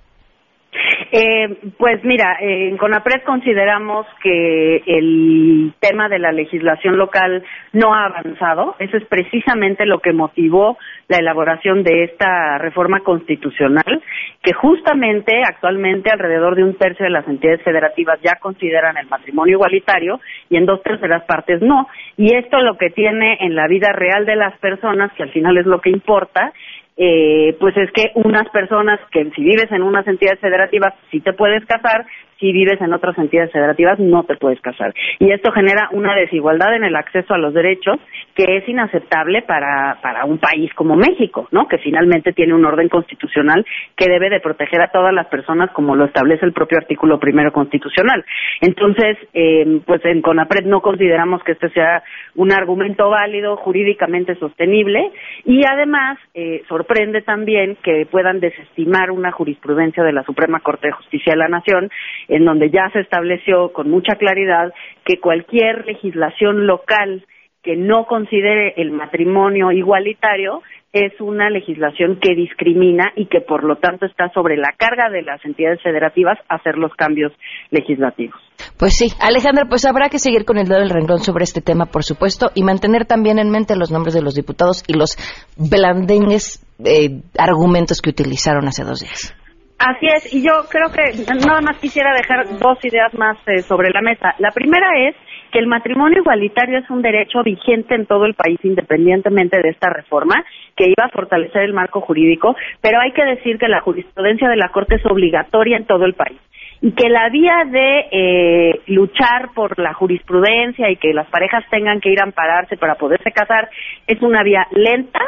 Eh, 1.11 1.57
pues 1.77 2.03
mira, 2.03 2.37
eh, 2.39 2.69
en 2.69 2.77
CONAPRED 2.77 3.23
consideramos 3.23 4.05
que 4.21 4.83
el 4.85 5.73
tema 5.79 6.07
de 6.07 6.19
la 6.19 6.31
legislación 6.31 6.97
local 6.97 7.43
no 7.73 7.95
ha 7.95 8.05
avanzado. 8.05 8.75
Eso 8.77 8.97
es 8.97 9.05
precisamente 9.05 9.87
lo 9.87 9.99
que 9.99 10.13
motivó 10.13 10.77
la 11.07 11.17
elaboración 11.17 11.83
de 11.83 12.03
esta 12.03 12.59
reforma 12.59 12.99
constitucional, 12.99 14.03
que 14.43 14.53
justamente 14.53 15.41
actualmente 15.43 16.11
alrededor 16.11 16.55
de 16.55 16.63
un 16.63 16.75
tercio 16.75 17.05
de 17.05 17.11
las 17.11 17.27
entidades 17.27 17.63
federativas 17.63 18.19
ya 18.21 18.35
consideran 18.39 18.95
el 18.97 19.07
matrimonio 19.07 19.55
igualitario 19.55 20.19
y 20.49 20.57
en 20.57 20.67
dos 20.67 20.83
terceras 20.83 21.23
partes 21.25 21.59
no. 21.61 21.87
Y 22.17 22.35
esto 22.35 22.59
lo 22.59 22.77
que 22.77 22.91
tiene 22.91 23.37
en 23.39 23.55
la 23.55 23.67
vida 23.67 23.91
real 23.93 24.27
de 24.27 24.35
las 24.35 24.55
personas, 24.59 25.11
que 25.13 25.23
al 25.23 25.31
final 25.31 25.57
es 25.57 25.65
lo 25.65 25.81
que 25.81 25.89
importa, 25.89 26.53
eh, 27.01 27.55
pues 27.61 27.77
es 27.77 27.89
que 27.93 28.11
unas 28.15 28.49
personas 28.49 28.99
que 29.09 29.23
si 29.33 29.41
vives 29.41 29.71
en 29.71 29.83
unas 29.83 30.05
entidades 30.05 30.41
federativas 30.41 30.93
sí 31.09 31.21
te 31.21 31.31
puedes 31.31 31.65
casar, 31.65 32.05
si 32.39 32.51
vives 32.51 32.79
en 32.81 32.93
otras 32.93 33.17
entidades 33.17 33.51
federativas 33.51 33.99
no 33.99 34.23
te 34.23 34.35
puedes 34.35 34.61
casar. 34.61 34.93
Y 35.19 35.31
esto 35.31 35.51
genera 35.51 35.89
una 35.91 36.15
desigualdad 36.15 36.75
en 36.75 36.83
el 36.83 36.95
acceso 36.95 37.33
a 37.33 37.37
los 37.37 37.53
derechos 37.53 37.99
que 38.35 38.57
es 38.57 38.69
inaceptable 38.69 39.41
para, 39.41 39.97
para 40.01 40.25
un 40.25 40.37
país 40.37 40.73
como 40.73 40.95
México, 40.95 41.47
¿no? 41.51 41.67
Que 41.67 41.77
finalmente 41.79 42.31
tiene 42.31 42.53
un 42.53 42.63
orden 42.63 42.87
constitucional 42.87 43.65
que 43.97 44.09
debe 44.09 44.29
de 44.29 44.39
proteger 44.39 44.81
a 44.81 44.91
todas 44.91 45.13
las 45.13 45.27
personas 45.27 45.71
como 45.71 45.95
lo 45.95 46.05
establece 46.05 46.45
el 46.45 46.53
propio 46.53 46.77
artículo 46.77 47.19
primero 47.19 47.51
constitucional. 47.51 48.23
Entonces, 48.61 49.17
eh, 49.33 49.81
pues 49.85 50.03
en 50.05 50.21
CONAPRED 50.21 50.65
no 50.65 50.81
consideramos 50.81 51.43
que 51.43 51.53
este 51.53 51.69
sea 51.71 52.03
un 52.35 52.53
argumento 52.53 53.09
válido, 53.09 53.57
jurídicamente 53.57 54.35
sostenible 54.35 55.11
y 55.43 55.63
además 55.65 56.17
eh, 56.33 56.63
sorprende 56.69 57.21
también 57.21 57.77
que 57.83 58.07
puedan 58.09 58.39
desestimar 58.39 59.11
una 59.11 59.31
jurisprudencia 59.31 60.03
de 60.03 60.13
la 60.13 60.23
Suprema 60.23 60.61
Corte 60.61 60.87
de 60.87 60.93
Justicia 60.93 61.33
de 61.33 61.39
la 61.39 61.49
Nación 61.49 61.89
en 62.29 62.45
donde 62.45 62.69
ya 62.69 62.89
se 62.93 63.01
estableció 63.01 63.73
con 63.73 63.89
mucha 63.89 64.15
claridad 64.15 64.73
que 65.03 65.19
cualquier 65.19 65.85
legislación 65.85 66.65
local 66.67 67.25
que 67.63 67.75
no 67.75 68.05
considere 68.05 68.73
el 68.77 68.91
matrimonio 68.91 69.71
igualitario 69.71 70.61
es 70.91 71.13
una 71.19 71.49
legislación 71.49 72.19
que 72.19 72.33
discrimina 72.33 73.11
y 73.15 73.27
que 73.27 73.41
por 73.41 73.63
lo 73.63 73.75
tanto 73.75 74.05
está 74.05 74.29
sobre 74.29 74.57
la 74.57 74.73
carga 74.75 75.09
de 75.11 75.21
las 75.21 75.43
entidades 75.45 75.81
federativas 75.83 76.39
hacer 76.47 76.77
los 76.77 76.91
cambios 76.95 77.31
legislativos. 77.69 78.39
Pues 78.77 78.97
sí, 78.97 79.07
Alejandra, 79.19 79.65
pues 79.69 79.85
habrá 79.85 80.09
que 80.09 80.17
seguir 80.17 80.45
con 80.45 80.57
el 80.57 80.67
dedo 80.67 80.79
del 80.79 80.89
renglón 80.89 81.19
sobre 81.19 81.43
este 81.43 81.61
tema, 81.61 81.85
por 81.85 82.03
supuesto, 82.03 82.49
y 82.55 82.63
mantener 82.63 83.05
también 83.05 83.37
en 83.37 83.51
mente 83.51 83.75
los 83.75 83.91
nombres 83.91 84.15
de 84.15 84.23
los 84.23 84.33
diputados 84.33 84.83
y 84.87 84.93
los 84.93 85.15
blandengues 85.57 86.65
eh, 86.83 87.21
argumentos 87.37 88.01
que 88.01 88.09
utilizaron 88.09 88.67
hace 88.67 88.83
dos 88.83 89.01
días. 89.01 89.35
Así 89.79 90.07
es, 90.07 90.33
y 90.33 90.43
yo 90.43 90.51
creo 90.69 90.91
que 90.91 91.23
nada 91.47 91.61
más 91.61 91.77
quisiera 91.79 92.13
dejar 92.13 92.59
dos 92.59 92.83
ideas 92.83 93.13
más 93.13 93.37
eh, 93.47 93.61
sobre 93.61 93.91
la 93.91 94.01
mesa. 94.01 94.35
La 94.37 94.51
primera 94.51 94.87
es 95.07 95.15
que 95.53 95.59
el 95.59 95.67
matrimonio 95.67 96.19
igualitario 96.19 96.79
es 96.79 96.89
un 96.89 97.01
derecho 97.01 97.41
vigente 97.43 97.95
en 97.95 98.05
todo 98.05 98.25
el 98.25 98.33
país 98.33 98.59
independientemente 98.63 99.61
de 99.61 99.69
esta 99.69 99.89
reforma 99.89 100.43
que 100.75 100.85
iba 100.85 101.05
a 101.05 101.09
fortalecer 101.09 101.61
el 101.61 101.73
marco 101.73 102.01
jurídico, 102.01 102.57
pero 102.81 102.99
hay 102.99 103.13
que 103.13 103.23
decir 103.23 103.57
que 103.57 103.69
la 103.69 103.79
jurisprudencia 103.79 104.49
de 104.49 104.57
la 104.57 104.67
Corte 104.69 104.95
es 104.95 105.05
obligatoria 105.05 105.77
en 105.77 105.85
todo 105.85 106.03
el 106.03 106.13
país 106.13 106.39
y 106.81 106.91
que 106.91 107.07
la 107.07 107.29
vía 107.29 107.63
de 107.69 108.05
eh, 108.11 108.81
luchar 108.87 109.49
por 109.55 109.79
la 109.79 109.93
jurisprudencia 109.93 110.89
y 110.89 110.97
que 110.97 111.13
las 111.13 111.27
parejas 111.27 111.63
tengan 111.71 112.01
que 112.01 112.09
ir 112.09 112.19
a 112.19 112.25
ampararse 112.25 112.75
para 112.75 112.95
poderse 112.95 113.31
casar 113.31 113.69
es 114.07 114.21
una 114.21 114.43
vía 114.43 114.67
lenta 114.71 115.21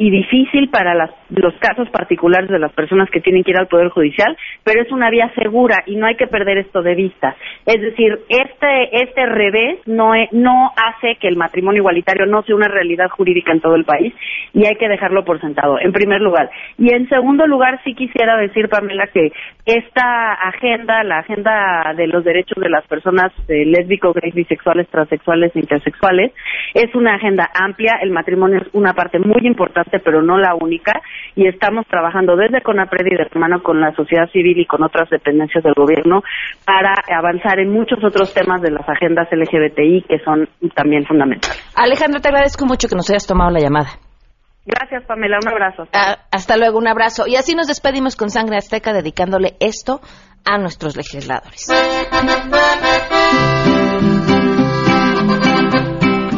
y 0.00 0.10
difícil 0.10 0.70
para 0.70 0.94
las- 0.94 1.10
los 1.28 1.52
casos 1.58 1.86
particulares 1.90 2.48
de 2.48 2.58
las 2.58 2.72
personas 2.72 3.10
que 3.10 3.20
tienen 3.20 3.44
que 3.44 3.50
ir 3.50 3.58
al 3.58 3.66
Poder 3.66 3.90
Judicial, 3.90 4.34
pero 4.64 4.80
es 4.80 4.90
una 4.90 5.10
vía 5.10 5.30
segura 5.34 5.82
y 5.84 5.96
no 5.96 6.06
hay 6.06 6.14
que 6.16 6.26
perder 6.26 6.56
esto 6.56 6.80
de 6.80 6.94
vista. 6.94 7.36
Es 7.66 7.82
decir, 7.82 8.18
este, 8.30 9.02
este 9.02 9.26
revés 9.26 9.78
no, 9.84 10.14
e- 10.14 10.30
no 10.32 10.70
hace 10.74 11.16
que 11.16 11.28
el 11.28 11.36
matrimonio 11.36 11.80
igualitario 11.80 12.24
no 12.24 12.42
sea 12.44 12.56
una 12.56 12.68
realidad 12.68 13.10
jurídica 13.10 13.52
en 13.52 13.60
todo 13.60 13.74
el 13.74 13.84
país 13.84 14.14
y 14.54 14.64
hay 14.64 14.76
que 14.76 14.88
dejarlo 14.88 15.22
por 15.22 15.38
sentado, 15.38 15.78
en 15.78 15.92
primer 15.92 16.22
lugar. 16.22 16.48
Y 16.78 16.94
en 16.94 17.06
segundo 17.10 17.46
lugar, 17.46 17.78
sí 17.84 17.94
quisiera 17.94 18.38
decir, 18.38 18.70
Pamela, 18.70 19.06
que 19.08 19.32
esta 19.66 20.32
agenda, 20.32 21.04
la 21.04 21.18
agenda 21.18 21.92
de 21.94 22.06
los 22.06 22.24
derechos 22.24 22.56
de 22.62 22.70
las 22.70 22.86
personas 22.86 23.32
eh, 23.48 23.66
lésbicos, 23.66 24.14
gays, 24.14 24.34
bisexuales, 24.34 24.88
transexuales 24.88 25.54
e 25.54 25.58
intersexuales, 25.60 26.32
es 26.72 26.94
una 26.94 27.16
agenda 27.16 27.50
amplia. 27.54 27.98
El 28.00 28.12
matrimonio 28.12 28.60
es 28.62 28.68
una 28.72 28.94
parte 28.94 29.18
muy 29.18 29.46
importante, 29.46 29.89
pero 29.98 30.22
no 30.22 30.38
la 30.38 30.54
única. 30.54 31.00
Y 31.34 31.46
estamos 31.46 31.86
trabajando 31.86 32.36
desde 32.36 32.62
CONAPRED 32.62 33.06
y 33.06 33.16
de 33.16 33.24
la 33.24 33.40
mano 33.40 33.62
con 33.62 33.80
la 33.80 33.92
sociedad 33.94 34.28
civil 34.30 34.58
y 34.58 34.66
con 34.66 34.82
otras 34.82 35.08
dependencias 35.10 35.64
del 35.64 35.74
gobierno 35.74 36.22
para 36.64 36.94
avanzar 37.14 37.58
en 37.58 37.70
muchos 37.70 37.98
otros 38.04 38.32
temas 38.32 38.62
de 38.62 38.70
las 38.70 38.88
agendas 38.88 39.28
LGBTI 39.30 40.04
que 40.08 40.18
son 40.24 40.48
también 40.74 41.04
fundamentales. 41.06 41.72
Alejandra, 41.76 42.20
te 42.20 42.28
agradezco 42.28 42.66
mucho 42.66 42.88
que 42.88 42.96
nos 42.96 43.10
hayas 43.10 43.26
tomado 43.26 43.50
la 43.50 43.60
llamada. 43.60 43.88
Gracias, 44.66 45.04
Pamela. 45.06 45.38
Un 45.42 45.48
abrazo. 45.48 45.88
Ah, 45.92 46.18
hasta 46.30 46.56
luego, 46.56 46.78
un 46.78 46.86
abrazo. 46.86 47.26
Y 47.26 47.36
así 47.36 47.54
nos 47.54 47.66
despedimos 47.66 48.16
con 48.16 48.30
Sangre 48.30 48.56
Azteca 48.56 48.92
dedicándole 48.92 49.56
esto 49.58 50.00
a 50.44 50.58
nuestros 50.58 50.96
legisladores. 50.96 51.66